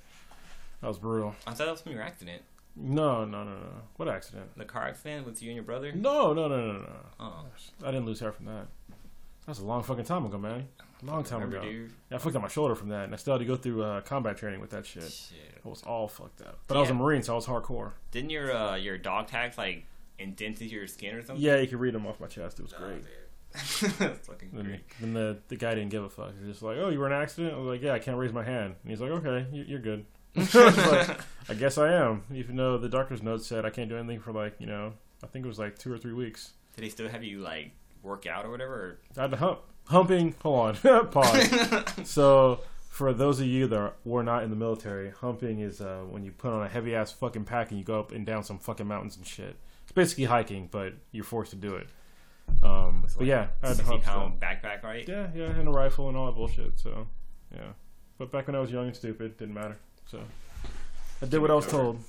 That 0.81 0.87
was 0.87 0.97
brutal. 0.97 1.35
I 1.47 1.51
thought 1.51 1.65
that 1.65 1.71
was 1.71 1.81
from 1.81 1.91
your 1.93 2.01
accident. 2.03 2.41
No, 2.75 3.23
no, 3.25 3.43
no, 3.43 3.51
no. 3.51 3.69
What 3.95 4.09
accident? 4.09 4.57
The 4.57 4.65
car 4.65 4.83
accident 4.87 5.25
with 5.25 5.41
you 5.41 5.49
and 5.49 5.55
your 5.55 5.63
brother? 5.63 5.91
No, 5.93 6.33
no, 6.33 6.47
no, 6.47 6.57
no, 6.73 6.79
no. 6.79 6.95
Oh, 7.19 7.45
I 7.83 7.85
didn't 7.91 8.05
lose 8.05 8.19
hair 8.19 8.31
from 8.31 8.45
that. 8.47 8.67
That 8.89 9.47
was 9.47 9.59
a 9.59 9.65
long 9.65 9.83
fucking 9.83 10.05
time 10.05 10.25
ago, 10.25 10.37
man. 10.37 10.67
Long 11.03 11.23
time 11.23 11.39
remember, 11.41 11.57
ago. 11.59 11.67
dude? 11.71 11.91
Yeah, 12.09 12.17
I 12.17 12.19
fucked 12.19 12.35
up 12.35 12.41
my 12.41 12.47
shoulder 12.47 12.73
from 12.75 12.89
that, 12.89 13.03
and 13.05 13.13
I 13.13 13.17
still 13.17 13.33
had 13.33 13.39
to 13.39 13.45
go 13.45 13.55
through 13.55 13.83
uh, 13.83 14.01
combat 14.01 14.37
training 14.37 14.59
with 14.59 14.71
that 14.71 14.85
shit. 14.85 15.03
Shit. 15.03 15.61
I 15.63 15.67
was 15.69 15.83
all 15.83 16.07
fucked 16.07 16.41
up. 16.41 16.59
But 16.67 16.77
I 16.77 16.79
was 16.79 16.89
a 16.89 16.93
Yeah. 16.93 16.99
Marine, 16.99 17.21
so 17.21 17.33
I 17.33 17.35
was 17.35 17.45
hardcore. 17.45 17.91
Didn't 18.11 18.31
your 18.31 18.55
uh, 18.55 18.75
your 18.75 18.97
dog 18.97 19.27
tags 19.27 19.57
like 19.57 19.85
indent 20.17 20.61
into 20.61 20.73
your 20.73 20.87
skin 20.87 21.13
or 21.15 21.21
something? 21.21 21.43
Yeah, 21.43 21.57
you 21.57 21.67
could 21.67 21.79
read 21.79 21.93
them 21.93 22.07
off 22.07 22.19
my 22.19 22.27
chest. 22.27 22.59
It 22.59 22.63
was 22.63 22.73
great. 22.73 23.03
That's 23.99 24.27
fucking 24.27 24.49
Then, 24.51 24.65
great. 24.65 24.81
then 24.99 25.13
the 25.13 25.37
the 25.47 25.55
guy 25.55 25.75
didn't 25.75 25.89
give 25.89 26.03
a 26.03 26.09
fuck. 26.09 26.33
He 26.37 26.45
was 26.45 26.55
just 26.55 26.63
like, 26.63 26.77
"Oh, 26.77 26.89
you 26.89 26.99
were 26.99 27.05
in 27.07 27.13
an 27.13 27.21
accident." 27.21 27.53
I 27.53 27.57
was 27.57 27.67
like, 27.67 27.81
"Yeah, 27.81 27.93
I 27.93 27.99
can't 27.99 28.17
raise 28.17 28.33
my 28.33 28.43
hand." 28.43 28.75
And 28.81 28.89
he's 28.91 28.99
like, 28.99 29.11
"Okay, 29.11 29.45
you- 29.51 29.63
you're 29.65 29.79
good." 29.79 30.05
I 30.37 31.05
like, 31.07 31.19
I 31.49 31.53
guess 31.53 31.77
I 31.77 31.93
am, 31.93 32.23
even 32.33 32.55
though 32.55 32.77
the 32.77 32.89
doctor's 32.89 33.21
note 33.23 33.43
said 33.43 33.65
I 33.65 33.69
can't 33.69 33.89
do 33.89 33.97
anything 33.97 34.19
for 34.19 34.31
like 34.31 34.55
you 34.59 34.65
know, 34.67 34.93
I 35.23 35.27
think 35.27 35.45
it 35.45 35.47
was 35.47 35.59
like 35.59 35.77
two 35.77 35.91
or 35.93 35.97
three 35.97 36.13
weeks. 36.13 36.51
Did 36.75 36.83
they 36.83 36.89
still 36.89 37.07
have 37.09 37.23
you 37.23 37.39
like 37.41 37.71
work 38.03 38.25
out 38.27 38.45
or 38.45 38.51
whatever? 38.51 38.99
I 39.17 39.21
had 39.21 39.31
to 39.31 39.37
hump, 39.37 39.59
humping. 39.87 40.35
Hold 40.43 40.77
on, 40.85 41.07
pause. 41.11 41.49
So, 42.05 42.59
for 42.89 43.13
those 43.13 43.39
of 43.39 43.47
you 43.47 43.67
that 43.67 43.93
were 44.03 44.23
not 44.23 44.43
in 44.43 44.49
the 44.49 44.55
military, 44.55 45.11
humping 45.11 45.59
is 45.59 45.81
uh, 45.81 46.03
when 46.09 46.23
you 46.23 46.31
put 46.31 46.51
on 46.51 46.63
a 46.63 46.67
heavy 46.69 46.95
ass 46.95 47.11
fucking 47.11 47.45
pack 47.45 47.69
and 47.69 47.79
you 47.79 47.85
go 47.85 47.99
up 47.99 48.11
and 48.11 48.25
down 48.25 48.43
some 48.43 48.59
fucking 48.59 48.87
mountains 48.87 49.17
and 49.17 49.25
shit. 49.25 49.55
It's 49.83 49.91
basically 49.91 50.25
hiking, 50.25 50.67
but 50.71 50.93
you're 51.11 51.23
forced 51.23 51.51
to 51.51 51.57
do 51.57 51.75
it. 51.75 51.87
Um, 52.63 53.01
but 53.03 53.17
like 53.17 53.27
yeah, 53.27 53.47
I 53.63 53.67
had 53.69 53.77
to 53.77 53.85
60 53.85 53.99
hump. 54.01 54.35
so- 54.41 54.45
backpack, 54.45 54.83
right? 54.83 55.07
Yeah, 55.07 55.27
yeah, 55.35 55.45
and 55.45 55.67
a 55.67 55.71
rifle 55.71 56.07
and 56.09 56.17
all 56.17 56.25
that 56.27 56.35
bullshit. 56.35 56.79
So, 56.79 57.07
yeah. 57.53 57.69
But 58.17 58.31
back 58.31 58.47
when 58.47 58.55
I 58.55 58.59
was 58.59 58.71
young 58.71 58.87
and 58.87 58.95
stupid, 58.95 59.37
didn't 59.37 59.53
matter. 59.55 59.77
So, 60.07 60.19
I 61.21 61.25
did 61.25 61.39
what 61.39 61.51
I 61.51 61.55
was 61.55 61.67
told. 61.67 61.99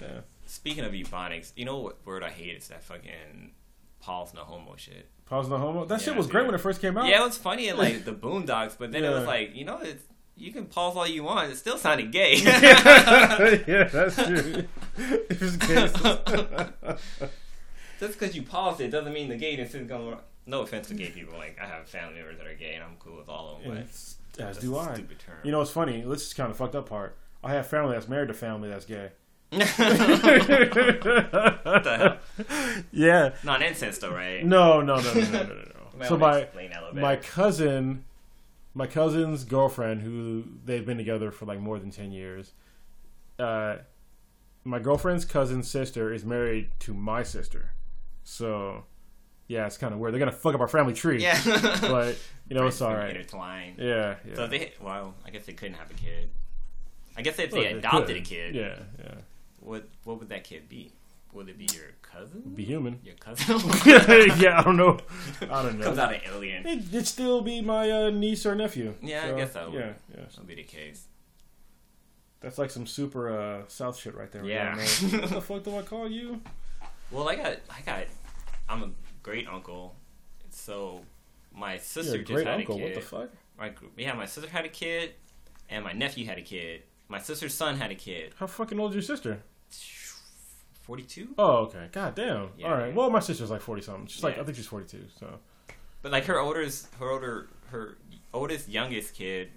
Yeah. 0.00 0.20
Speaking 0.46 0.84
of 0.84 0.92
ebonics, 0.92 1.52
you 1.56 1.64
know 1.64 1.78
what 1.78 1.96
word 2.04 2.22
I 2.22 2.30
hate? 2.30 2.50
It's 2.56 2.68
that 2.68 2.82
fucking 2.84 3.52
pause 4.00 4.32
no 4.34 4.40
homo 4.42 4.76
shit. 4.76 5.08
Pause 5.26 5.48
no 5.48 5.58
homo. 5.58 5.84
That 5.84 6.00
shit 6.00 6.12
Yeah, 6.12 6.18
was 6.18 6.26
great 6.26 6.46
when 6.46 6.54
it 6.54 6.58
first 6.58 6.80
came 6.80 6.96
out. 6.96 7.06
Yeah, 7.06 7.22
it 7.22 7.24
was 7.24 7.36
funny 7.38 7.68
in 7.68 7.76
like 7.76 8.04
the 8.04 8.12
Boondocks, 8.12 8.76
but 8.78 8.92
then 8.92 9.04
it 9.04 9.10
was 9.10 9.24
like, 9.26 9.54
you 9.56 9.64
know, 9.64 9.78
it's 9.80 10.02
you 10.36 10.52
can 10.52 10.66
pause 10.66 10.96
all 10.96 11.06
you 11.06 11.22
want. 11.24 11.50
It's 11.50 11.60
still 11.60 11.78
sounding 11.78 12.10
gay. 12.10 12.36
yeah, 12.44 13.84
that's 13.92 14.16
true. 14.16 14.64
It 14.98 15.40
was 15.40 15.56
gay. 15.56 15.88
Just 18.00 18.18
because 18.18 18.36
you 18.36 18.42
paused 18.42 18.80
it 18.80 18.88
doesn't 18.90 19.12
mean 19.12 19.28
the 19.28 19.36
gayness 19.36 19.74
is 19.74 19.86
going. 19.88 20.16
to. 20.16 20.22
No 20.48 20.60
offense 20.60 20.88
to 20.88 20.94
gay 20.94 21.08
people. 21.10 21.36
Like 21.36 21.58
I 21.60 21.66
have 21.66 21.88
family 21.88 22.14
members 22.16 22.38
that 22.38 22.46
are 22.46 22.54
gay, 22.54 22.74
and 22.74 22.84
I'm 22.84 22.96
cool 23.00 23.16
with 23.16 23.28
all 23.28 23.56
of 23.56 23.62
them. 23.62 23.70
And 23.72 23.80
But 23.80 23.82
it's- 23.84 24.15
as 24.38 24.56
that's 24.56 24.58
do 24.58 24.76
a 24.76 24.78
I. 24.78 24.94
Stupid 24.94 25.18
term. 25.18 25.36
You 25.42 25.52
know, 25.52 25.60
it's 25.60 25.70
funny. 25.70 26.02
This 26.02 26.26
is 26.26 26.34
kind 26.34 26.50
of 26.50 26.56
fucked 26.56 26.74
up 26.74 26.88
part. 26.88 27.16
I 27.42 27.52
have 27.54 27.66
family 27.66 27.94
that's 27.94 28.08
married 28.08 28.28
to 28.28 28.34
family 28.34 28.68
that's 28.68 28.84
gay. 28.84 29.10
what 29.50 29.66
the 31.84 31.96
hell? 31.96 32.84
Yeah. 32.92 33.34
Not 33.44 33.62
incest 33.62 34.00
though, 34.00 34.12
right? 34.12 34.44
No, 34.44 34.80
no, 34.80 34.96
no, 34.96 35.14
no, 35.14 35.20
no, 35.20 35.30
no, 35.30 35.44
no. 35.44 35.54
You 35.54 35.54
no. 35.54 35.98
might 35.98 36.08
so 36.08 36.16
my 36.18 36.38
explain 36.38 36.70
that 36.70 36.78
a 36.78 36.80
little 36.80 36.94
bit. 36.94 37.02
my 37.02 37.16
cousin, 37.16 38.04
my 38.74 38.86
cousin's 38.86 39.44
girlfriend, 39.44 40.02
who 40.02 40.44
they've 40.64 40.84
been 40.84 40.98
together 40.98 41.30
for 41.30 41.46
like 41.46 41.60
more 41.60 41.78
than 41.78 41.90
ten 41.90 42.10
years. 42.10 42.52
Uh, 43.38 43.76
my 44.64 44.78
girlfriend's 44.80 45.24
cousin's 45.24 45.70
sister 45.70 46.12
is 46.12 46.24
married 46.24 46.70
to 46.80 46.92
my 46.92 47.22
sister, 47.22 47.70
so 48.24 48.84
yeah, 49.48 49.66
it's 49.66 49.78
kind 49.78 49.92
of 49.94 50.00
weird. 50.00 50.12
They're 50.12 50.18
gonna 50.18 50.32
fuck 50.32 50.54
up 50.54 50.60
our 50.60 50.68
family 50.68 50.92
tree, 50.94 51.22
yeah, 51.22 51.40
but 51.80 52.16
you 52.48 52.56
know 52.56 52.66
it's 52.66 52.80
all 52.80 52.94
right. 52.94 53.10
Intertwined. 53.10 53.78
Yeah, 53.78 54.16
yeah. 54.28 54.34
So 54.34 54.46
they 54.46 54.72
well, 54.80 55.14
I 55.24 55.30
guess 55.30 55.46
they 55.46 55.52
couldn't 55.52 55.76
have 55.76 55.90
a 55.90 55.94
kid. 55.94 56.30
I 57.16 57.22
guess 57.22 57.38
if 57.38 57.52
Well, 57.52 57.62
they 57.62 57.68
adopted 57.72 58.16
a 58.16 58.20
kid, 58.20 58.54
yeah, 58.54 58.78
yeah, 58.98 59.14
what 59.60 59.88
what 60.04 60.18
would 60.18 60.28
that 60.28 60.44
kid 60.44 60.68
be? 60.68 60.92
Would 61.32 61.50
it 61.50 61.58
be 61.58 61.68
your 61.74 61.92
cousin? 62.00 62.40
be 62.54 62.64
human. 62.64 62.98
Your 63.04 63.14
cousin? 63.16 63.58
yeah, 64.40 64.58
I 64.58 64.62
don't 64.62 64.78
know. 64.78 64.98
I 65.42 65.62
don't 65.62 65.78
know. 65.78 65.84
Comes 65.84 65.98
out 65.98 66.14
an 66.14 66.20
alien. 66.32 66.66
It, 66.66 66.78
it'd 66.88 67.06
still 67.06 67.42
be 67.42 67.60
my 67.60 67.90
uh, 67.90 68.10
niece 68.10 68.46
or 68.46 68.54
nephew. 68.54 68.94
Yeah, 69.02 69.32
I 69.34 69.36
guess 69.38 69.52
that. 69.52 69.70
Yeah, 69.70 69.92
yeah. 70.14 70.22
That'll 70.30 70.44
be 70.44 70.54
the 70.54 70.62
case. 70.62 71.04
That's 72.40 72.56
like 72.58 72.70
some 72.70 72.86
super 72.86 73.38
uh, 73.38 73.62
South 73.68 73.98
shit 73.98 74.14
right 74.14 74.30
there. 74.32 74.44
Yeah. 74.44 74.76
What 74.76 75.30
the 75.30 75.40
fuck 75.42 75.62
do 75.64 75.76
I 75.76 75.82
call 75.82 76.08
you? 76.08 76.40
Well, 77.10 77.28
I 77.28 77.36
got, 77.36 77.58
I 77.70 77.80
got, 77.84 78.04
I'm 78.68 78.82
a 78.82 78.90
great 79.26 79.48
uncle. 79.48 79.94
So 80.50 81.02
my 81.52 81.76
sister 81.78 82.14
a 82.14 82.18
just 82.18 82.30
great 82.32 82.46
had 82.46 82.60
uncle. 82.60 82.76
a 82.76 82.78
What 82.78 82.88
kid. 82.94 82.96
the 82.96 83.00
fuck? 83.00 83.30
My, 83.58 83.72
yeah, 83.96 84.12
my 84.12 84.26
sister 84.26 84.48
had 84.48 84.64
a 84.64 84.68
kid, 84.68 85.14
and 85.68 85.82
my 85.84 85.92
nephew 85.92 86.24
had 86.26 86.38
a 86.38 86.42
kid. 86.42 86.82
My 87.08 87.18
sister's 87.18 87.52
son 87.54 87.76
had 87.76 87.90
a 87.90 87.94
kid. 87.94 88.32
How 88.38 88.46
fucking 88.46 88.78
old 88.78 88.92
is 88.92 88.94
your 88.96 89.02
sister? 89.02 89.42
Forty-two. 90.82 91.34
Oh, 91.36 91.56
okay. 91.66 91.88
God 91.90 92.14
damn. 92.14 92.50
Yeah. 92.56 92.68
All 92.68 92.76
right. 92.78 92.94
Well, 92.94 93.10
my 93.10 93.18
sister's 93.18 93.50
like 93.50 93.60
forty 93.60 93.82
something. 93.82 94.06
She's 94.06 94.22
like, 94.22 94.38
I 94.38 94.44
think 94.44 94.56
she's 94.56 94.66
forty 94.66 94.86
two. 94.86 95.04
So. 95.18 95.26
But 96.02 96.12
like 96.12 96.26
her 96.26 96.38
oldest, 96.38 96.94
her 97.00 97.10
older, 97.10 97.48
her 97.70 97.98
oldest 98.32 98.68
youngest 98.68 99.14
kid 99.14 99.50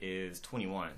is 0.00 0.40
twenty-one, 0.40 0.92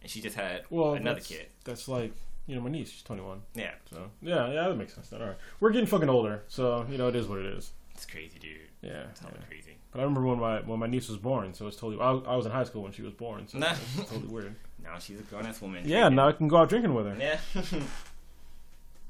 and 0.00 0.10
she 0.10 0.20
just 0.20 0.34
had 0.34 0.62
Well, 0.70 0.94
another 0.94 1.20
kid. 1.20 1.46
That's 1.64 1.86
like 1.86 2.12
you 2.46 2.54
know 2.54 2.60
my 2.60 2.70
niece. 2.70 2.90
She's 2.90 3.02
twenty 3.02 3.22
one. 3.22 3.42
Yeah, 3.54 3.72
So 3.90 4.10
yeah, 4.20 4.50
yeah, 4.52 4.68
that 4.68 4.76
makes 4.76 4.94
sense. 4.94 5.08
Then. 5.08 5.20
All 5.22 5.28
right. 5.28 5.36
We're 5.60 5.70
getting 5.70 5.86
fucking 5.86 6.08
older, 6.08 6.42
so 6.48 6.86
you 6.90 6.98
know 6.98 7.08
it 7.08 7.16
is 7.16 7.26
what 7.26 7.38
it 7.38 7.46
is. 7.46 7.72
it's 7.94 8.06
crazy, 8.06 8.38
dude. 8.38 8.56
Yeah. 8.80 9.04
It's 9.10 9.20
yeah. 9.20 9.28
totally 9.28 9.46
crazy. 9.48 9.76
But 9.92 10.00
I 10.00 10.02
remember 10.04 10.26
when 10.26 10.38
my 10.40 10.60
when 10.60 10.78
my 10.78 10.86
niece 10.86 11.08
was 11.08 11.18
born, 11.18 11.54
so 11.54 11.66
it's 11.66 11.76
totally. 11.76 12.00
I, 12.02 12.10
was- 12.10 12.24
I 12.26 12.34
was 12.36 12.46
in 12.46 12.52
high 12.52 12.64
school 12.64 12.82
when 12.82 12.92
she 12.92 13.02
was 13.02 13.12
born, 13.12 13.46
so 13.46 13.58
Nah. 13.58 13.72
it's 13.98 14.10
totally 14.10 14.26
weird. 14.32 14.56
Now 14.82 14.98
she's 14.98 15.20
a 15.20 15.22
grown-ass 15.22 15.60
woman. 15.60 15.82
Yeah. 15.86 16.08
Now 16.08 16.28
I 16.28 16.32
can 16.32 16.48
go 16.48 16.56
out 16.56 16.68
drinking 16.68 16.94
with 16.94 17.06
her. 17.06 17.16
Yeah. 17.18 17.38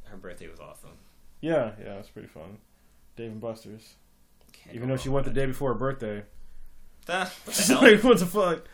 her 0.04 0.16
birthday 0.16 0.48
was 0.48 0.60
awesome. 0.60 0.90
Yeah. 1.40 1.72
Yeah. 1.82 1.94
It's 1.94 2.08
pretty 2.10 2.28
fun. 2.28 2.58
Dave 3.16 3.32
and 3.32 3.40
Buster's. 3.40 3.94
Can't 4.52 4.76
Even 4.76 4.88
though 4.88 4.96
she 4.96 5.08
went 5.08 5.24
the 5.26 5.32
day 5.32 5.46
before 5.46 5.72
her 5.72 5.78
birthday. 5.78 6.18
it. 6.18 6.26
What 7.06 7.30
the 7.46 7.74
like, 7.80 8.04
what 8.04 8.18
the 8.18 8.26
fuck? 8.26 8.64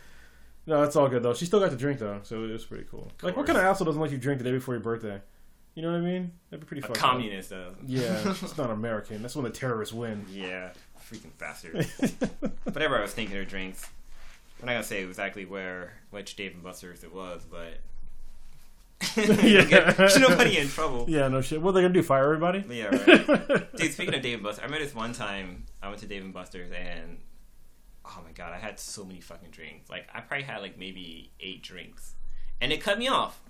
No, 0.69 0.83
it's 0.83 0.95
all 0.95 1.09
good 1.09 1.23
though. 1.23 1.33
She 1.33 1.45
still 1.45 1.59
got 1.59 1.71
to 1.71 1.75
drink 1.75 1.97
though, 1.97 2.19
so 2.21 2.43
it 2.43 2.51
was 2.51 2.63
pretty 2.63 2.85
cool. 2.91 3.07
Like, 3.23 3.35
what 3.35 3.45
course. 3.45 3.47
kind 3.47 3.57
of 3.57 3.63
asshole 3.63 3.85
doesn't 3.85 3.99
let 3.99 4.11
you 4.11 4.19
drink 4.19 4.37
the 4.37 4.43
day 4.43 4.51
before 4.51 4.75
your 4.75 4.83
birthday? 4.83 5.19
You 5.73 5.81
know 5.81 5.91
what 5.91 5.97
I 5.97 6.01
mean? 6.01 6.31
That'd 6.51 6.61
be 6.61 6.67
pretty 6.67 6.83
a 6.83 6.87
fucked 6.87 6.99
communist, 6.99 7.49
though. 7.49 7.73
Yeah, 7.87 8.21
it's 8.25 8.55
not 8.55 8.69
American. 8.69 9.23
That's 9.23 9.35
when 9.35 9.45
the 9.45 9.49
terrorists 9.49 9.93
win. 9.95 10.27
Yeah, 10.31 10.69
freaking 11.11 11.31
bastard. 11.39 11.85
Whatever 12.65 12.99
I 12.99 13.01
was 13.01 13.13
thinking 13.13 13.33
their 13.33 13.45
drinks. 13.45 13.83
I'm 14.61 14.67
not 14.67 14.73
gonna 14.73 14.83
say 14.83 15.03
exactly 15.03 15.45
where 15.45 15.93
which 16.11 16.35
Dave 16.35 16.53
and 16.53 16.61
Buster's 16.61 17.03
it 17.03 17.15
was, 17.15 17.41
but 17.49 17.79
Yeah. 19.41 19.63
get 19.63 19.97
nobody 20.19 20.59
in 20.59 20.67
trouble. 20.67 21.05
yeah, 21.07 21.27
no 21.29 21.41
shit. 21.41 21.61
What 21.61 21.71
are 21.71 21.73
they 21.73 21.81
gonna 21.81 21.93
do? 21.95 22.03
Fire 22.03 22.25
everybody? 22.25 22.63
Yeah, 22.69 22.87
right. 22.95 23.75
Dude, 23.75 23.91
speaking 23.93 24.13
of 24.13 24.21
Dave 24.21 24.35
and 24.35 24.43
Buster's, 24.43 24.61
I 24.61 24.65
remember 24.65 24.85
this 24.85 24.93
one 24.93 25.13
time 25.13 25.63
I 25.81 25.87
went 25.87 26.01
to 26.01 26.05
Dave 26.05 26.23
and 26.23 26.33
Buster's 26.33 26.71
and 26.71 27.17
oh 28.05 28.21
my 28.25 28.31
god, 28.31 28.53
I 28.53 28.57
had 28.57 28.79
so 28.79 29.03
many 29.03 29.21
fucking 29.21 29.51
drinks. 29.51 29.89
Like 29.89 30.07
I 30.13 30.21
probably 30.21 30.45
had 30.45 30.61
like 30.61 30.77
maybe 30.77 31.31
eight 31.39 31.63
drinks, 31.63 32.15
and 32.61 32.71
it 32.71 32.81
cut 32.81 32.97
me 32.97 33.07
off. 33.07 33.41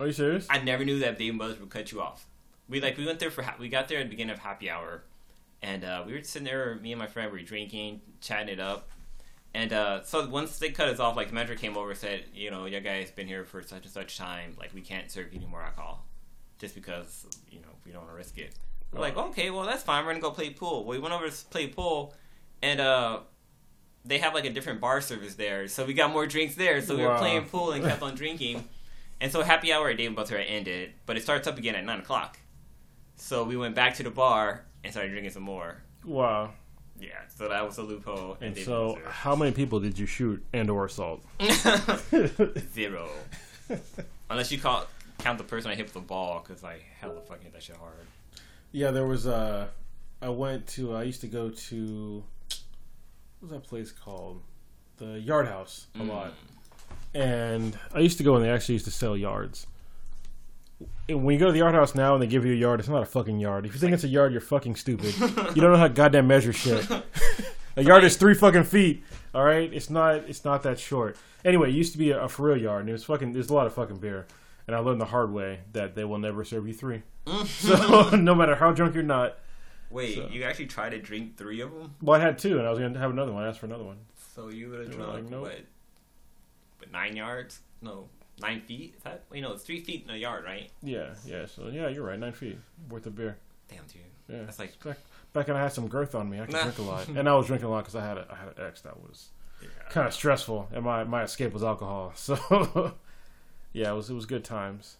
Are 0.00 0.06
you 0.06 0.12
serious? 0.12 0.46
I 0.50 0.58
never 0.60 0.84
knew 0.84 0.98
that 1.00 1.18
Dave 1.18 1.30
and 1.30 1.38
Buster's 1.38 1.60
would 1.60 1.70
cut 1.70 1.92
you 1.92 2.00
off. 2.00 2.26
We 2.68 2.80
like 2.80 2.96
we 2.96 3.06
went 3.06 3.18
there 3.18 3.30
for 3.30 3.42
ha- 3.42 3.56
we 3.58 3.68
got 3.68 3.88
there 3.88 3.98
at 3.98 4.04
the 4.04 4.10
beginning 4.10 4.32
of 4.32 4.38
happy 4.38 4.70
hour, 4.70 5.02
and 5.62 5.84
uh, 5.84 6.02
we 6.06 6.12
were 6.12 6.22
sitting 6.22 6.46
there. 6.46 6.76
Me 6.76 6.92
and 6.92 6.98
my 6.98 7.06
friend 7.06 7.30
were 7.30 7.38
drinking, 7.40 8.00
chatting 8.20 8.48
it 8.48 8.60
up, 8.60 8.88
and 9.54 9.72
uh, 9.72 10.02
so 10.02 10.26
once 10.28 10.58
they 10.58 10.70
cut 10.70 10.88
us 10.88 10.98
off, 10.98 11.16
like 11.16 11.28
the 11.28 11.34
manager 11.34 11.54
came 11.54 11.76
over 11.76 11.90
and 11.90 11.98
said, 11.98 12.24
you 12.34 12.50
know, 12.50 12.64
you 12.64 12.80
guys 12.80 13.10
been 13.10 13.26
here 13.26 13.44
for 13.44 13.62
such 13.62 13.84
and 13.84 13.92
such 13.92 14.16
time, 14.16 14.56
like 14.58 14.74
we 14.74 14.80
can't 14.80 15.10
serve 15.10 15.32
you 15.32 15.38
any 15.38 15.48
more 15.48 15.62
alcohol, 15.62 16.04
just 16.58 16.74
because 16.74 17.26
you 17.50 17.60
know 17.60 17.68
we 17.84 17.92
don't 17.92 18.02
want 18.02 18.12
to 18.12 18.16
risk 18.16 18.38
it. 18.38 18.54
We're 18.92 19.00
like, 19.00 19.16
okay, 19.16 19.50
well 19.50 19.64
that's 19.64 19.82
fine. 19.82 20.04
We're 20.04 20.12
gonna 20.12 20.22
go 20.22 20.30
play 20.30 20.50
pool. 20.50 20.84
Well, 20.84 20.96
we 20.96 20.98
went 20.98 21.14
over 21.14 21.28
to 21.28 21.44
play 21.46 21.66
pool, 21.66 22.14
and 22.62 22.80
uh, 22.80 23.20
they 24.04 24.18
have 24.18 24.34
like 24.34 24.44
a 24.44 24.50
different 24.50 24.80
bar 24.80 25.00
service 25.00 25.34
there, 25.34 25.68
so 25.68 25.84
we 25.84 25.94
got 25.94 26.12
more 26.12 26.26
drinks 26.26 26.54
there. 26.54 26.80
So 26.80 26.96
we 26.96 27.04
were 27.04 27.16
playing 27.18 27.46
pool 27.46 27.72
and 27.72 27.84
kept 27.84 28.02
on 28.02 28.14
drinking. 28.14 28.68
And 29.20 29.30
so 29.30 29.42
happy 29.42 29.72
hour 29.72 29.88
at 29.88 29.96
Dave 29.96 30.08
and 30.08 30.16
Buster 30.16 30.36
ended, 30.36 30.92
but 31.06 31.16
it 31.16 31.22
starts 31.22 31.46
up 31.46 31.56
again 31.56 31.76
at 31.76 31.84
nine 31.84 32.00
o'clock. 32.00 32.38
So 33.16 33.44
we 33.44 33.56
went 33.56 33.76
back 33.76 33.94
to 33.96 34.02
the 34.02 34.10
bar 34.10 34.64
and 34.82 34.92
started 34.92 35.10
drinking 35.10 35.30
some 35.30 35.44
more. 35.44 35.76
Wow. 36.04 36.50
Yeah, 36.98 37.10
so 37.36 37.48
that 37.48 37.64
was 37.64 37.78
a 37.78 37.82
loophole. 37.82 38.36
in 38.40 38.48
And 38.48 38.54
Dave 38.56 38.64
so, 38.64 38.98
how 39.06 39.36
many 39.36 39.52
people 39.52 39.80
did 39.80 39.98
you 39.98 40.06
shoot 40.06 40.44
and 40.52 40.68
or 40.70 40.86
assault? 40.86 41.24
Zero, 42.72 43.08
unless 44.28 44.50
you 44.50 44.58
call 44.58 44.86
count 45.18 45.38
the 45.38 45.44
person 45.44 45.70
I 45.70 45.76
hit 45.76 45.84
with 45.84 45.94
the 45.94 46.00
ball 46.00 46.44
because 46.44 46.64
I 46.64 46.78
hella 47.00 47.20
fucking 47.20 47.44
hit 47.44 47.52
that 47.52 47.62
shit 47.62 47.76
hard. 47.76 47.94
Yeah, 48.72 48.90
there 48.90 49.06
was 49.06 49.26
uh 49.26 49.68
I 50.20 50.28
went 50.28 50.66
to 50.68 50.94
I 50.96 51.04
used 51.04 51.20
to 51.20 51.28
go 51.28 51.50
to 51.50 52.24
what 52.24 52.31
was 53.42 53.50
that 53.50 53.64
place 53.64 53.90
called? 53.92 54.40
The 54.98 55.18
Yard 55.20 55.48
House 55.48 55.88
a 55.96 55.98
Mm. 55.98 56.08
lot. 56.08 56.32
And 57.14 57.78
I 57.92 57.98
used 57.98 58.16
to 58.18 58.24
go 58.24 58.36
and 58.36 58.44
they 58.44 58.50
actually 58.50 58.74
used 58.74 58.84
to 58.86 58.90
sell 58.90 59.16
yards. 59.16 59.66
And 61.08 61.24
when 61.24 61.34
you 61.34 61.38
go 61.40 61.46
to 61.46 61.52
the 61.52 61.58
yard 61.58 61.74
house 61.74 61.94
now 61.94 62.14
and 62.14 62.22
they 62.22 62.26
give 62.26 62.44
you 62.44 62.52
a 62.52 62.56
yard, 62.56 62.80
it's 62.80 62.88
not 62.88 63.02
a 63.02 63.06
fucking 63.06 63.38
yard. 63.38 63.66
If 63.66 63.74
you 63.74 63.80
think 63.80 63.92
it's 63.92 64.04
a 64.04 64.08
yard, 64.08 64.32
you're 64.32 64.40
fucking 64.40 64.76
stupid. 64.76 65.14
you 65.18 65.60
don't 65.60 65.72
know 65.72 65.76
how 65.76 65.88
to 65.88 65.92
goddamn 65.94 66.26
measure 66.26 66.52
shit. 66.52 66.88
a 67.76 67.82
yard 67.82 68.04
is 68.04 68.16
three 68.16 68.34
fucking 68.34 68.64
feet. 68.64 69.02
All 69.34 69.44
right, 69.44 69.72
it's 69.72 69.90
not. 69.90 70.16
It's 70.28 70.44
not 70.44 70.62
that 70.64 70.78
short. 70.78 71.16
Anyway, 71.44 71.68
it 71.70 71.74
used 71.74 71.92
to 71.92 71.98
be 71.98 72.10
a, 72.10 72.24
a 72.24 72.28
for 72.28 72.46
real 72.48 72.56
yard, 72.56 72.80
and 72.80 72.88
it 72.88 72.92
was 72.92 73.04
fucking. 73.04 73.32
There's 73.32 73.50
a 73.50 73.54
lot 73.54 73.66
of 73.66 73.74
fucking 73.74 73.96
beer, 73.98 74.26
and 74.66 74.74
I 74.76 74.78
learned 74.80 75.00
the 75.00 75.06
hard 75.06 75.32
way 75.32 75.60
that 75.72 75.94
they 75.94 76.04
will 76.04 76.18
never 76.18 76.44
serve 76.44 76.66
you 76.66 76.74
three. 76.74 77.02
so 77.46 78.10
no 78.10 78.34
matter 78.34 78.54
how 78.56 78.72
drunk 78.72 78.94
you're 78.94 79.02
not, 79.04 79.38
Wait, 79.92 80.16
So- 80.16 80.28
you 80.28 80.42
actually 80.44 80.66
tried 80.66 80.90
to 80.90 80.98
drink 80.98 81.36
three 81.36 81.60
of 81.60 81.70
them? 81.72 81.94
well, 82.02 82.20
I 82.20 82.24
had 82.24 82.38
two, 82.38 82.58
and 82.58 82.66
I 82.66 82.70
was 82.70 82.78
gonna 82.78 82.98
have 82.98 83.10
another 83.10 83.32
one. 83.32 83.44
I 83.44 83.48
asked 83.48 83.60
for 83.60 83.66
another 83.66 83.84
one. 83.84 83.98
So 84.34 84.48
you 84.48 84.70
would 84.70 84.80
have 84.80 84.90
drunk 84.90 85.12
like, 85.12 85.30
nope. 85.30 85.42
what? 85.42 85.60
But 86.78 86.90
nine 86.90 87.14
yards? 87.16 87.60
No, 87.82 88.08
nine 88.40 88.62
feet. 88.62 88.94
Is 88.96 89.02
that? 89.02 89.24
Wait, 89.30 89.40
no, 89.42 89.52
it's 89.52 89.62
three 89.62 89.80
feet 89.80 90.04
in 90.08 90.14
a 90.14 90.16
yard, 90.16 90.44
right? 90.44 90.70
Yeah, 90.82 91.14
yeah. 91.26 91.46
So 91.46 91.68
yeah, 91.68 91.88
you're 91.88 92.04
right. 92.04 92.18
Nine 92.18 92.32
feet 92.32 92.58
worth 92.88 93.06
of 93.06 93.14
beer. 93.14 93.36
Damn, 93.68 93.84
dude. 93.86 94.02
Yeah. 94.28 94.44
That's 94.44 94.58
like 94.58 94.82
back, 94.82 94.98
back 95.32 95.48
when 95.48 95.56
I 95.56 95.62
had 95.62 95.72
some 95.72 95.88
girth 95.88 96.14
on 96.14 96.30
me, 96.30 96.40
I 96.40 96.46
could 96.46 96.54
drink 96.54 96.78
a 96.78 96.82
lot, 96.82 97.08
and 97.16 97.28
I 97.28 97.34
was 97.34 97.46
drinking 97.46 97.68
a 97.68 97.70
lot 97.70 97.80
because 97.84 97.96
I 97.96 98.04
had 98.06 98.16
a, 98.18 98.26
I 98.30 98.36
had 98.36 98.48
an 98.48 98.66
ex 98.66 98.80
that 98.82 98.98
was 99.00 99.28
kind 99.90 100.06
of 100.06 100.14
stressful, 100.14 100.68
and 100.72 100.84
my 100.84 101.04
my 101.04 101.22
escape 101.22 101.52
was 101.52 101.62
alcohol. 101.62 102.12
So 102.16 102.94
yeah, 103.72 103.90
it 103.90 103.94
was 103.94 104.08
it 104.10 104.14
was 104.14 104.26
good 104.26 104.44
times, 104.44 104.96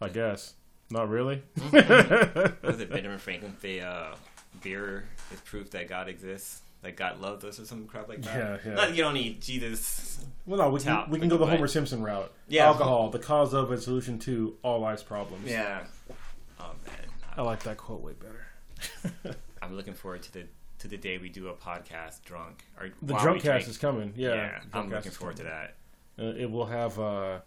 I 0.00 0.08
guess. 0.08 0.54
Not 0.90 1.08
really. 1.08 1.42
was 1.72 2.80
it 2.80 2.90
Benjamin 2.90 3.18
Franklin 3.18 3.56
say 3.60 3.80
uh, 3.80 4.14
beer 4.62 5.04
is 5.32 5.40
proof 5.40 5.70
that 5.72 5.88
God 5.88 6.08
exists, 6.08 6.62
that 6.82 6.96
God 6.96 7.20
loves 7.20 7.44
us, 7.44 7.58
or 7.58 7.64
some 7.64 7.86
crap 7.86 8.08
like 8.08 8.22
that? 8.22 8.36
Yeah, 8.64 8.70
yeah. 8.70 8.74
Not, 8.74 8.94
you 8.94 9.02
don't 9.02 9.14
need 9.14 9.40
Jesus. 9.40 10.24
Well, 10.46 10.58
no, 10.58 10.70
we 10.70 10.80
can 10.80 11.10
we 11.10 11.18
can 11.18 11.28
go 11.28 11.36
the 11.38 11.46
Homer 11.46 11.66
Simpson 11.68 12.02
route. 12.02 12.32
Yeah. 12.48 12.66
alcohol, 12.66 13.10
the 13.10 13.18
cause 13.18 13.52
of 13.54 13.70
and 13.70 13.80
solution 13.82 14.18
to 14.20 14.56
all 14.62 14.80
life's 14.80 15.02
problems. 15.02 15.46
Yeah. 15.48 15.84
Oh 16.60 16.72
man, 16.86 16.96
I 17.36 17.42
like 17.42 17.62
that 17.64 17.76
quote 17.76 18.00
way 18.02 18.12
better. 18.12 19.36
I'm 19.62 19.74
looking 19.76 19.94
forward 19.94 20.22
to 20.24 20.32
the 20.32 20.44
to 20.80 20.88
the 20.88 20.96
day 20.98 21.16
we 21.18 21.28
do 21.30 21.48
a 21.48 21.54
podcast 21.54 22.22
drunk. 22.24 22.64
Or 22.78 22.90
The 23.02 23.14
drunk 23.14 23.42
cast 23.42 23.64
drink. 23.64 23.68
is 23.68 23.78
coming. 23.78 24.12
Yeah, 24.16 24.34
Yeah, 24.34 24.60
I'm 24.74 24.90
looking 24.90 25.10
is 25.12 25.16
forward 25.16 25.36
to 25.36 25.44
that. 25.44 25.76
Uh, 26.18 26.34
it 26.36 26.50
will 26.50 26.66
have 26.66 26.98
uh, 27.00 27.38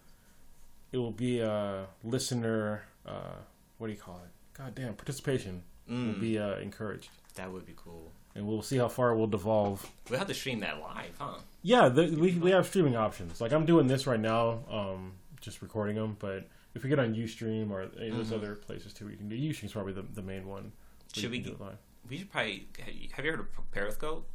it 0.92 0.98
will 0.98 1.12
be 1.12 1.40
a 1.40 1.86
listener. 2.02 2.82
Uh, 3.06 3.36
what 3.78 3.86
do 3.86 3.92
you 3.92 3.98
call 3.98 4.20
it? 4.24 4.58
God 4.58 4.74
damn, 4.74 4.94
participation 4.94 5.62
will 5.88 5.96
Mm, 5.96 6.20
be 6.20 6.38
uh, 6.38 6.56
encouraged, 6.56 7.10
that 7.34 7.50
would 7.52 7.66
be 7.66 7.74
cool. 7.76 8.12
and 8.34 8.46
we'll 8.46 8.62
see 8.62 8.76
how 8.76 8.88
far 8.88 9.14
we'll 9.14 9.26
devolve. 9.26 9.90
We'll 10.10 10.18
have 10.18 10.28
to 10.28 10.34
stream 10.34 10.60
that 10.60 10.78
live, 10.80 11.16
huh? 11.18 11.38
Yeah, 11.62 11.88
the, 11.88 12.06
we 12.18 12.32
we 12.32 12.50
have 12.50 12.66
streaming 12.66 12.96
options. 12.96 13.40
Like 13.40 13.52
I'm 13.52 13.66
doing 13.66 13.86
this 13.86 14.06
right 14.06 14.20
now, 14.20 14.60
um, 14.70 15.12
just 15.40 15.60
recording 15.62 15.96
them. 15.96 16.16
But 16.18 16.46
if 16.74 16.82
we 16.84 16.88
get 16.90 16.98
on 16.98 17.14
UStream 17.14 17.70
or 17.70 17.88
any 17.98 18.10
of 18.10 18.16
those 18.16 18.30
Mhm. 18.30 18.36
other 18.36 18.54
places 18.54 18.92
too, 18.92 19.06
we 19.06 19.16
can 19.16 19.28
do. 19.28 19.36
UStream's 19.36 19.72
probably 19.72 19.92
the, 19.94 20.02
the 20.02 20.22
main 20.22 20.46
one. 20.46 20.72
Should 21.14 21.30
we 21.30 21.40
can 21.40 21.50
do 21.50 21.54
it 21.56 21.60
live? 21.60 21.78
We 22.08 22.18
should 22.18 22.30
probably. 22.30 22.68
Have 23.12 23.24
you 23.24 23.30
heard 23.32 23.40
of 23.40 23.46
Periscope? 23.72 24.28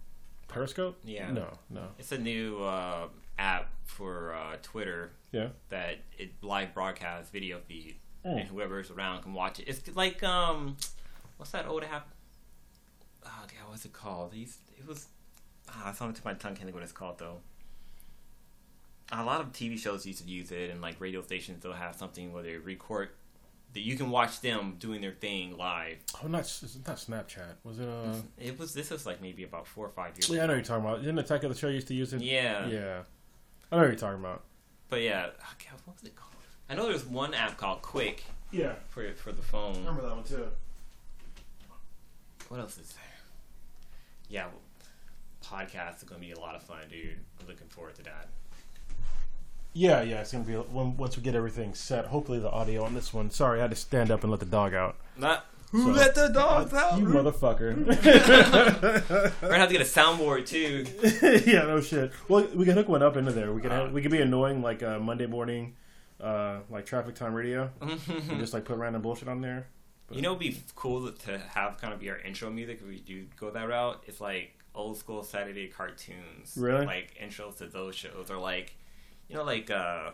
Periscope? 0.48 1.00
Yeah. 1.04 1.32
No, 1.32 1.48
no. 1.70 1.88
It's 1.98 2.12
a 2.12 2.18
new 2.18 2.62
uh, 2.64 3.08
app 3.40 3.72
for 3.86 4.34
uh, 4.36 4.58
Twitter 4.62 5.12
Yeah. 5.32 5.50
that 5.70 6.00
it 6.18 6.32
live 6.44 6.74
broadcasts 6.74 7.32
video 7.32 7.60
feed, 7.68 7.96
Mm. 8.26 8.40
and 8.42 8.48
whoever's 8.50 8.90
around 8.92 9.24
can 9.24 9.34
watch 9.34 9.60
it. 9.60 9.68
It's 9.68 9.96
like 9.96 10.22
um, 10.24 10.78
what's 11.38 11.52
that 11.52 11.68
old 11.68 11.84
app? 11.84 12.08
Oh 13.26 13.30
god, 13.48 13.70
what's 13.70 13.86
it 13.86 13.94
called? 13.94 14.32
These 14.32 14.58
it 14.78 14.88
was. 14.88 15.08
Ah, 15.70 15.90
it's 15.92 16.02
on 16.02 16.10
the 16.10 16.14
tip 16.14 16.22
of 16.22 16.26
my 16.26 16.34
tongue. 16.34 16.56
Can't 16.56 16.64
think 16.66 16.74
what 16.76 16.84
it's 16.84 16.92
called 16.92 17.20
though. 17.20 17.38
A 19.12 19.24
lot 19.24 19.42
of 19.42 19.52
TV 19.52 19.78
shows 19.78 20.06
used 20.06 20.24
to 20.24 20.30
use 20.30 20.52
it, 20.52 20.72
and 20.72 20.82
like 20.82 21.00
radio 21.00 21.22
stations, 21.22 21.62
they'll 21.62 21.74
have 21.74 21.96
something 21.96 22.34
where 22.34 22.42
they 22.42 22.56
record 22.58 23.10
that 23.74 23.82
you 23.82 23.96
can 23.98 24.10
watch 24.10 24.42
them 24.42 24.76
doing 24.80 25.02
their 25.02 25.12
thing 25.12 25.58
live. 25.58 25.98
Oh, 26.24 26.28
not 26.28 26.42
it's 26.42 26.78
not 26.88 26.98
Snapchat. 26.98 27.56
Was 27.64 27.80
it? 27.80 27.88
Uh, 27.88 28.16
It 28.38 28.58
was 28.60 28.74
this 28.74 28.90
was 28.90 29.06
like 29.06 29.22
maybe 29.22 29.44
about 29.44 29.68
four 29.68 29.86
or 29.86 29.90
five 29.90 30.16
years. 30.16 30.30
yeah, 30.30 30.44
I 30.44 30.46
know 30.48 30.54
what 30.54 30.56
you're 30.58 30.64
talking 30.66 30.86
about. 30.86 31.00
Didn't 31.02 31.20
Attack 31.20 31.44
of 31.44 31.54
the 31.54 31.58
Show 31.58 31.68
used 31.70 31.88
to 31.88 31.94
use 31.94 32.14
it? 32.14 32.22
Yeah. 32.22 32.68
Yeah. 32.68 33.02
I 33.72 33.76
know 33.76 33.82
what 33.82 33.88
you're 33.90 33.96
talking 33.96 34.20
about. 34.20 34.44
But 34.90 35.02
yeah, 35.02 35.28
oh, 35.32 35.54
God, 35.60 35.80
what 35.86 35.96
was 35.96 36.04
it 36.04 36.16
called? 36.16 36.30
I 36.70 36.76
know 36.76 36.88
there's 36.88 37.06
one 37.06 37.34
app 37.34 37.58
called 37.58 37.82
Qik 37.82 38.20
Yeah. 38.52 38.74
for 38.90 39.12
for 39.16 39.32
the 39.32 39.42
phone. 39.42 39.76
I 39.76 39.80
remember 39.80 40.02
that 40.04 40.16
one 40.16 40.24
too. 40.24 40.48
What 42.50 42.60
else 42.60 42.78
is 42.78 42.94
there? 42.94 43.04
Yeah, 44.30 44.46
well, 44.48 44.62
podcasts 45.62 46.04
are 46.04 46.06
gonna 46.06 46.22
be 46.22 46.32
a 46.32 46.40
lot 46.40 46.56
of 46.56 46.64
fun, 46.64 46.78
dude. 46.90 47.18
I'm 47.42 47.48
looking 47.48 47.68
forward 47.68 47.96
to 47.96 48.04
that. 48.04 48.28
Yeah, 49.74 50.02
yeah, 50.04 50.22
it's 50.22 50.32
gonna 50.32 50.44
be 50.44 50.54
when, 50.54 50.98
once 50.98 51.18
we 51.18 51.24
get 51.24 51.36
everything 51.36 51.74
set. 51.74 52.06
Hopefully, 52.06 52.40
the 52.40 52.50
audio 52.52 52.84
on 52.84 52.94
this 52.94 53.14
one. 53.14 53.30
Sorry, 53.32 53.60
I 53.60 53.64
had 53.64 53.72
to 53.72 53.76
stand 53.76 54.12
up 54.12 54.22
and 54.24 54.32
let 54.32 54.40
the 54.40 54.46
dog 54.46 54.74
out. 54.74 54.96
Not 55.18 55.46
So- 55.72 55.78
who 55.80 55.92
let 55.94 56.14
the 56.16 56.28
dogs 56.30 56.74
out? 56.74 57.00
You 57.00 57.06
motherfucker. 57.06 57.86
We're 59.42 59.50
gonna 59.50 59.58
have 59.60 59.70
to 59.70 59.74
get 59.74 59.82
a 59.82 59.86
soundboard 59.86 60.46
too. 60.48 60.86
yeah, 61.52 61.64
no 61.64 61.82
shit. 61.82 62.12
Well, 62.28 62.48
we 62.54 62.66
can 62.66 62.76
hook 62.76 62.88
one 62.88 63.02
up 63.02 63.18
into 63.18 63.32
there. 63.32 63.52
We 63.52 63.62
can 63.62 63.72
Uh. 63.72 63.86
have, 63.86 63.92
we 63.94 64.02
can 64.04 64.12
be 64.12 64.22
annoying 64.22 64.62
like 64.62 64.84
uh, 64.84 65.00
Monday 65.00 65.26
morning, 65.26 65.76
uh, 66.22 66.60
like 66.70 66.86
traffic 66.86 67.16
time 67.16 67.34
radio, 67.34 67.72
and 67.82 68.40
just 68.40 68.54
like 68.54 68.66
put 68.66 68.78
random 68.78 69.02
bullshit 69.02 69.28
on 69.28 69.42
there. 69.42 69.68
You 70.14 70.22
know, 70.22 70.30
it'd 70.36 70.40
be 70.40 70.62
cool 70.76 71.12
to 71.12 71.38
have 71.40 71.78
kind 71.80 71.94
of 71.94 72.00
be 72.00 72.10
our 72.10 72.18
intro 72.20 72.50
music 72.50 72.80
if 72.82 72.88
we 72.88 73.00
do 73.00 73.26
go 73.40 73.52
that 73.52 73.68
route. 73.68 74.04
It's 74.08 74.22
like 74.22 74.58
old 74.76 74.98
school 74.98 75.24
Saturday 75.24 75.68
cartoons, 75.68 76.56
Really? 76.58 76.86
Like 76.86 77.16
intros 77.22 77.58
to 77.58 77.68
those 77.68 77.96
shows, 77.96 78.30
or 78.32 78.38
like, 78.38 78.76
you 79.28 79.36
know, 79.36 79.44
like 79.44 79.70
uh, 79.72 80.12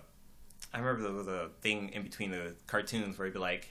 I 0.74 0.80
remember 0.80 1.04
there 1.04 1.14
was 1.14 1.28
a 1.28 1.50
thing 1.62 1.90
in 1.90 2.04
between 2.04 2.32
the 2.32 2.56
cartoons 2.68 3.18
where 3.18 3.26
it'd 3.28 3.34
be 3.34 3.40
like, 3.40 3.70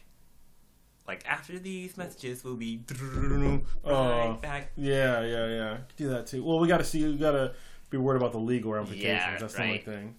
like 1.07 1.25
after 1.27 1.59
these 1.59 1.97
messages 1.97 2.45
will 2.45 2.57
be 2.57 2.83
right 2.91 3.61
Oh. 3.85 4.39
back. 4.43 4.73
Yeah, 4.77 5.23
yeah, 5.25 5.47
yeah. 5.47 5.77
Do 5.97 6.09
that 6.11 6.27
too. 6.27 6.45
Well, 6.45 6.59
we 6.59 6.69
got 6.69 6.79
to 6.79 6.85
see. 6.85 7.05
We 7.05 7.17
got 7.17 7.33
to 7.33 7.55
be 7.91 7.97
worried 7.97 8.19
about 8.19 8.33
the 8.33 8.39
legal 8.41 8.73
ramifications. 8.73 9.05
Yeah, 9.05 9.39
That's 9.39 9.55
right. 9.59 9.85
the 9.85 9.91
only 9.91 10.03
thing. 10.03 10.15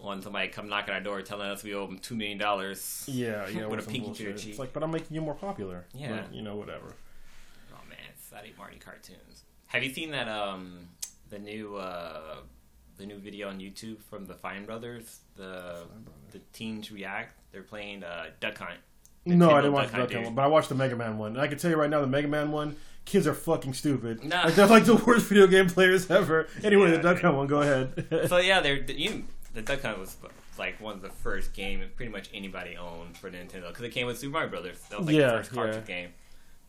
When 0.00 0.22
somebody 0.22 0.48
come 0.48 0.68
knocking 0.68 0.94
our 0.94 1.00
door 1.00 1.22
telling 1.22 1.48
us 1.48 1.64
we 1.64 1.74
owe 1.74 1.86
them 1.86 1.98
two 1.98 2.14
million 2.14 2.38
dollars. 2.38 3.04
Yeah, 3.08 3.48
yeah. 3.52 3.66
With 3.66 3.86
a 3.86 3.90
pinky 3.90 4.12
to 4.12 4.22
your 4.22 4.32
cheek. 4.32 4.50
It's 4.50 4.58
like, 4.58 4.72
but 4.72 4.82
I'm 4.82 4.90
making 4.90 5.14
you 5.14 5.20
more 5.20 5.34
popular. 5.34 5.86
Yeah. 5.92 6.20
But, 6.22 6.34
you 6.34 6.42
know, 6.42 6.54
whatever. 6.56 6.94
Oh 7.72 7.80
man, 7.88 7.98
Saturday 8.16 8.54
Marty 8.56 8.78
cartoons. 8.78 9.42
Have 9.66 9.82
you 9.82 9.92
seen 9.92 10.10
that 10.12 10.28
um 10.28 10.88
the 11.30 11.38
new 11.38 11.76
uh 11.76 12.36
the 12.96 13.06
new 13.06 13.18
video 13.18 13.48
on 13.48 13.58
YouTube 13.58 14.00
from 14.02 14.24
the 14.26 14.34
Fine 14.34 14.66
Brothers? 14.66 15.20
The 15.36 15.82
the 16.30 16.40
teens 16.52 16.90
react. 16.92 17.34
They're 17.52 17.62
playing 17.62 18.04
uh 18.04 18.26
Duck 18.40 18.58
Hunt. 18.58 18.78
No, 19.24 19.50
I 19.50 19.56
didn't 19.60 19.72
watch 19.72 19.90
Duck 19.90 19.92
the 19.92 19.98
Duck 19.98 20.12
Hunt 20.12 20.24
one, 20.26 20.34
but 20.36 20.42
I 20.42 20.46
watched 20.46 20.68
the 20.68 20.74
Mega 20.74 20.96
Man 20.96 21.18
one. 21.18 21.32
And 21.32 21.40
I 21.40 21.48
can 21.48 21.58
tell 21.58 21.70
you 21.70 21.76
right 21.76 21.90
now, 21.90 22.00
the 22.00 22.06
Mega 22.06 22.28
Man 22.28 22.50
one, 22.50 22.76
kids 23.04 23.26
are 23.26 23.34
fucking 23.34 23.74
stupid. 23.74 24.24
Nah. 24.24 24.44
Like, 24.44 24.54
they're 24.54 24.66
like 24.66 24.84
the 24.84 24.96
worst 24.96 25.26
video 25.28 25.46
game 25.46 25.68
players 25.68 26.10
ever. 26.10 26.48
Anyway, 26.62 26.90
Yeah, 26.90 26.96
the 26.96 27.02
Duck. 27.02 27.20
Hunt 27.20 27.36
one, 27.36 27.46
go 27.46 27.60
ahead. 27.60 28.28
So 28.28 28.38
yeah, 28.38 28.60
they're 28.60 28.76
you. 28.76 29.24
The 29.58 29.64
Duck 29.64 29.82
Hunt 29.82 29.98
was 29.98 30.16
like 30.56 30.80
one 30.80 30.94
of 30.94 31.02
the 31.02 31.08
first 31.10 31.52
game 31.52 31.82
pretty 31.96 32.12
much 32.12 32.30
anybody 32.32 32.76
owned 32.76 33.16
for 33.16 33.28
Nintendo 33.28 33.68
because 33.68 33.82
it 33.82 33.90
came 33.90 34.06
with 34.06 34.16
Super 34.18 34.34
Mario 34.34 34.50
Brothers. 34.50 34.78
That 34.88 34.98
was 34.98 35.06
like 35.08 35.16
Yeah, 35.16 35.32
the 35.32 35.36
first 35.38 35.52
cartridge 35.52 35.84
yeah. 35.88 35.94
game. 36.02 36.10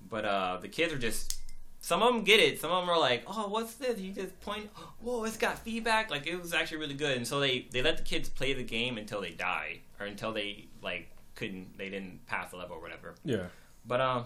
But 0.10 0.26
uh, 0.26 0.58
the 0.60 0.68
kids 0.68 0.92
are 0.92 0.98
just. 0.98 1.36
Some 1.82 2.02
of 2.02 2.12
them 2.14 2.24
get 2.24 2.40
it. 2.40 2.60
Some 2.60 2.72
of 2.72 2.82
them 2.82 2.90
are 2.90 3.00
like, 3.00 3.24
"Oh, 3.28 3.48
what's 3.48 3.76
this?" 3.76 4.00
You 4.00 4.12
just 4.12 4.38
point. 4.42 4.70
Whoa, 5.02 5.24
it's 5.24 5.38
got 5.38 5.60
feedback. 5.60 6.10
Like 6.10 6.26
it 6.28 6.36
was 6.42 6.54
actually 6.54 6.78
really 6.80 6.96
good. 6.96 7.16
And 7.16 7.26
so 7.28 7.40
they 7.40 7.68
they 7.72 7.82
let 7.82 7.98
the 7.98 8.04
kids 8.04 8.28
play 8.28 8.54
the 8.54 8.64
game 8.64 8.98
until 8.98 9.22
they 9.22 9.32
die 9.32 9.82
or 10.00 10.06
until 10.08 10.34
they 10.34 10.68
like 10.82 11.10
couldn't 11.36 11.78
they 11.78 11.90
didn't 11.90 12.26
pass 12.26 12.50
the 12.52 12.58
level 12.58 12.76
or 12.76 12.82
whatever. 12.82 13.14
yeah. 13.24 13.46
But 13.86 14.02
um, 14.02 14.26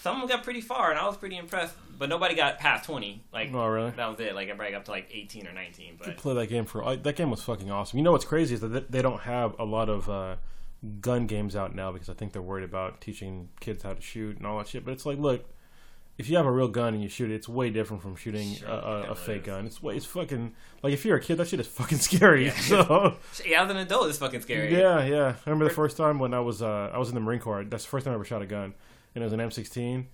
some 0.00 0.16
of 0.22 0.28
them 0.28 0.36
got 0.36 0.44
pretty 0.44 0.60
far, 0.60 0.90
and 0.90 0.98
I 0.98 1.06
was 1.06 1.16
pretty 1.16 1.36
impressed. 1.36 1.74
But 1.98 2.08
nobody 2.08 2.34
got 2.34 2.58
past 2.58 2.84
twenty. 2.86 3.22
Like 3.32 3.50
Oh, 3.54 3.66
really? 3.66 3.90
that 3.90 4.08
was 4.08 4.18
it. 4.18 4.34
Like 4.34 4.48
everybody 4.48 4.72
got 4.72 4.78
up 4.78 4.84
to 4.86 4.90
like 4.90 5.08
eighteen 5.12 5.46
or 5.46 5.52
nineteen. 5.52 5.98
I 6.02 6.06
But 6.06 6.16
play 6.16 6.34
that 6.34 6.46
game 6.48 6.64
for 6.64 6.84
I, 6.84 6.96
that 6.96 7.14
game 7.16 7.30
was 7.30 7.42
fucking 7.42 7.70
awesome. 7.70 7.98
You 7.98 8.02
know 8.04 8.12
what's 8.12 8.24
crazy 8.24 8.54
is 8.54 8.60
that 8.60 8.90
they- 8.90 9.02
don't 9.02 9.20
have 9.20 9.54
a 9.60 9.64
lot 9.64 9.88
of 9.88 10.08
uh, 10.08 10.36
gun 11.00 11.26
games 11.26 11.54
out 11.54 11.74
now 11.74 11.92
because 11.92 12.08
I 12.08 12.14
think 12.14 12.32
they're 12.32 12.42
worried 12.42 12.64
about 12.64 13.00
teaching 13.00 13.50
kids 13.60 13.82
how 13.84 13.92
to 13.92 14.00
shoot 14.00 14.36
and 14.38 14.46
all 14.46 14.58
that 14.58 14.66
shit. 14.68 14.84
But 14.84 14.92
it's 14.92 15.06
like, 15.06 15.18
look, 15.18 15.44
if 16.18 16.28
you 16.28 16.36
have 16.36 16.46
a 16.46 16.50
real 16.50 16.66
gun 16.68 16.94
and 16.94 17.02
you 17.02 17.08
shoot 17.08 17.30
it, 17.30 17.34
it's 17.34 17.48
way 17.48 17.70
different 17.70 18.02
from 18.02 18.16
shooting 18.16 18.54
Sure, 18.54 18.68
a, 18.68 18.72
a, 18.72 19.02
a 19.10 19.14
fake 19.14 19.44
gun. 19.44 19.66
It's 19.66 19.80
way, 19.82 19.96
it's 19.96 20.06
fucking 20.06 20.54
like 20.82 20.92
if 20.92 21.04
you're 21.04 21.16
a 21.16 21.20
kid, 21.20 21.36
that 21.36 21.46
shit 21.48 21.60
is 21.60 21.68
fucking 21.68 21.98
scary. 22.08 22.46
Yeah. 22.46 22.52
So 22.56 23.14
yeah, 23.46 23.62
as 23.64 23.70
an 23.70 23.76
adult, 23.76 24.08
it's 24.08 24.18
fucking 24.18 24.40
scary. 24.40 24.76
yeah, 24.76 25.04
yeah. 25.04 25.34
I 25.46 25.50
remember 25.50 25.68
the 25.68 25.74
first 25.74 25.96
time 25.96 26.18
when 26.18 26.34
I 26.34 26.40
was 26.40 26.62
uh, 26.62 26.90
I 26.92 26.98
was 26.98 27.10
in 27.10 27.14
the 27.14 27.20
Marine 27.20 27.38
Corps. 27.40 27.62
That's 27.64 27.84
the 27.84 27.90
first 27.90 28.04
time 28.06 28.12
I 28.12 28.16
ever 28.16 28.24
shot 28.24 28.42
a 28.42 28.46
gun, 28.46 28.74
and 29.14 29.22
it 29.22 29.24
was 29.24 29.32
an 29.32 29.40
M16. 29.40 30.04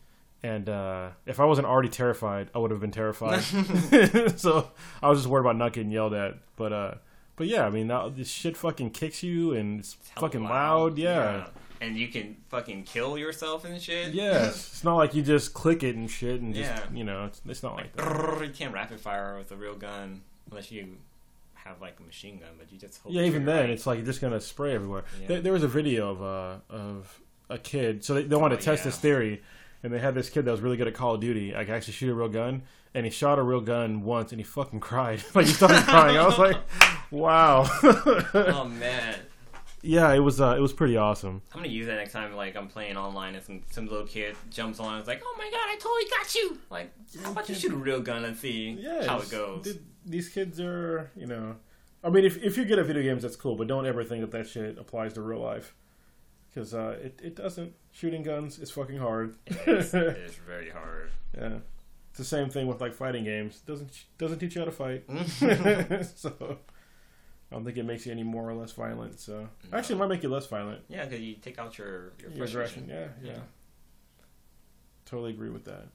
And 0.43 0.69
uh, 0.69 1.09
if 1.27 1.41
I 1.41 1.45
wasn't 1.45 1.67
already 1.67 1.89
terrified, 1.89 2.49
I 2.55 2.59
would 2.59 2.71
have 2.71 2.81
been 2.81 2.93
terrified. 2.93 3.41
so 4.37 4.71
I 5.03 5.09
was 5.09 5.19
just 5.19 5.29
worried 5.29 5.41
about 5.43 5.57
not 5.57 5.73
getting 5.73 5.91
yelled 5.91 6.15
at. 6.15 6.37
But 6.57 6.73
uh, 6.73 6.95
But 7.37 7.49
yeah, 7.49 7.67
I 7.67 7.71
mean, 7.71 7.89
now 7.89 8.09
this 8.09 8.29
shit 8.31 8.57
fucking 8.57 8.91
kicks 8.91 9.23
you 9.23 9.55
and 9.55 9.81
it's 9.81 9.97
Hella 10.15 10.29
fucking 10.29 10.45
loud. 10.45 10.97
Yeah. 10.97 11.49
And 11.81 11.97
you 11.97 12.09
can 12.09 12.37
fucking 12.49 12.85
kill 12.85 13.17
yourself 13.19 13.65
and 13.65 13.81
shit. 13.81 14.13
Yes. 14.15 14.55
it's 14.73 14.85
not 14.85 14.97
like 14.97 15.15
you 15.15 15.23
just 15.23 15.55
click 15.55 15.83
it 15.83 15.97
and 15.97 16.09
shit 16.11 16.41
and 16.41 16.55
just, 16.55 16.71
Yeah. 16.71 16.85
you 16.93 17.05
know, 17.05 17.27
it's, 17.27 17.41
it's 17.47 17.63
not 17.63 17.75
like 17.77 17.95
that. 17.97 18.41
You 18.43 18.51
can't 18.53 18.73
rapid 18.75 19.01
fire 19.01 19.37
with 19.39 19.51
a 19.53 19.57
real 19.57 19.75
gun 19.77 20.23
unless 20.51 20.71
you 20.73 20.97
have 21.55 21.81
like 21.81 21.97
a 22.01 22.03
machine 22.03 22.39
gun, 22.39 22.51
but 22.59 22.71
you 22.73 22.79
just 22.79 23.01
hold 23.03 23.15
Yeah, 23.15 23.23
even 23.23 23.45
then, 23.45 23.61
right. 23.61 23.71
it's 23.71 23.87
like 23.87 23.99
you're 23.99 24.07
just 24.07 24.21
gonna 24.21 24.41
spray 24.41 24.75
everywhere. 24.75 25.05
Yeah. 25.21 25.27
There, 25.29 25.41
there 25.43 25.53
was 25.53 25.63
a 25.63 25.69
video 25.69 26.11
of 26.11 26.23
uh, 26.23 26.75
of 26.75 27.21
a 27.51 27.59
kid, 27.59 28.05
so 28.05 28.15
they, 28.15 28.23
they 28.25 28.37
wanted 28.37 28.57
Oh, 28.57 28.59
to 28.59 28.65
test 28.65 28.81
yeah. 28.81 28.91
this 28.91 28.99
theory, 28.99 29.43
and 29.83 29.93
they 29.93 29.99
had 29.99 30.15
this 30.15 30.29
kid 30.31 30.45
that 30.45 30.51
was 30.51 30.61
really 30.61 30.77
good 30.77 30.89
at 30.89 30.95
Call 30.95 31.15
of 31.15 31.21
Duty, 31.21 31.53
like 31.53 31.69
actually 31.69 31.95
shoot 31.95 32.11
a 32.11 32.15
real 32.15 32.29
gun, 32.29 32.63
and 32.95 33.05
he 33.07 33.11
shot 33.11 33.39
a 33.39 33.43
real 33.43 33.61
gun 33.61 34.03
once, 34.03 34.33
and 34.33 34.41
he 34.41 34.45
fucking 34.45 34.81
cried, 34.81 35.23
like 35.35 35.47
he 35.47 35.53
started 35.53 35.83
crying. 35.85 36.17
I 36.17 36.27
was 36.27 36.39
like, 36.39 36.57
wow, 37.11 37.65
oh 37.83 38.69
man, 38.79 39.17
yeah, 39.83 40.13
it 40.13 40.19
was 40.19 40.41
uh, 40.41 40.55
it 40.57 40.61
was 40.61 40.73
pretty 40.73 40.97
awesome. 40.97 41.41
I'm 41.53 41.61
gonna 41.61 41.69
use 41.73 41.87
that 41.87 41.97
next 41.97 42.13
time. 42.13 42.35
Like 42.35 42.57
I'm 42.57 42.69
playing 42.69 42.97
online 42.97 43.35
and 43.37 43.45
some 43.45 43.63
some 43.71 43.87
little 43.87 44.07
kid 44.07 44.37
jumps 44.51 44.81
on. 44.81 44.95
and 44.95 44.99
It's 44.99 45.09
like, 45.09 45.23
oh 45.25 45.35
my 45.39 45.45
god, 45.51 45.69
I 45.69 45.77
totally 45.77 46.11
got 46.11 46.35
you. 46.35 46.59
Like, 46.71 46.93
how 47.23 47.31
about 47.33 47.49
you 47.49 47.55
shoot 47.55 47.73
a 47.73 47.77
real 47.77 48.01
gun 48.01 48.25
and 48.25 48.37
see 48.37 48.77
Yeah, 48.81 49.07
how 49.07 49.21
it 49.21 49.31
goes? 49.31 49.65
th- 49.65 49.77
these 50.05 50.29
kids 50.29 50.59
are, 50.61 51.11
you 51.17 51.27
know, 51.27 51.57
I 52.03 52.11
mean, 52.11 52.25
if 52.25 52.43
if 52.43 52.57
you're 52.57 52.67
good 52.67 52.79
at 52.81 52.87
video 52.87 53.03
games, 53.03 53.23
that's 53.23 53.37
cool, 53.37 53.55
but 53.57 53.69
don't 53.69 53.87
ever 53.87 54.03
think 54.03 54.21
that 54.23 54.33
that 54.33 54.49
shit 54.49 54.79
applies 54.79 55.13
to 55.15 55.21
real 55.23 55.41
life, 55.41 55.75
because 56.51 56.75
uh, 56.75 56.99
it 57.03 57.21
it 57.23 57.37
doesn't. 57.37 57.73
Shooting 57.93 58.23
guns 58.23 58.59
is 58.59 58.71
fucking 58.71 58.99
hard. 58.99 59.37
It's, 59.47 59.95
it's 59.95 60.37
very 60.37 60.71
hard. 60.71 61.11
Yeah, 61.37 61.59
it's 62.11 62.19
the 62.19 62.25
same 62.25 62.49
thing 62.49 62.67
with 62.67 62.81
like 62.81 62.95
fighting 62.95 63.25
games. 63.25 63.61
Doesn't 63.67 63.91
doesn't 64.19 64.39
teach 64.39 64.55
you 64.55 64.61
how 64.61 64.65
to 64.67 64.73
fight. 64.73 65.05
so 66.17 66.59
I 67.51 67.55
don't 67.55 67.65
think 67.65 67.79
it 67.79 67.85
makes 67.85 68.07
you 68.07 68.13
any 68.13 68.23
more 68.23 68.49
or 68.49 68.55
less 68.55 68.73
violent. 68.73 69.19
So 69.21 69.49
actually, 69.73 69.97
it 69.97 69.99
might 69.99 70.09
make 70.09 70.23
you 70.23 70.29
less 70.29 70.47
violent. 70.47 70.83
Yeah, 70.89 71.05
because 71.05 71.21
you 71.21 71.35
take 71.35 71.59
out 71.59 71.79
your 71.79 72.13
your 72.21 72.31
Your 72.33 72.47
aggression. 72.47 72.87
Yeah, 72.89 73.09
yeah, 73.23 73.33
Yeah. 73.33 73.39
Totally 75.07 75.31
agree 75.31 75.51
with 75.51 75.65
that. 75.65 75.89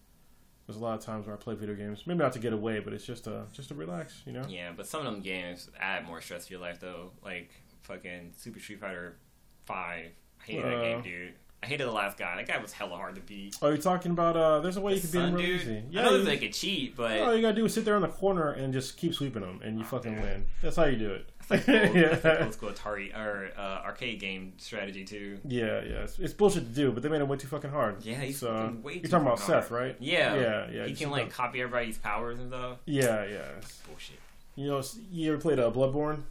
There's 0.66 0.78
a 0.78 0.80
lot 0.80 0.98
of 0.98 1.06
times 1.06 1.28
where 1.28 1.36
I 1.36 1.38
play 1.38 1.56
video 1.56 1.76
games, 1.76 2.04
maybe 2.08 2.20
not 2.20 2.34
to 2.34 2.40
get 2.40 2.54
away, 2.54 2.80
but 2.80 2.94
it's 2.94 3.06
just 3.06 3.26
to 3.26 3.46
just 3.54 3.70
to 3.70 3.76
relax. 3.76 4.22
You 4.26 4.34
know. 4.34 4.46
Yeah, 4.48 4.72
but 4.76 4.88
some 4.88 5.06
of 5.06 5.12
them 5.12 5.22
games 5.22 5.70
add 5.80 6.08
more 6.08 6.22
stress 6.22 6.48
to 6.48 6.52
your 6.52 6.62
life 6.62 6.80
though. 6.80 7.12
Like 7.24 7.52
fucking 7.82 8.34
Super 8.38 8.60
Street 8.60 8.80
Fighter 8.80 9.18
Five. 9.66 10.12
I 10.44 10.52
hated 10.52 10.66
that 10.66 10.82
game, 10.82 11.02
dude. 11.02 11.34
I 11.62 11.66
hated 11.66 11.88
the 11.88 11.92
last 11.94 12.18
guy. 12.18 12.36
That 12.36 12.46
guy 12.46 12.58
was 12.62 12.74
hella 12.74 12.98
hard 12.98 13.16
to 13.16 13.22
beat. 13.22 13.56
Oh, 13.62 13.70
you're 13.70 13.78
talking 13.78 14.12
about? 14.12 14.36
uh 14.36 14.60
There's 14.60 14.76
a 14.76 14.82
way 14.82 14.96
you 14.96 15.00
The 15.00 15.08
can 15.08 15.22
beat 15.22 15.28
him 15.30 15.36
real 15.36 15.56
easy. 15.62 15.78
I 15.78 15.84
Yeah. 15.90 16.02
know 16.04 16.16
you- 16.18 16.24
they 16.24 16.38
could 16.38 16.52
cheat, 16.54 16.98
but 16.98 17.20
all 17.22 17.34
you 17.34 17.42
gotta 17.42 17.56
do 17.56 17.64
is 17.64 17.74
sit 17.74 17.86
there 17.86 17.96
in 17.96 18.02
the 18.02 18.10
corner 18.10 18.52
and 18.52 18.74
just 18.74 18.98
keep 18.98 19.14
sweeping 19.14 19.42
them, 19.44 19.62
and 19.64 19.78
you 19.78 19.86
Oh, 19.86 19.88
fucking 19.88 20.16
dude. 20.16 20.24
win. 20.24 20.46
That's 20.62 20.76
how 20.76 20.84
you 20.86 20.98
do 20.98 21.14
it. 21.14 21.30
It's 21.40 21.50
like 21.52 21.70
old, 21.70 21.96
yeah. 21.96 22.20
like 22.22 22.42
old 22.42 22.54
school 22.54 22.70
Atari 22.70 23.18
or 23.18 23.52
uh, 23.58 23.82
arcade 23.86 24.20
game 24.20 24.54
strategy 24.58 25.06
too. 25.06 25.40
Yeah, 25.46 25.82
yeah, 25.86 26.04
it's, 26.04 26.20
it's 26.20 26.34
bullshit 26.34 26.64
to 26.66 26.70
do, 26.74 26.92
but 26.92 27.02
they 27.02 27.08
made 27.10 27.22
it 27.22 27.28
way 27.30 27.38
too 27.38 27.48
fucking 27.48 27.70
hard. 27.70 28.04
Yeah, 28.04 28.16
he's 28.20 28.40
So, 28.40 28.76
way 28.84 28.96
you're 28.96 29.04
talking 29.04 29.28
about 29.28 29.40
hard. 29.40 29.64
Seth, 29.64 29.72
right? 29.72 29.96
Yeah, 30.02 30.36
Yeah, 30.36 30.68
yeah. 30.70 30.84
He 30.84 30.92
you 30.92 30.96
can 30.98 31.12
like 31.12 31.30
copy 31.32 31.62
everybody's 31.62 31.98
powers 31.98 32.40
and 32.40 32.50
stuff. 32.50 32.80
Yeah, 32.86 33.26
yeah. 33.26 33.48
Bullshit. 33.88 34.20
You 34.56 34.68
know, 34.68 34.82
you 35.14 35.32
ever 35.32 35.42
played 35.42 35.60
uh, 35.60 35.72
Bloodborne? 35.72 36.24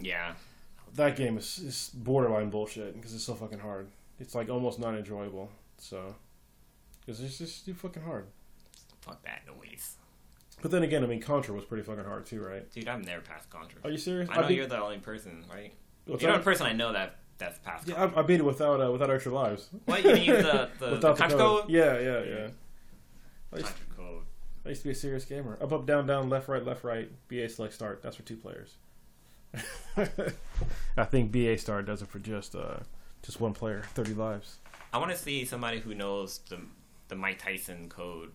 Yeah, 0.00 0.32
That 0.94 1.16
game 1.16 1.38
is, 1.38 1.58
is 1.58 1.90
borderline 1.94 2.50
bullshit 2.50 2.94
because 2.94 3.14
it's 3.14 3.24
so 3.24 3.34
fucking 3.34 3.60
hard. 3.60 3.88
It's 4.18 4.34
like 4.34 4.48
almost 4.48 4.78
not 4.78 4.94
enjoyable. 4.94 5.50
So, 5.78 6.14
because 7.00 7.20
it's 7.20 7.38
just 7.38 7.64
too 7.64 7.74
fucking 7.74 8.02
hard. 8.02 8.26
fuck 9.00 9.22
that 9.24 9.42
noise, 9.46 9.96
But 10.60 10.70
then 10.70 10.82
again, 10.82 11.02
I 11.02 11.06
mean, 11.06 11.20
Contra 11.20 11.54
was 11.54 11.64
pretty 11.64 11.84
fucking 11.84 12.04
hard 12.04 12.26
too, 12.26 12.42
right? 12.42 12.70
dude. 12.70 12.88
I've 12.88 13.04
never 13.04 13.22
passed 13.22 13.48
Contra. 13.50 13.80
Are 13.84 13.90
you 13.90 13.98
serious? 13.98 14.28
I 14.30 14.42
know 14.42 14.48
beat, 14.48 14.56
you're 14.56 14.66
the 14.66 14.80
only 14.82 14.98
person, 14.98 15.44
right? 15.52 15.72
what's 16.06 16.22
You're 16.22 16.32
the 16.32 16.34
only 16.38 16.44
person 16.44 16.66
I 16.66 16.72
know 16.72 16.92
that 16.92 17.16
that's 17.38 17.58
passed. 17.60 17.88
Yeah, 17.88 18.10
I, 18.14 18.20
I 18.20 18.22
beat 18.22 18.40
it 18.40 18.44
without 18.44 18.80
uh, 18.80 18.90
without 18.92 19.10
extra 19.10 19.32
lives. 19.32 19.68
What 19.86 20.04
you 20.04 20.10
use 20.16 20.26
the 20.44 20.68
the, 20.78 20.96
the 20.96 21.14
contra 21.14 21.28
code. 21.28 21.62
code? 21.62 21.70
Yeah, 21.70 21.98
yeah, 21.98 22.22
yeah. 22.24 22.48
I 23.52 23.56
used, 23.56 23.66
Contra 23.68 23.96
code. 23.96 24.22
I 24.66 24.68
used 24.68 24.82
to 24.82 24.88
be 24.88 24.92
a 24.92 24.94
serious 24.94 25.24
gamer. 25.24 25.56
Up, 25.62 25.72
up, 25.72 25.86
down, 25.86 26.06
down, 26.06 26.28
left, 26.28 26.48
right, 26.48 26.62
left, 26.64 26.84
right. 26.84 27.10
BA 27.28 27.48
select 27.48 27.72
start. 27.72 28.02
That's 28.02 28.16
for 28.16 28.22
two 28.22 28.36
players. 28.36 28.74
I 30.96 31.04
think 31.04 31.32
BA 31.32 31.58
Star 31.58 31.82
does 31.82 32.02
it 32.02 32.08
for 32.08 32.18
just 32.18 32.54
uh 32.54 32.78
just 33.22 33.40
one 33.40 33.52
player, 33.52 33.82
thirty 33.94 34.14
lives. 34.14 34.56
I 34.92 34.98
want 34.98 35.10
to 35.10 35.16
see 35.16 35.44
somebody 35.44 35.80
who 35.80 35.94
knows 35.94 36.38
the 36.48 36.60
the 37.08 37.16
Mike 37.16 37.38
Tyson 37.38 37.88
code, 37.88 38.30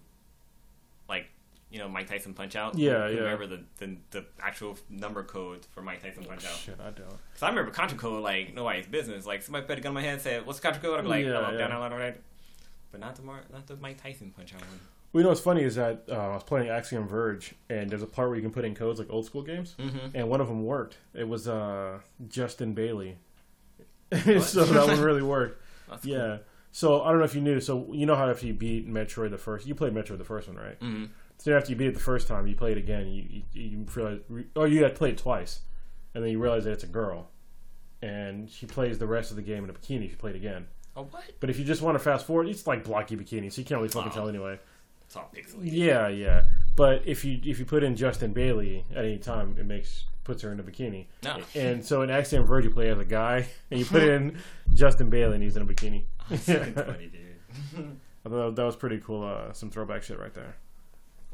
like 1.09 1.27
you 1.71 1.79
know 1.79 1.87
Mike 1.87 2.07
Tyson 2.07 2.33
Punch 2.33 2.55
Out. 2.55 2.77
Yeah, 2.77 3.07
yeah. 3.07 3.19
Remember 3.21 3.47
the, 3.47 3.63
the 3.77 3.97
the 4.11 4.25
actual 4.41 4.77
number 4.89 5.23
code 5.23 5.65
for 5.71 5.81
Mike 5.81 6.01
Tyson 6.03 6.23
Punch 6.25 6.45
Out? 6.45 6.51
Shit, 6.57 6.77
I 6.79 6.91
don't. 6.91 7.07
Because 7.29 7.43
I 7.43 7.49
remember 7.49 7.71
Contra 7.71 7.97
code 7.97 8.23
like 8.23 8.53
nobody's 8.53 8.87
business. 8.87 9.25
Like 9.25 9.41
somebody 9.41 9.65
put 9.65 9.77
a 9.77 9.81
gun 9.81 9.91
in 9.91 9.95
my 9.95 10.01
head 10.01 10.13
and 10.13 10.21
said, 10.21 10.45
"What's 10.45 10.59
Contra 10.59 10.81
code?" 10.81 10.99
I'm 10.99 11.05
like, 11.07 11.25
Yeah, 11.25 11.31
"Oh, 11.37 11.51
yeah. 11.51 11.57
down, 11.57 11.69
down, 11.71 11.91
down, 11.91 11.99
right." 11.99 12.21
But 12.91 12.99
not 13.01 13.15
the 13.15 13.23
Mar- 13.23 13.43
not 13.51 13.67
the 13.67 13.75
Mike 13.77 14.01
Tyson 14.01 14.31
Punch 14.35 14.53
Out 14.53 14.61
one. 14.61 14.79
Well, 15.15 15.21
you 15.21 15.23
know 15.23 15.29
what's 15.29 15.39
funny 15.39 15.63
is 15.63 15.75
that 15.75 16.03
uh, 16.09 16.13
I 16.13 16.33
was 16.33 16.43
playing 16.43 16.67
Axiom 16.67 17.07
Verge, 17.07 17.55
and 17.69 17.89
there's 17.89 18.01
a 18.03 18.05
part 18.05 18.27
where 18.27 18.35
you 18.35 18.41
can 18.41 18.51
put 18.51 18.65
in 18.65 18.75
codes 18.75 18.99
like 18.99 19.09
old 19.09 19.25
school 19.25 19.43
games, 19.43 19.73
Mm-hmm. 19.79 20.07
and 20.13 20.29
one 20.29 20.41
of 20.41 20.49
them 20.49 20.65
worked. 20.65 20.97
It 21.13 21.25
was 21.25 21.47
uh, 21.47 21.99
Justin 22.27 22.73
Bailey, 22.73 23.15
so 24.11 24.65
that 24.65 24.87
one 24.87 24.99
really 24.99 25.21
worked. 25.21 25.61
That's 25.89 26.05
Yeah. 26.05 26.39
So 26.73 27.01
I 27.01 27.11
don't 27.11 27.19
know 27.19 27.23
if 27.23 27.33
you 27.33 27.39
knew. 27.39 27.61
So 27.61 27.87
you 27.93 28.05
know 28.05 28.15
how 28.17 28.29
after 28.29 28.45
you 28.45 28.53
beat 28.53 28.89
Metroid 28.91 29.29
the 29.31 29.37
first, 29.37 29.65
you 29.65 29.73
played 29.73 29.93
Metroid 29.93 30.17
the 30.17 30.25
first 30.25 30.49
one, 30.49 30.57
right? 30.57 30.77
Cool. 30.81 30.89
hmm 30.89 31.05
So 31.37 31.55
after 31.55 31.69
you 31.69 31.77
beat 31.77 31.87
it 31.87 31.93
the 31.93 32.01
first 32.01 32.27
time, 32.27 32.45
you 32.45 32.55
play 32.57 32.73
it 32.73 32.77
again. 32.77 33.07
You 33.07 33.41
you, 33.53 33.61
you 33.61 33.85
realize, 33.95 34.19
or 34.57 34.67
you 34.67 34.83
had 34.83 34.95
played 34.95 35.13
it 35.13 35.19
twice, 35.19 35.61
and 36.13 36.21
then 36.25 36.29
you 36.29 36.39
realize 36.39 36.65
that 36.65 36.71
it's 36.73 36.83
a 36.83 36.87
girl, 36.87 37.29
and 38.01 38.49
she 38.49 38.65
plays 38.65 38.99
the 38.99 39.07
rest 39.07 39.29
of 39.31 39.37
the 39.37 39.43
game 39.43 39.63
in 39.63 39.69
a 39.69 39.73
bikini. 39.73 40.03
If 40.03 40.11
you 40.11 40.17
play 40.17 40.31
it 40.31 40.35
again. 40.35 40.67
Oh 40.97 41.03
what? 41.03 41.23
But 41.39 41.49
if 41.49 41.57
you 41.57 41.63
just 41.63 41.81
want 41.81 41.95
to 41.97 42.03
fast 42.03 42.25
forward, 42.25 42.47
it's 42.49 42.67
like 42.67 42.83
blocky 42.83 43.15
bikini, 43.15 43.49
so 43.49 43.61
you 43.61 43.65
can't 43.65 43.79
really 43.79 43.87
fucking 43.89 44.11
Oh. 44.11 44.15
tell 44.15 44.27
anyway. 44.29 44.59
It's 45.15 45.23
all 45.23 45.31
pixelated. 45.33 45.71
Yeah, 45.71 46.07
yeah. 46.09 46.43
But 46.75 47.03
if 47.05 47.23
you 47.23 47.39
if 47.45 47.57
you 47.57 47.65
put 47.65 47.83
in 47.83 47.95
Justin 47.95 48.33
Bailey 48.33 48.83
at 48.91 49.05
any 49.05 49.17
time, 49.17 49.55
it 49.57 49.65
makes 49.65 50.03
puts 50.25 50.41
her 50.41 50.51
in 50.51 50.59
a 50.59 50.63
bikini. 50.63 51.05
No. 51.23 51.37
And 51.53 51.85
so 51.85 52.01
in 52.01 52.09
Axiom 52.09 52.43
Verge, 52.43 52.65
you 52.65 52.71
play 52.71 52.89
as 52.89 52.99
a 52.99 53.05
guy, 53.05 53.47
and 53.71 53.79
you 53.79 53.85
put 53.85 54.03
in 54.03 54.37
Justin 54.73 55.09
Bailey, 55.09 55.35
and 55.35 55.43
he's 55.43 55.55
in 55.55 55.61
a 55.61 55.65
bikini. 55.65 56.03
That's 56.29 56.45
funny, 56.45 57.07
dude. 57.07 57.97
I 58.25 58.29
thought 58.29 58.55
that 58.55 58.63
was 58.63 58.75
pretty 58.75 58.97
cool. 58.97 59.23
Uh, 59.23 59.53
some 59.53 59.69
throwback 59.69 60.03
shit 60.03 60.19
right 60.19 60.33
there. 60.33 60.57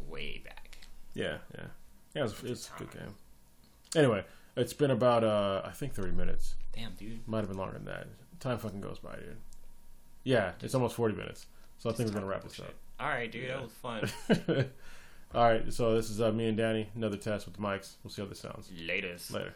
Way 0.08 0.42
back. 0.44 0.78
Yeah, 1.14 1.38
yeah, 1.56 1.66
yeah. 2.14 2.22
It 2.22 2.24
was, 2.24 2.44
it's 2.44 2.70
a 2.76 2.78
good 2.78 2.92
game. 2.92 3.16
Anyway, 3.96 4.24
it's 4.56 4.74
been 4.74 4.92
about 4.92 5.24
uh, 5.24 5.62
I 5.66 5.72
think 5.72 5.94
thirty 5.94 6.12
minutes. 6.12 6.56
Damn, 6.76 6.94
dude. 6.94 7.28
Might 7.28 7.40
have 7.40 7.48
been 7.48 7.58
longer 7.58 7.74
than 7.74 7.86
that. 7.86 8.08
Time 8.40 8.60
fucking 8.60 8.82
goes 8.82 9.00
by, 9.00 9.16
dude. 9.16 9.38
Yeah, 10.24 10.52
it's 10.62 10.76
almost 10.76 10.96
forty 10.96 11.16
minutes. 11.16 11.48
So 11.80 11.90
I 11.90 11.94
think 11.94 12.10
we're 12.10 12.14
gonna 12.14 12.28
wrap 12.28 12.44
this 12.44 12.60
up. 12.60 12.76
All 13.02 13.08
right, 13.10 13.32
dude. 13.32 13.44
Yeah. 13.48 13.56
That 13.58 13.64
was 13.64 13.72
fun. 13.72 14.70
All 15.34 15.44
right, 15.44 15.72
so 15.74 15.96
this 15.96 16.10
is 16.10 16.20
uh, 16.22 16.32
me 16.32 16.48
and 16.48 16.58
Danny. 16.58 16.90
Another 16.96 17.18
test 17.18 17.46
with 17.46 17.56
the 17.56 17.62
mics. 17.62 17.94
We'll 18.04 18.12
see 18.12 18.22
how 18.22 18.28
this 18.28 18.40
sounds 18.40 18.70
Latest. 18.86 19.32
later. 19.32 19.54